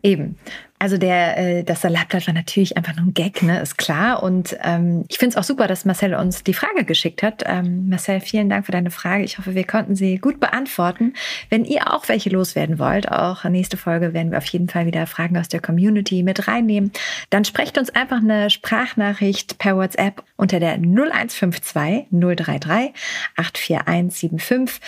Eben. 0.02 0.38
Also 0.82 0.98
der, 0.98 1.38
äh, 1.38 1.64
das 1.66 1.82
Salatblatt 1.82 2.26
war 2.26 2.34
natürlich 2.34 2.78
einfach 2.78 2.96
nur 2.96 3.08
ein 3.08 3.14
Gag, 3.14 3.44
ne, 3.44 3.60
ist 3.60 3.78
klar. 3.78 4.24
Und 4.24 4.58
ähm, 4.64 5.04
ich 5.10 5.18
finde 5.18 5.34
es 5.34 5.38
auch 5.38 5.44
super, 5.44 5.68
dass 5.68 5.84
Marcel 5.84 6.14
uns 6.14 6.42
die 6.46 6.54
Frage 6.54 6.86
geschickt 6.86 7.22
hat. 7.22 7.44
Ähm, 7.46 7.90
Marcel, 7.90 8.22
vielen 8.22 8.48
Dank 8.48 8.66
für 8.66 8.72
deine 8.72 8.90
Frage. 8.90 9.26
Ich 9.26 9.38
hoffe, 9.38 9.56
wir 9.56 9.68
konnten 9.68 9.98
sie 9.98 10.20
gut 10.20 10.40
beantworten. 10.40 11.14
Wenn 11.50 11.66
ihr 11.66 11.94
auch 11.94 12.08
welche 12.08 12.30
loswerden 12.30 12.80
wollt, 12.80 13.12
auch 13.12 13.44
nächste 13.44 13.76
Folge 13.76 14.14
werden 14.14 14.32
wir 14.32 14.38
auf 14.38 14.46
jeden 14.46 14.70
Fall 14.70 14.86
wieder 14.86 15.06
Fragen 15.06 15.38
aus 15.38 15.50
der 15.50 15.60
Community 15.60 16.24
mit 16.24 16.48
reinnehmen. 16.48 16.94
Dann 17.30 17.44
sprecht 17.44 17.78
uns 17.78 17.90
einfach 17.90 18.22
eine 18.22 18.50
Sprachnachricht 18.50 19.58
per 19.58 19.76
WhatsApp 19.76 20.24
unter 20.38 20.62
der 20.62 20.76
0152 20.76 22.08
033 22.10 22.94
84175. 23.36 24.80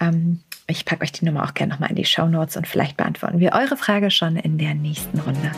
Ähm, 0.00 0.40
ich 0.68 0.84
packe 0.84 1.02
euch 1.04 1.12
die 1.12 1.24
Nummer 1.24 1.44
auch 1.44 1.54
gerne 1.54 1.72
nochmal 1.72 1.90
in 1.90 1.96
die 1.96 2.04
Show 2.04 2.26
Notes 2.26 2.56
und 2.56 2.66
vielleicht 2.66 2.96
beantworten 2.96 3.38
wir 3.38 3.52
eure 3.52 3.76
Frage 3.76 4.10
schon 4.10 4.36
in 4.36 4.58
der 4.58 4.74
nächsten 4.74 5.20
Runde. 5.20 5.52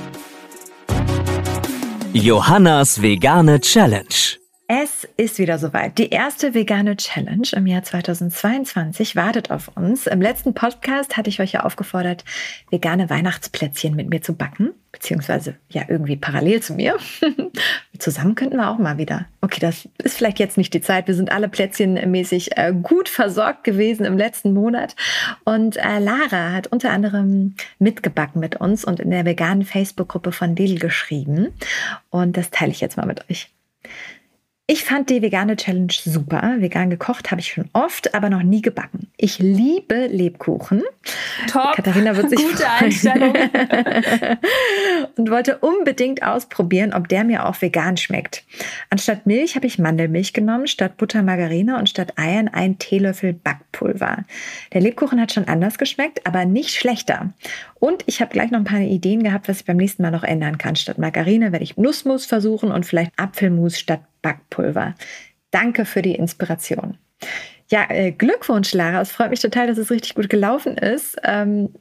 Johannas 2.13 3.01
vegane 3.01 3.61
Challenge. 3.61 4.38
Es 4.71 5.09
ist 5.17 5.39
wieder 5.39 5.57
soweit. 5.57 5.97
Die 5.97 6.11
erste 6.11 6.53
vegane 6.53 6.95
Challenge 6.95 7.49
im 7.53 7.67
Jahr 7.67 7.83
2022 7.85 9.17
wartet 9.17 9.51
auf 9.51 9.71
uns. 9.75 10.07
Im 10.07 10.21
letzten 10.21 10.53
Podcast 10.53 11.17
hatte 11.17 11.31
ich 11.31 11.41
euch 11.41 11.53
ja 11.53 11.65
aufgefordert, 11.65 12.23
vegane 12.69 13.09
Weihnachtsplätzchen 13.09 13.97
mit 13.97 14.11
mir 14.11 14.21
zu 14.21 14.35
backen, 14.35 14.75
beziehungsweise 14.93 15.57
ja 15.71 15.85
irgendwie 15.89 16.17
parallel 16.17 16.61
zu 16.61 16.75
mir. 16.75 16.99
Zusammen 17.99 18.35
könnten 18.35 18.59
wir 18.59 18.69
auch 18.69 18.77
mal 18.77 18.99
wieder. 18.99 19.25
Okay, 19.41 19.59
das 19.59 19.89
ist 20.05 20.19
vielleicht 20.19 20.39
jetzt 20.39 20.59
nicht 20.59 20.75
die 20.75 20.83
Zeit. 20.83 21.07
Wir 21.07 21.15
sind 21.15 21.33
alle 21.33 21.49
plätzchenmäßig 21.49 22.59
äh, 22.59 22.75
gut 22.75 23.09
versorgt 23.09 23.65
gewesen 23.65 24.05
im 24.05 24.19
letzten 24.19 24.53
Monat. 24.53 24.97
Und 25.45 25.79
äh, 25.79 25.99
Lara 25.99 26.53
hat 26.53 26.67
unter 26.67 26.91
anderem 26.91 27.55
mitgebacken 27.79 28.39
mit 28.39 28.57
uns 28.57 28.85
und 28.85 29.01
in 29.01 29.13
der 29.13 29.25
veganen 29.25 29.65
Facebook-Gruppe 29.65 30.31
von 30.31 30.55
Lidl 30.55 30.79
geschrieben. 30.79 31.55
Und 32.11 32.37
das 32.37 32.51
teile 32.51 32.73
ich 32.73 32.83
jetzt 32.83 32.99
mal 32.99 33.07
mit 33.07 33.31
euch. 33.31 33.51
Ich 34.71 34.85
fand 34.85 35.09
die 35.09 35.23
vegane 35.23 35.57
Challenge 35.57 35.91
super. 35.91 36.57
Vegan 36.59 36.91
gekocht 36.91 37.31
habe 37.31 37.41
ich 37.41 37.55
schon 37.55 37.71
oft, 37.73 38.15
aber 38.15 38.29
noch 38.29 38.43
nie 38.43 38.61
gebacken. 38.61 39.11
Ich 39.17 39.39
liebe 39.39 40.09
Lebkuchen. 40.09 40.83
Top. 41.51 41.73
Katharina 41.75 42.15
wird 42.15 42.29
sich 42.29 42.39
Gute 42.43 42.59
freuen. 42.59 42.85
Einstellung. 42.85 43.33
und 45.17 45.31
wollte 45.31 45.57
unbedingt 45.61 46.23
ausprobieren, 46.23 46.93
ob 46.93 47.09
der 47.09 47.25
mir 47.25 47.47
auch 47.47 47.63
vegan 47.63 47.97
schmeckt. 47.97 48.45
Anstatt 48.91 49.25
Milch 49.25 49.57
habe 49.57 49.67
ich 49.67 49.79
Mandelmilch 49.79 50.35
genommen, 50.35 50.67
statt 50.67 50.99
Butter 50.99 51.23
Margarine 51.23 51.79
und 51.79 51.89
statt 51.89 52.13
Eiern 52.17 52.49
ein 52.49 52.79
Teelöffel 52.79 53.33
Backpulver. 53.33 54.25
Der 54.75 54.83
Lebkuchen 54.83 55.19
hat 55.19 55.33
schon 55.33 55.49
anders 55.49 55.79
geschmeckt, 55.79 56.27
aber 56.27 56.45
nicht 56.45 56.75
schlechter. 56.75 57.33
Und 57.81 58.05
ich 58.05 58.21
habe 58.21 58.33
gleich 58.33 58.51
noch 58.51 58.59
ein 58.59 58.65
paar 58.65 58.81
Ideen 58.81 59.23
gehabt, 59.23 59.49
was 59.49 59.61
ich 59.61 59.65
beim 59.65 59.79
nächsten 59.79 60.03
Mal 60.03 60.11
noch 60.11 60.25
ändern 60.25 60.59
kann. 60.59 60.77
Statt 60.77 60.99
Margarine 60.99 61.53
werde 61.53 61.65
ich 61.65 61.79
Nussmus 61.79 62.27
versuchen 62.27 62.71
und 62.71 62.85
vielleicht 62.85 63.13
Apfelmus 63.17 63.79
statt 63.79 64.03
Backpulver. 64.29 64.95
Danke 65.51 65.87
für 65.87 66.03
die 66.03 66.15
Inspiration. 66.15 66.99
Ja, 67.71 67.87
äh, 67.89 68.13
Glückwunsch, 68.13 68.75
Lara. 68.75 69.01
Es 69.01 69.13
freut 69.13 69.31
mich 69.31 69.41
total, 69.41 69.67
dass 69.67 69.79
es 69.79 69.91
richtig 69.91 70.15
gut 70.15 70.29
gelaufen 70.29 70.77
ist. 70.77 71.17
Ähm, 71.25 71.71
äh, 71.75 71.79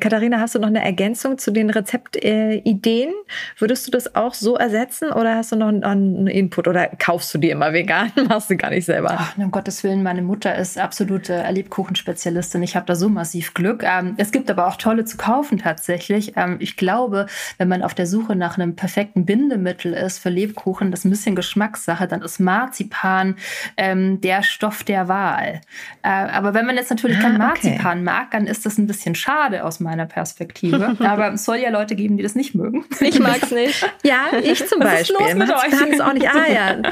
Katharina, 0.00 0.40
hast 0.40 0.56
du 0.56 0.58
noch 0.58 0.66
eine 0.66 0.84
Ergänzung 0.84 1.38
zu 1.38 1.52
den 1.52 1.70
Rezeptideen? 1.70 3.12
Würdest 3.58 3.86
du 3.86 3.92
das 3.92 4.16
auch 4.16 4.34
so 4.34 4.56
ersetzen 4.56 5.12
oder 5.12 5.36
hast 5.36 5.52
du 5.52 5.56
noch 5.56 5.68
einen 5.68 6.26
Input 6.26 6.66
oder 6.66 6.88
kaufst 6.98 7.32
du 7.32 7.38
die 7.38 7.50
immer 7.50 7.72
vegan? 7.72 8.10
Machst 8.28 8.50
du 8.50 8.56
gar 8.56 8.70
nicht 8.70 8.86
selber? 8.86 9.14
Ach, 9.16 9.38
um 9.38 9.52
Gottes 9.52 9.84
Willen, 9.84 10.02
meine 10.02 10.22
Mutter 10.22 10.56
ist 10.56 10.78
absolute 10.78 11.44
Lebkuchenspezialistin. 11.48 12.60
Ich 12.64 12.74
habe 12.74 12.86
da 12.86 12.96
so 12.96 13.08
massiv 13.08 13.54
Glück. 13.54 13.84
Ähm, 13.84 14.14
es 14.16 14.32
gibt 14.32 14.50
aber 14.50 14.66
auch 14.66 14.74
tolle 14.74 15.04
zu 15.04 15.16
kaufen 15.16 15.58
tatsächlich. 15.58 16.32
Ähm, 16.36 16.56
ich 16.58 16.76
glaube, 16.76 17.26
wenn 17.58 17.68
man 17.68 17.84
auf 17.84 17.94
der 17.94 18.06
Suche 18.06 18.34
nach 18.34 18.58
einem 18.58 18.74
perfekten 18.74 19.26
Bindemittel 19.26 19.92
ist 19.92 20.18
für 20.18 20.30
Lebkuchen, 20.30 20.90
das 20.90 21.00
ist 21.00 21.04
ein 21.04 21.10
bisschen 21.10 21.36
Geschmackssache, 21.36 22.08
dann 22.08 22.22
ist 22.22 22.40
Marzipan 22.40 23.36
ähm, 23.76 24.20
der 24.20 24.42
Stoff 24.42 24.82
der 24.82 25.06
Wahl. 25.06 25.60
Äh, 26.02 26.08
aber 26.08 26.52
wenn 26.52 26.66
man 26.66 26.74
jetzt 26.74 26.90
natürlich 26.90 27.18
ah, 27.18 27.22
kein 27.22 27.38
Marzipan 27.38 27.98
okay. 27.98 28.04
mag, 28.04 28.30
dann 28.32 28.48
ist 28.48 28.66
das 28.66 28.76
ein 28.76 28.88
bisschen 28.88 29.14
schade 29.14 29.51
schade 29.52 29.64
aus 29.64 29.80
meiner 29.80 30.06
Perspektive. 30.06 30.96
Aber 31.04 31.32
es 31.32 31.44
soll 31.44 31.56
ja 31.56 31.70
Leute 31.70 31.94
geben, 31.94 32.16
die 32.16 32.22
das 32.22 32.34
nicht 32.34 32.54
mögen. 32.54 32.84
Ich 33.00 33.18
mag 33.18 33.42
es 33.42 33.50
nicht. 33.50 33.90
Ja, 34.02 34.26
ich 34.42 34.66
zum 34.66 34.80
Was 34.80 34.90
Beispiel. 34.92 35.16
Ist 35.16 35.22
los 35.22 35.34
mit 35.34 35.50
euch? 35.50 36.00
Auch 36.02 36.12
nicht. 36.12 36.28
Ah 36.28 36.46
ja. 36.52 36.82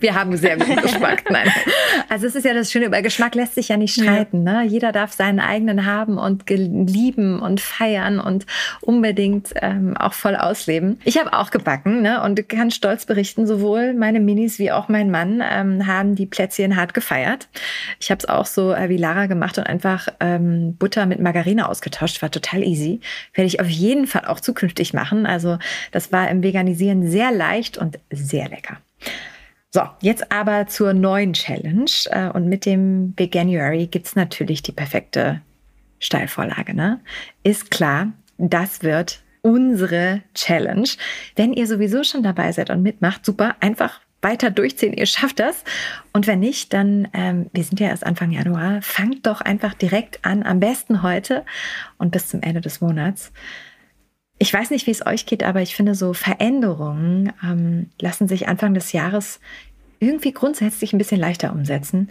Wir 0.00 0.14
haben 0.14 0.36
sehr 0.36 0.56
guten 0.56 0.80
Geschmack. 0.80 1.24
Nein. 1.30 1.50
Also 2.08 2.26
es 2.26 2.34
ist 2.34 2.44
ja 2.44 2.54
das 2.54 2.70
Schöne, 2.70 2.86
über 2.86 3.02
Geschmack 3.02 3.34
lässt 3.34 3.54
sich 3.54 3.68
ja 3.68 3.76
nicht 3.76 3.94
streiten. 3.94 4.46
Ja. 4.46 4.62
Ne? 4.62 4.68
Jeder 4.68 4.92
darf 4.92 5.12
seinen 5.12 5.40
eigenen 5.40 5.86
haben 5.86 6.18
und 6.18 6.48
lieben 6.48 7.40
und 7.40 7.60
feiern 7.60 8.18
und 8.18 8.46
unbedingt 8.80 9.50
ähm, 9.60 9.96
auch 9.96 10.12
voll 10.12 10.36
ausleben. 10.36 10.98
Ich 11.04 11.18
habe 11.18 11.32
auch 11.32 11.50
gebacken 11.50 12.02
ne? 12.02 12.22
und 12.22 12.48
kann 12.48 12.70
stolz 12.70 13.06
berichten, 13.06 13.46
sowohl 13.46 13.94
meine 13.94 14.20
Minis 14.20 14.58
wie 14.58 14.72
auch 14.72 14.88
mein 14.88 15.10
Mann 15.10 15.42
ähm, 15.42 15.86
haben 15.86 16.14
die 16.14 16.26
Plätzchen 16.26 16.76
hart 16.76 16.94
gefeiert. 16.94 17.48
Ich 18.00 18.10
habe 18.10 18.18
es 18.18 18.28
auch 18.28 18.46
so 18.46 18.72
äh, 18.72 18.88
wie 18.88 18.96
Lara 18.96 19.26
gemacht 19.26 19.58
und 19.58 19.64
einfach 19.64 20.08
ähm, 20.20 20.76
Butter 20.76 21.03
Butter 21.04 21.06
mit 21.06 21.20
Margarine 21.20 21.68
ausgetauscht. 21.68 22.22
War 22.22 22.30
total 22.30 22.62
easy. 22.62 23.00
Werde 23.34 23.46
ich 23.46 23.60
auf 23.60 23.68
jeden 23.68 24.06
Fall 24.06 24.24
auch 24.26 24.40
zukünftig 24.40 24.92
machen. 24.94 25.26
Also 25.26 25.58
das 25.92 26.12
war 26.12 26.28
im 26.28 26.42
Veganisieren 26.42 27.08
sehr 27.08 27.30
leicht 27.30 27.78
und 27.78 27.98
sehr 28.10 28.48
lecker. 28.48 28.78
So, 29.70 29.82
jetzt 30.00 30.30
aber 30.30 30.66
zur 30.66 30.92
neuen 30.92 31.32
Challenge. 31.32 31.90
Äh, 32.06 32.28
und 32.30 32.48
mit 32.48 32.64
dem 32.64 33.14
Veganuary 33.16 33.86
gibt 33.86 34.06
es 34.06 34.16
natürlich 34.16 34.62
die 34.62 34.72
perfekte 34.72 35.40
Steilvorlage. 35.98 36.74
Ne? 36.74 37.00
Ist 37.42 37.70
klar, 37.70 38.12
das 38.38 38.82
wird 38.82 39.22
unsere 39.42 40.22
Challenge. 40.34 40.88
Wenn 41.36 41.52
ihr 41.52 41.66
sowieso 41.66 42.02
schon 42.04 42.22
dabei 42.22 42.52
seid 42.52 42.70
und 42.70 42.82
mitmacht, 42.82 43.26
super, 43.26 43.56
einfach 43.60 44.00
weiter 44.24 44.50
durchziehen, 44.50 44.92
ihr 44.92 45.06
schafft 45.06 45.38
das. 45.38 45.62
Und 46.12 46.26
wenn 46.26 46.40
nicht, 46.40 46.72
dann, 46.72 47.08
ähm, 47.12 47.50
wir 47.52 47.62
sind 47.62 47.78
ja 47.78 47.88
erst 47.88 48.04
Anfang 48.04 48.32
Januar, 48.32 48.82
fangt 48.82 49.26
doch 49.26 49.40
einfach 49.40 49.74
direkt 49.74 50.24
an, 50.24 50.42
am 50.42 50.58
besten 50.58 51.02
heute 51.02 51.44
und 51.98 52.10
bis 52.10 52.28
zum 52.28 52.42
Ende 52.42 52.60
des 52.60 52.80
Monats. 52.80 53.32
Ich 54.38 54.52
weiß 54.52 54.70
nicht, 54.70 54.86
wie 54.86 54.90
es 54.90 55.06
euch 55.06 55.26
geht, 55.26 55.44
aber 55.44 55.62
ich 55.62 55.76
finde, 55.76 55.94
so 55.94 56.12
Veränderungen 56.12 57.32
ähm, 57.44 57.90
lassen 58.00 58.26
sich 58.26 58.48
Anfang 58.48 58.74
des 58.74 58.92
Jahres 58.92 59.38
irgendwie 60.00 60.32
grundsätzlich 60.32 60.92
ein 60.92 60.98
bisschen 60.98 61.20
leichter 61.20 61.52
umsetzen. 61.52 62.10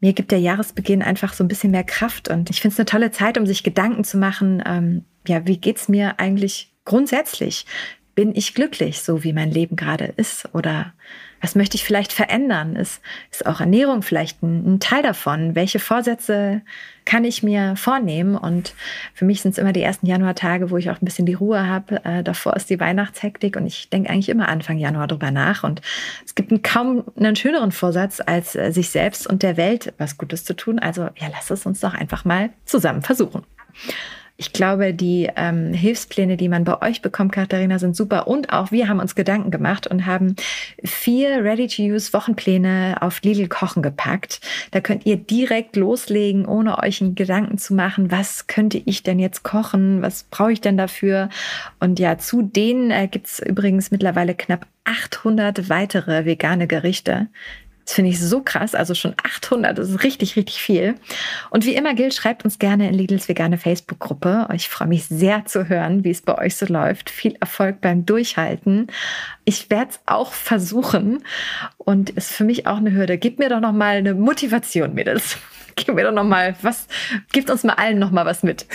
Mir 0.00 0.14
gibt 0.14 0.32
der 0.32 0.40
Jahresbeginn 0.40 1.02
einfach 1.02 1.34
so 1.34 1.44
ein 1.44 1.48
bisschen 1.48 1.70
mehr 1.70 1.84
Kraft 1.84 2.28
und 2.28 2.50
ich 2.50 2.60
finde 2.60 2.72
es 2.72 2.80
eine 2.80 2.86
tolle 2.86 3.10
Zeit, 3.10 3.38
um 3.38 3.46
sich 3.46 3.62
Gedanken 3.62 4.02
zu 4.02 4.16
machen, 4.16 4.62
ähm, 4.66 5.04
ja, 5.28 5.46
wie 5.46 5.58
geht's 5.58 5.88
mir 5.88 6.18
eigentlich 6.18 6.72
grundsätzlich? 6.84 7.66
Bin 8.14 8.34
ich 8.34 8.54
glücklich, 8.54 9.00
so 9.00 9.22
wie 9.22 9.32
mein 9.32 9.50
Leben 9.50 9.76
gerade 9.76 10.06
ist? 10.16 10.48
Oder 10.54 10.94
was 11.40 11.54
möchte 11.54 11.76
ich 11.76 11.84
vielleicht 11.84 12.12
verändern? 12.12 12.76
Ist, 12.76 13.00
ist 13.30 13.46
auch 13.46 13.60
Ernährung 13.60 14.02
vielleicht 14.02 14.42
ein, 14.42 14.74
ein, 14.74 14.80
Teil 14.80 15.02
davon? 15.02 15.54
Welche 15.54 15.78
Vorsätze 15.78 16.62
kann 17.06 17.24
ich 17.24 17.42
mir 17.42 17.76
vornehmen? 17.76 18.36
Und 18.36 18.74
für 19.14 19.24
mich 19.24 19.40
sind 19.40 19.52
es 19.52 19.58
immer 19.58 19.72
die 19.72 19.82
ersten 19.82 20.06
Januartage, 20.06 20.70
wo 20.70 20.76
ich 20.76 20.90
auch 20.90 21.00
ein 21.00 21.04
bisschen 21.04 21.26
die 21.26 21.34
Ruhe 21.34 21.66
habe. 21.66 22.04
Äh, 22.04 22.22
davor 22.22 22.56
ist 22.56 22.68
die 22.68 22.78
Weihnachtshektik 22.78 23.56
und 23.56 23.66
ich 23.66 23.88
denke 23.88 24.10
eigentlich 24.10 24.28
immer 24.28 24.48
Anfang 24.48 24.78
Januar 24.78 25.06
drüber 25.06 25.30
nach. 25.30 25.64
Und 25.64 25.80
es 26.24 26.34
gibt 26.34 26.50
einen, 26.50 26.62
kaum 26.62 27.04
einen 27.16 27.36
schöneren 27.36 27.72
Vorsatz, 27.72 28.20
als 28.24 28.54
äh, 28.54 28.70
sich 28.70 28.90
selbst 28.90 29.26
und 29.26 29.42
der 29.42 29.56
Welt 29.56 29.94
was 29.98 30.18
Gutes 30.18 30.44
zu 30.44 30.54
tun. 30.54 30.78
Also 30.78 31.02
ja, 31.16 31.28
lass 31.32 31.50
es 31.50 31.64
uns 31.64 31.80
doch 31.80 31.94
einfach 31.94 32.24
mal 32.24 32.50
zusammen 32.66 33.02
versuchen. 33.02 33.44
Ich 34.40 34.54
glaube, 34.54 34.94
die 34.94 35.28
ähm, 35.36 35.74
Hilfspläne, 35.74 36.38
die 36.38 36.48
man 36.48 36.64
bei 36.64 36.80
euch 36.80 37.02
bekommt, 37.02 37.32
Katharina, 37.32 37.78
sind 37.78 37.94
super. 37.94 38.26
Und 38.26 38.54
auch 38.54 38.72
wir 38.72 38.88
haben 38.88 38.98
uns 38.98 39.14
Gedanken 39.14 39.50
gemacht 39.50 39.86
und 39.86 40.06
haben 40.06 40.34
vier 40.82 41.44
Ready-to-Use-Wochenpläne 41.44 42.96
auf 43.02 43.20
Lidl 43.20 43.48
Kochen 43.48 43.82
gepackt. 43.82 44.40
Da 44.70 44.80
könnt 44.80 45.04
ihr 45.04 45.18
direkt 45.18 45.76
loslegen, 45.76 46.46
ohne 46.46 46.78
euch 46.78 47.02
einen 47.02 47.16
Gedanken 47.16 47.58
zu 47.58 47.74
machen, 47.74 48.10
was 48.10 48.46
könnte 48.46 48.80
ich 48.82 49.02
denn 49.02 49.18
jetzt 49.18 49.42
kochen, 49.42 50.00
was 50.00 50.22
brauche 50.22 50.52
ich 50.52 50.62
denn 50.62 50.78
dafür. 50.78 51.28
Und 51.78 51.98
ja, 51.98 52.16
zu 52.16 52.40
denen 52.40 52.90
äh, 52.90 53.08
gibt 53.08 53.26
es 53.26 53.40
übrigens 53.40 53.90
mittlerweile 53.90 54.34
knapp 54.34 54.66
800 54.84 55.68
weitere 55.68 56.24
vegane 56.24 56.66
Gerichte. 56.66 57.28
Das 57.90 57.96
finde 57.96 58.12
ich 58.12 58.20
so 58.20 58.40
krass. 58.40 58.76
Also 58.76 58.94
schon 58.94 59.14
800, 59.20 59.76
das 59.76 59.90
ist 59.90 60.04
richtig, 60.04 60.36
richtig 60.36 60.62
viel. 60.62 60.94
Und 61.50 61.66
wie 61.66 61.74
immer 61.74 61.92
gilt, 61.94 62.14
schreibt 62.14 62.44
uns 62.44 62.60
gerne 62.60 62.86
in 62.86 62.94
Lidls 62.94 63.28
vegane 63.28 63.58
Facebook-Gruppe. 63.58 64.46
Ich 64.54 64.68
freue 64.68 64.86
mich 64.86 65.06
sehr 65.06 65.44
zu 65.44 65.68
hören, 65.68 66.04
wie 66.04 66.10
es 66.10 66.22
bei 66.22 66.38
euch 66.38 66.54
so 66.54 66.66
läuft. 66.66 67.10
Viel 67.10 67.34
Erfolg 67.40 67.80
beim 67.80 68.06
Durchhalten. 68.06 68.86
Ich 69.44 69.70
werde 69.70 69.90
es 69.90 70.00
auch 70.06 70.32
versuchen 70.32 71.24
und 71.78 72.10
ist 72.10 72.30
für 72.30 72.44
mich 72.44 72.68
auch 72.68 72.76
eine 72.76 72.92
Hürde. 72.92 73.18
Gib 73.18 73.40
mir 73.40 73.48
doch 73.48 73.58
noch 73.58 73.72
mal 73.72 73.96
eine 73.96 74.14
Motivation, 74.14 74.94
Mädels. 74.94 75.36
Gib 75.74 75.92
mir 75.92 76.04
doch 76.04 76.12
noch 76.12 76.22
mal 76.22 76.54
was. 76.62 76.86
Gebt 77.32 77.50
uns 77.50 77.64
mal 77.64 77.74
allen 77.74 77.98
noch 77.98 78.12
mal 78.12 78.24
was 78.24 78.44
mit. 78.44 78.66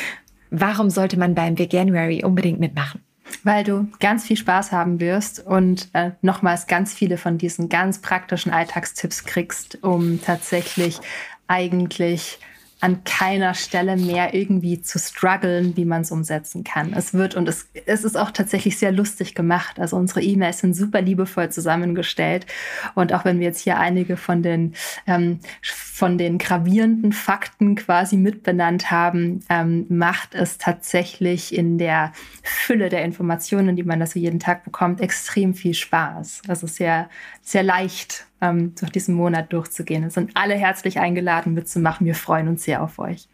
Warum 0.50 0.90
sollte 0.90 1.18
man 1.18 1.36
beim 1.36 1.58
Veganuary 1.58 2.26
unbedingt 2.26 2.60
mitmachen? 2.60 3.00
Weil 3.44 3.64
du 3.64 3.88
ganz 4.00 4.26
viel 4.26 4.38
Spaß 4.38 4.72
haben 4.72 5.00
wirst 5.00 5.40
und 5.40 5.90
äh, 5.94 6.12
nochmals 6.22 6.68
ganz 6.68 6.94
viele 6.94 7.18
von 7.18 7.38
diesen 7.38 7.70
ganz 7.70 8.00
praktischen 8.00 8.52
Alltagstipps 8.52 9.26
kriegst, 9.26 9.84
um 9.84 10.22
tatsächlich 10.22 11.00
eigentlich 11.48 12.40
an 12.86 13.04
keiner 13.04 13.56
Stelle 13.56 13.98
mehr 13.98 14.36
irgendwie 14.36 14.80
zu 14.80 15.00
strugglen, 15.00 15.76
wie 15.76 15.86
man 15.86 16.04
es 16.04 16.12
umsetzen 16.12 16.64
kann. 16.64 16.94
Es 16.94 17.16
wird 17.16 17.34
und 17.34 17.50
es, 17.50 17.68
es 17.88 18.04
ist 18.04 18.16
auch 18.16 18.30
tatsächlich 18.30 18.78
sehr 18.78 18.92
lustig 18.92 19.34
gemacht. 19.34 19.80
Also 19.80 19.98
unsere 19.98 20.22
E-Mails 20.22 20.60
sind 20.60 20.76
super 20.76 21.02
liebevoll 21.02 21.50
zusammengestellt. 21.50 22.46
Und 22.94 23.12
auch 23.12 23.26
wenn 23.26 23.40
wir 23.40 23.48
jetzt 23.48 23.62
hier 23.62 23.80
einige 23.80 24.18
von 24.18 24.44
den, 24.44 24.76
ähm, 25.08 25.40
von 25.64 26.20
den 26.20 26.38
gravierenden 26.38 27.12
Fakten 27.12 27.74
quasi 27.74 28.18
mitbenannt 28.18 28.92
haben, 28.92 29.40
ähm, 29.50 29.88
macht 29.90 30.36
es 30.36 30.60
tatsächlich 30.60 31.56
in 31.56 31.80
der 31.80 32.14
Fülle 32.44 32.90
der 32.90 33.04
Informationen, 33.04 33.76
die 33.76 33.84
man 33.84 34.00
da 34.00 34.06
so 34.06 34.20
jeden 34.20 34.40
Tag 34.40 34.64
bekommt, 34.64 35.02
extrem 35.02 35.56
viel 35.56 35.74
Spaß. 35.74 36.44
Also 36.48 36.68
sehr, 36.68 37.10
sehr 37.46 37.64
leicht 37.64 38.26
ähm, 38.42 38.74
durch 38.78 38.92
diesen 38.92 39.16
Monat 39.16 39.54
durchzugehen. 39.54 40.04
Es 40.04 40.16
sind 40.16 40.32
alle 40.34 40.56
herzlich 40.56 41.00
eingeladen 41.00 41.54
mitzumachen. 41.54 42.06
Wir 42.06 42.16
freuen 42.16 42.48
uns 42.48 42.64
sehr 42.64 42.82
auf 42.82 42.98
euch. 43.00 43.30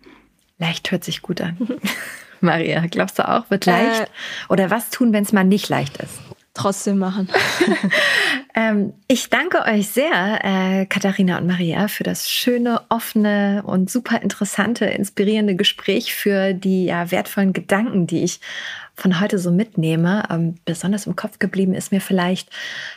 Leicht 0.59 0.91
hört 0.91 1.03
sich 1.03 1.22
gut 1.22 1.41
an. 1.41 1.57
Maria, 2.41 2.86
glaubst 2.88 3.18
du 3.20 3.28
auch, 3.28 3.49
wird 3.49 3.66
leicht? 3.66 4.01
Äh, 4.01 4.05
Oder 4.49 4.70
was 4.70 4.89
tun, 4.89 5.14
wenn 5.14 5.24
es 5.24 5.32
mal 5.32 5.45
nicht 5.45 5.70
leicht 5.70 5.97
ist? 5.97 6.20
Trotzdem 6.62 6.97
machen. 6.99 7.28
ähm, 8.55 8.93
ich 9.07 9.30
danke 9.30 9.64
euch 9.66 9.89
sehr, 9.89 10.39
äh, 10.43 10.86
Katharina 10.86 11.38
und 11.38 11.47
Maria, 11.47 11.88
für 11.88 12.03
das 12.03 12.30
schöne, 12.30 12.82
offene 12.89 13.64
und 13.66 13.89
super 13.89 14.22
interessante, 14.22 14.86
inspirierende 14.86 15.55
Gespräch, 15.55 16.14
für 16.14 16.53
die 16.53 16.86
ja, 16.86 17.12
wertvollen 17.12 17.53
Gedanken, 17.53 18.07
die 18.07 18.24
ich 18.24 18.39
von 18.95 19.20
heute 19.20 19.39
so 19.39 19.51
mitnehme. 19.51 20.24
Ähm, 20.30 20.55
besonders 20.66 21.07
im 21.07 21.16
Kopf 21.16 21.39
geblieben 21.39 21.74
ist 21.74 21.91
mir 21.91 22.01
vielleicht, 22.01 22.49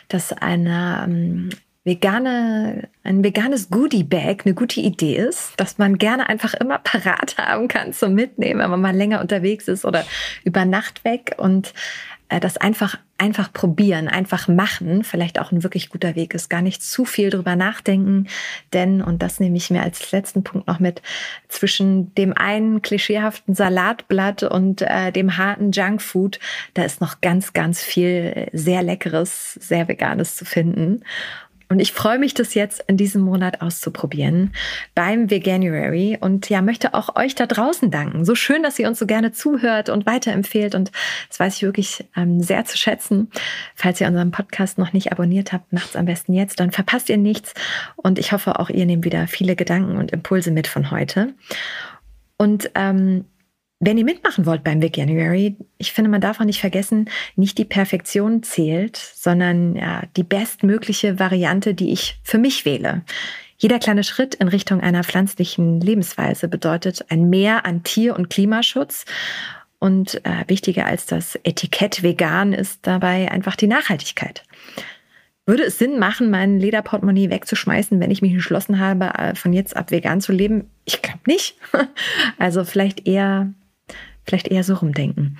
dass 0.07 0.31
eine 0.31 1.03
ähm, 1.05 1.49
vegane, 1.85 2.89
ein 3.03 3.23
veganes 3.23 3.69
Goodie-Bag 3.69 4.41
eine 4.45 4.55
gute 4.55 4.81
Idee 4.81 5.17
ist, 5.17 5.53
dass 5.57 5.77
man 5.77 5.99
gerne 5.99 6.27
einfach 6.27 6.55
immer 6.55 6.79
parat 6.79 7.37
haben 7.37 7.67
kann 7.67 7.93
zum 7.93 8.15
Mitnehmen, 8.15 8.59
wenn 8.59 8.71
man 8.71 8.81
mal 8.81 8.95
länger 8.95 9.21
unterwegs 9.21 9.67
ist 9.67 9.85
oder 9.85 10.03
über 10.43 10.65
Nacht 10.65 11.05
weg 11.05 11.35
und 11.37 11.73
das 12.29 12.57
einfach, 12.57 12.97
einfach 13.17 13.53
probieren, 13.53 14.07
einfach 14.07 14.47
machen, 14.47 15.03
vielleicht 15.03 15.39
auch 15.39 15.51
ein 15.51 15.63
wirklich 15.63 15.89
guter 15.89 16.15
Weg 16.15 16.33
ist. 16.33 16.49
Gar 16.49 16.61
nicht 16.61 16.83
zu 16.83 17.05
viel 17.05 17.29
drüber 17.29 17.55
nachdenken, 17.55 18.27
denn, 18.73 19.01
und 19.01 19.21
das 19.21 19.39
nehme 19.39 19.57
ich 19.57 19.69
mir 19.69 19.83
als 19.83 20.11
letzten 20.11 20.43
Punkt 20.43 20.67
noch 20.67 20.79
mit, 20.79 21.01
zwischen 21.47 22.13
dem 22.15 22.33
einen 22.33 22.81
klischeehaften 22.81 23.53
Salatblatt 23.53 24.43
und 24.43 24.81
äh, 24.81 25.11
dem 25.11 25.37
harten 25.37 25.71
Junkfood, 25.71 26.39
da 26.73 26.83
ist 26.83 26.99
noch 26.99 27.21
ganz, 27.21 27.53
ganz 27.53 27.81
viel 27.81 28.49
sehr 28.53 28.81
Leckeres, 28.81 29.53
sehr 29.53 29.87
Veganes 29.87 30.35
zu 30.35 30.45
finden. 30.45 31.03
Und 31.67 31.79
ich 31.79 31.93
freue 31.93 32.19
mich, 32.19 32.33
das 32.33 32.53
jetzt 32.53 32.83
in 32.87 32.97
diesem 32.97 33.21
Monat 33.21 33.61
auszuprobieren 33.61 34.53
beim 34.93 35.31
Veganuary 35.31 36.17
und 36.19 36.49
ja, 36.49 36.61
möchte 36.61 36.93
auch 36.93 37.15
euch 37.15 37.33
da 37.33 37.47
draußen 37.47 37.89
danken. 37.89 38.23
So 38.23 38.35
schön, 38.35 38.61
dass 38.61 38.77
ihr 38.77 38.87
uns 38.87 38.99
so 38.99 39.05
gerne 39.05 39.31
zuhört 39.31 39.89
und 39.89 40.05
weiterempfehlt 40.05 40.75
und 40.75 40.91
das 41.29 41.39
weiß 41.39 41.55
ich 41.55 41.63
wirklich 41.63 42.05
ähm, 42.15 42.41
sehr 42.41 42.65
zu 42.65 42.77
schätzen. 42.77 43.31
Falls 43.75 43.99
ihr 43.99 44.07
unseren 44.07 44.31
Podcast 44.31 44.77
noch 44.77 44.93
nicht 44.93 45.11
abonniert 45.11 45.53
habt, 45.53 45.73
macht's 45.73 45.95
am 45.95 46.05
besten 46.05 46.33
jetzt, 46.33 46.59
dann 46.59 46.71
verpasst 46.71 47.09
ihr 47.09 47.17
nichts 47.17 47.53
und 47.95 48.19
ich 48.19 48.31
hoffe 48.31 48.59
auch 48.59 48.69
ihr 48.69 48.85
nehmt 48.85 49.05
wieder 49.05 49.27
viele 49.27 49.55
Gedanken 49.55 49.97
und 49.97 50.11
Impulse 50.11 50.51
mit 50.51 50.67
von 50.67 50.91
heute. 50.91 51.33
Und 52.37 52.69
ähm, 52.75 53.25
wenn 53.85 53.97
ihr 53.97 54.05
mitmachen 54.05 54.45
wollt 54.45 54.63
beim 54.63 54.79
Big 54.79 54.97
January, 54.97 55.55
ich 55.77 55.93
finde, 55.93 56.09
man 56.09 56.21
darf 56.21 56.39
auch 56.39 56.45
nicht 56.45 56.59
vergessen, 56.59 57.09
nicht 57.35 57.57
die 57.57 57.65
Perfektion 57.65 58.41
zählt, 58.41 58.97
sondern 58.97 59.75
ja, 59.75 60.03
die 60.17 60.23
bestmögliche 60.23 61.19
Variante, 61.19 61.73
die 61.73 61.91
ich 61.91 62.19
für 62.23 62.37
mich 62.37 62.65
wähle. 62.65 63.03
Jeder 63.57 63.79
kleine 63.79 64.03
Schritt 64.03 64.35
in 64.35 64.47
Richtung 64.47 64.81
einer 64.81 65.03
pflanzlichen 65.03 65.79
Lebensweise 65.79 66.47
bedeutet 66.47 67.05
ein 67.09 67.29
Mehr 67.29 67.65
an 67.65 67.83
Tier- 67.83 68.15
und 68.15 68.29
Klimaschutz. 68.29 69.05
Und 69.79 70.25
äh, 70.25 70.43
wichtiger 70.47 70.85
als 70.85 71.05
das 71.05 71.37
Etikett 71.43 72.01
vegan 72.01 72.53
ist 72.53 72.79
dabei 72.83 73.31
einfach 73.31 73.55
die 73.55 73.67
Nachhaltigkeit. 73.67 74.43
Würde 75.45 75.63
es 75.63 75.77
Sinn 75.77 75.99
machen, 75.99 76.31
mein 76.31 76.59
Lederportemonnaie 76.59 77.29
wegzuschmeißen, 77.29 77.99
wenn 77.99 78.09
ich 78.09 78.23
mich 78.23 78.33
entschlossen 78.33 78.79
habe, 78.79 79.13
äh, 79.17 79.35
von 79.35 79.53
jetzt 79.53 79.77
ab 79.77 79.91
vegan 79.91 80.21
zu 80.21 80.31
leben? 80.31 80.71
Ich 80.85 81.01
glaube 81.01 81.19
nicht. 81.27 81.55
Also 82.39 82.65
vielleicht 82.65 83.07
eher 83.07 83.53
vielleicht 84.25 84.47
eher 84.47 84.63
so 84.63 84.75
rumdenken. 84.75 85.37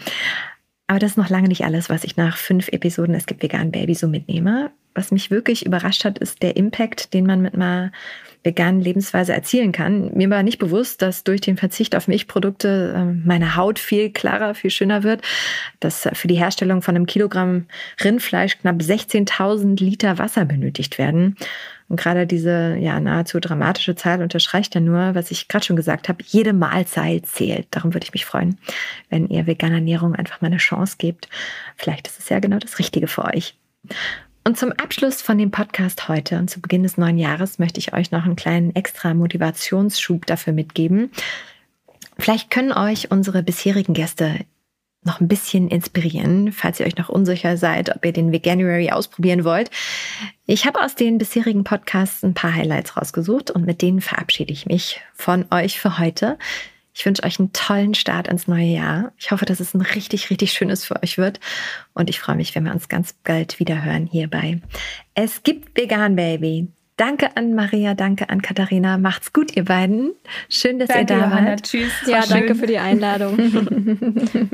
Aber 0.87 0.99
das 0.99 1.11
ist 1.11 1.17
noch 1.17 1.29
lange 1.29 1.47
nicht 1.47 1.65
alles, 1.65 1.89
was 1.89 2.03
ich 2.03 2.15
nach 2.15 2.37
fünf 2.37 2.67
Episoden 2.67 3.15
Es 3.15 3.25
gibt 3.25 3.41
vegan 3.41 3.71
Baby 3.71 3.95
so 3.95 4.07
mitnehme. 4.07 4.71
Was 4.93 5.11
mich 5.11 5.31
wirklich 5.31 5.65
überrascht 5.65 6.05
hat, 6.05 6.19
ist 6.19 6.43
der 6.43 6.55
Impact, 6.55 7.13
den 7.13 7.25
man 7.25 7.41
mit 7.41 7.55
einer 7.55 7.91
veganen 8.43 8.79
Lebensweise 8.79 9.33
erzielen 9.33 9.71
kann. 9.71 10.13
Mir 10.13 10.29
war 10.29 10.43
nicht 10.43 10.59
bewusst, 10.59 11.01
dass 11.01 11.23
durch 11.23 11.41
den 11.41 11.57
Verzicht 11.57 11.95
auf 11.95 12.07
Milchprodukte 12.07 12.93
ähm, 12.95 13.23
meine 13.25 13.55
Haut 13.55 13.79
viel 13.79 14.11
klarer, 14.11 14.53
viel 14.53 14.69
schöner 14.69 15.01
wird, 15.01 15.21
dass 15.79 16.07
für 16.13 16.27
die 16.27 16.37
Herstellung 16.37 16.83
von 16.83 16.95
einem 16.95 17.07
Kilogramm 17.07 17.65
Rindfleisch 18.03 18.59
knapp 18.59 18.77
16.000 18.77 19.83
Liter 19.83 20.19
Wasser 20.19 20.45
benötigt 20.45 20.99
werden. 20.99 21.35
Und 21.87 21.99
gerade 21.99 22.25
diese 22.25 22.75
ja 22.77 22.99
nahezu 22.99 23.39
dramatische 23.39 23.95
Zahl 23.95 24.21
unterstreicht 24.21 24.73
ja 24.73 24.81
nur, 24.81 25.13
was 25.13 25.29
ich 25.29 25.47
gerade 25.47 25.65
schon 25.65 25.75
gesagt 25.75 26.09
habe, 26.09 26.23
jede 26.25 26.53
Mahlzeit 26.53 27.27
zählt. 27.27 27.67
Darum 27.71 27.93
würde 27.93 28.05
ich 28.05 28.13
mich 28.13 28.25
freuen, 28.25 28.57
wenn 29.09 29.27
ihr 29.27 29.45
veganer 29.45 29.75
Ernährung 29.75 30.15
einfach 30.15 30.41
mal 30.41 30.47
eine 30.47 30.57
Chance 30.57 30.95
gebt. 30.97 31.29
Vielleicht 31.75 32.07
ist 32.07 32.19
es 32.19 32.29
ja 32.29 32.39
genau 32.39 32.57
das 32.57 32.79
Richtige 32.79 33.07
für 33.07 33.25
euch. 33.25 33.55
Und 34.43 34.57
zum 34.57 34.71
Abschluss 34.71 35.21
von 35.21 35.37
dem 35.37 35.51
Podcast 35.51 36.07
heute 36.07 36.37
und 36.37 36.49
zu 36.49 36.61
Beginn 36.61 36.83
des 36.83 36.97
neuen 36.97 37.17
Jahres 37.17 37.59
möchte 37.59 37.79
ich 37.79 37.93
euch 37.93 38.11
noch 38.11 38.25
einen 38.25 38.35
kleinen 38.35 38.75
extra 38.75 39.13
Motivationsschub 39.13 40.25
dafür 40.25 40.53
mitgeben. 40.53 41.11
Vielleicht 42.17 42.49
können 42.49 42.71
euch 42.71 43.11
unsere 43.11 43.43
bisherigen 43.43 43.93
Gäste 43.93 44.39
noch 45.05 45.21
ein 45.21 45.27
bisschen 45.27 45.67
inspirieren, 45.69 46.51
falls 46.51 46.79
ihr 46.79 46.85
euch 46.85 46.97
noch 46.97 47.09
unsicher 47.09 47.57
seid, 47.57 47.95
ob 47.95 48.03
ihr 48.05 48.13
den 48.13 48.31
Veganuary 48.31 48.91
ausprobieren 48.91 49.43
wollt. 49.43 49.69
Ich 50.45 50.65
habe 50.65 50.81
aus 50.81 50.95
den 50.95 51.17
bisherigen 51.17 51.63
Podcasts 51.63 52.23
ein 52.23 52.33
paar 52.33 52.53
Highlights 52.53 52.97
rausgesucht 52.97 53.51
und 53.51 53.65
mit 53.65 53.81
denen 53.81 54.01
verabschiede 54.01 54.51
ich 54.51 54.65
mich 54.65 55.01
von 55.13 55.45
euch 55.51 55.79
für 55.79 55.97
heute. 55.99 56.37
Ich 56.93 57.05
wünsche 57.05 57.23
euch 57.23 57.39
einen 57.39 57.51
tollen 57.51 57.93
Start 57.93 58.27
ins 58.27 58.47
neue 58.47 58.67
Jahr. 58.67 59.11
Ich 59.17 59.31
hoffe, 59.31 59.45
dass 59.45 59.59
es 59.59 59.73
ein 59.73 59.81
richtig, 59.81 60.29
richtig 60.29 60.53
schönes 60.53 60.85
für 60.85 61.01
euch 61.03 61.17
wird. 61.17 61.41
Und 61.93 62.09
ich 62.09 62.21
freue 62.21 62.37
mich, 62.37 62.55
wenn 62.55 62.63
wir 62.63 62.71
uns 62.71 62.87
ganz 62.87 63.13
bald 63.23 63.59
wieder 63.59 63.83
hören 63.83 64.07
hierbei. 64.07 64.61
Es 65.13 65.43
gibt 65.43 65.77
Vegan 65.77 66.15
Baby. 66.15 66.67
Danke 66.95 67.35
an 67.35 67.53
Maria, 67.53 67.93
danke 67.93 68.29
an 68.29 68.41
Katharina. 68.41 68.97
Macht's 68.97 69.33
gut, 69.33 69.57
ihr 69.57 69.65
beiden. 69.65 70.13
Schön, 70.47 70.79
dass 70.79 70.87
danke, 70.87 71.01
ihr 71.13 71.19
da 71.19 71.25
Johanna. 71.25 71.49
wart. 71.49 71.63
Tschüss. 71.63 71.91
Ja, 72.07 72.25
danke 72.25 72.55
für 72.55 72.67
die 72.67 72.77
Einladung. 72.77 73.37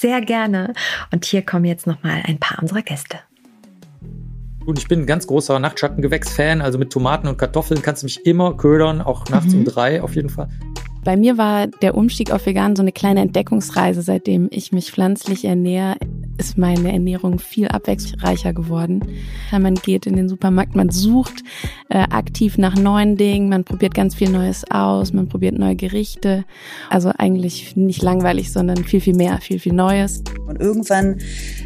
Sehr 0.00 0.20
gerne. 0.20 0.72
Und 1.12 1.24
hier 1.24 1.42
kommen 1.42 1.64
jetzt 1.64 1.86
noch 1.86 2.02
mal 2.02 2.22
ein 2.24 2.38
paar 2.38 2.60
unserer 2.60 2.82
Gäste. 2.82 3.18
Und 4.66 4.78
ich 4.78 4.88
bin 4.88 5.00
ein 5.00 5.06
ganz 5.06 5.26
großer 5.26 5.58
Nachtschattengewächs-Fan. 5.58 6.62
Also 6.62 6.78
mit 6.78 6.92
Tomaten 6.92 7.28
und 7.28 7.38
Kartoffeln 7.38 7.80
kannst 7.80 8.02
du 8.02 8.06
mich 8.06 8.26
immer 8.26 8.56
ködern, 8.56 9.00
auch 9.00 9.28
nachts 9.28 9.52
mhm. 9.52 9.60
um 9.60 9.64
drei 9.64 10.02
auf 10.02 10.14
jeden 10.16 10.30
Fall. 10.30 10.48
Bei 11.04 11.16
mir 11.16 11.36
war 11.36 11.66
der 11.66 11.94
Umstieg 11.96 12.30
auf 12.30 12.46
vegan 12.46 12.76
so 12.76 12.82
eine 12.82 12.92
kleine 12.92 13.20
Entdeckungsreise, 13.20 14.00
seitdem 14.00 14.48
ich 14.50 14.72
mich 14.72 14.90
pflanzlich 14.90 15.44
ernähre 15.44 15.96
ist 16.38 16.58
meine 16.58 16.92
Ernährung 16.92 17.38
viel 17.38 17.68
abwechslungsreicher 17.68 18.52
geworden. 18.52 19.00
Man 19.52 19.74
geht 19.74 20.06
in 20.06 20.16
den 20.16 20.28
Supermarkt, 20.28 20.74
man 20.74 20.90
sucht 20.90 21.42
äh, 21.88 21.98
aktiv 21.98 22.58
nach 22.58 22.76
neuen 22.76 23.16
Dingen, 23.16 23.48
man 23.48 23.64
probiert 23.64 23.94
ganz 23.94 24.14
viel 24.14 24.30
Neues 24.30 24.64
aus, 24.70 25.12
man 25.12 25.28
probiert 25.28 25.58
neue 25.58 25.76
Gerichte. 25.76 26.44
Also 26.90 27.12
eigentlich 27.16 27.76
nicht 27.76 28.02
langweilig, 28.02 28.52
sondern 28.52 28.84
viel, 28.84 29.00
viel 29.00 29.14
mehr, 29.14 29.38
viel, 29.38 29.58
viel 29.58 29.72
Neues. 29.72 30.22
Und 30.46 30.60
irgendwann 30.60 31.18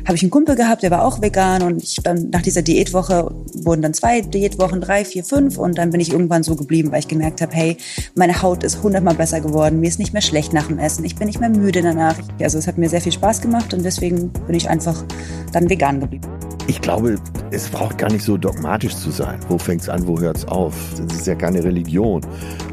habe 0.07 0.16
ich 0.16 0.22
einen 0.22 0.30
Kumpel 0.30 0.55
gehabt, 0.55 0.82
der 0.82 0.91
war 0.91 1.05
auch 1.05 1.22
vegan 1.22 1.62
und 1.62 1.82
ich 1.82 1.97
dann 2.03 2.30
nach 2.30 2.43
dieser 2.43 2.62
Diätwoche 2.62 3.34
wurden 3.55 3.82
dann 3.82 3.95
zwei 3.95 4.20
Diätwochen, 4.20 4.80
drei, 4.80 5.05
vier, 5.05 5.24
fünf 5.24 5.59
und 5.59 5.78
dann 5.78 5.91
bin 5.91 6.01
ich 6.01 6.12
irgendwann 6.12 6.43
so 6.43 6.57
geblieben, 6.57 6.93
weil 6.93 7.01
ich 7.01 7.09
gemerkt 7.09 7.41
habe, 7.41 7.55
hey, 7.55 7.76
meine 8.14 8.43
Haut 8.43 8.64
ist 8.64 8.82
hundertmal 8.82 9.14
besser 9.14 9.28
geworden, 9.37 9.81
mir 9.81 9.89
ist 9.89 9.99
nicht 9.99 10.12
mehr 10.12 10.22
schlecht 10.22 10.53
nach 10.53 10.66
dem 10.66 10.79
Essen, 10.79 11.05
ich 11.05 11.16
bin 11.16 11.26
nicht 11.26 11.41
mehr 11.41 11.51
müde 11.51 11.83
danach. 11.83 12.16
Also 12.41 12.59
es 12.59 12.66
hat 12.66 12.79
mir 12.79 12.89
sehr 12.89 13.01
viel 13.01 13.12
Spaß 13.12 13.41
gemacht 13.41 13.74
und 13.74 13.85
deswegen 13.85 14.31
bin 14.47 14.57
ich 14.57 14.68
einfach 14.68 15.05
dann 15.53 15.68
vegan 15.68 16.01
geblieben. 16.01 16.26
Ich 16.66 16.81
glaube, 16.81 17.16
es 17.51 17.68
braucht 17.68 17.97
gar 17.99 18.11
nicht 18.11 18.24
so 18.24 18.37
dogmatisch 18.37 18.95
zu 18.95 19.11
sein. 19.11 19.41
Wo 19.49 19.57
fängt 19.57 19.83
es 19.83 19.89
an, 19.89 20.07
wo 20.07 20.20
hört 20.20 20.39
es 20.39 20.49
auf? 20.49 20.74
Das 20.99 21.16
ist 21.16 21.26
ja 21.26 21.35
keine 21.35 21.64
Religion. 21.64 22.20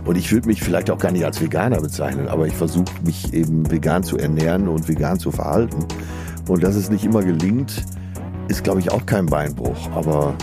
Und 0.05 0.17
ich 0.17 0.31
würde 0.31 0.47
mich 0.47 0.61
vielleicht 0.61 0.89
auch 0.89 0.97
gar 0.97 1.11
nicht 1.11 1.23
als 1.23 1.41
Veganer 1.41 1.79
bezeichnen, 1.79 2.27
aber 2.27 2.47
ich 2.47 2.53
versuche 2.53 2.91
mich 3.05 3.33
eben 3.33 3.69
vegan 3.71 4.03
zu 4.03 4.17
ernähren 4.17 4.67
und 4.67 4.87
vegan 4.87 5.19
zu 5.19 5.31
verhalten. 5.31 5.85
Und 6.47 6.63
dass 6.63 6.75
es 6.75 6.89
nicht 6.89 7.05
immer 7.05 7.23
gelingt, 7.23 7.83
ist, 8.47 8.63
glaube 8.63 8.79
ich, 8.79 8.91
auch 8.91 9.05
kein 9.05 9.27
Beinbruch. 9.27 9.89
Aber 9.95 10.35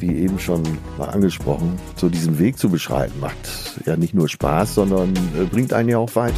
wie 0.00 0.16
eben 0.16 0.38
schon 0.38 0.62
mal 0.98 1.08
angesprochen, 1.10 1.78
so 1.96 2.08
diesen 2.08 2.38
Weg 2.38 2.58
zu 2.58 2.70
beschreiten, 2.70 3.18
macht 3.20 3.80
ja 3.86 3.96
nicht 3.96 4.14
nur 4.14 4.28
Spaß, 4.28 4.74
sondern 4.74 5.14
äh, 5.38 5.44
bringt 5.44 5.72
einen 5.72 5.88
ja 5.88 5.98
auch 5.98 6.14
weit. 6.16 6.34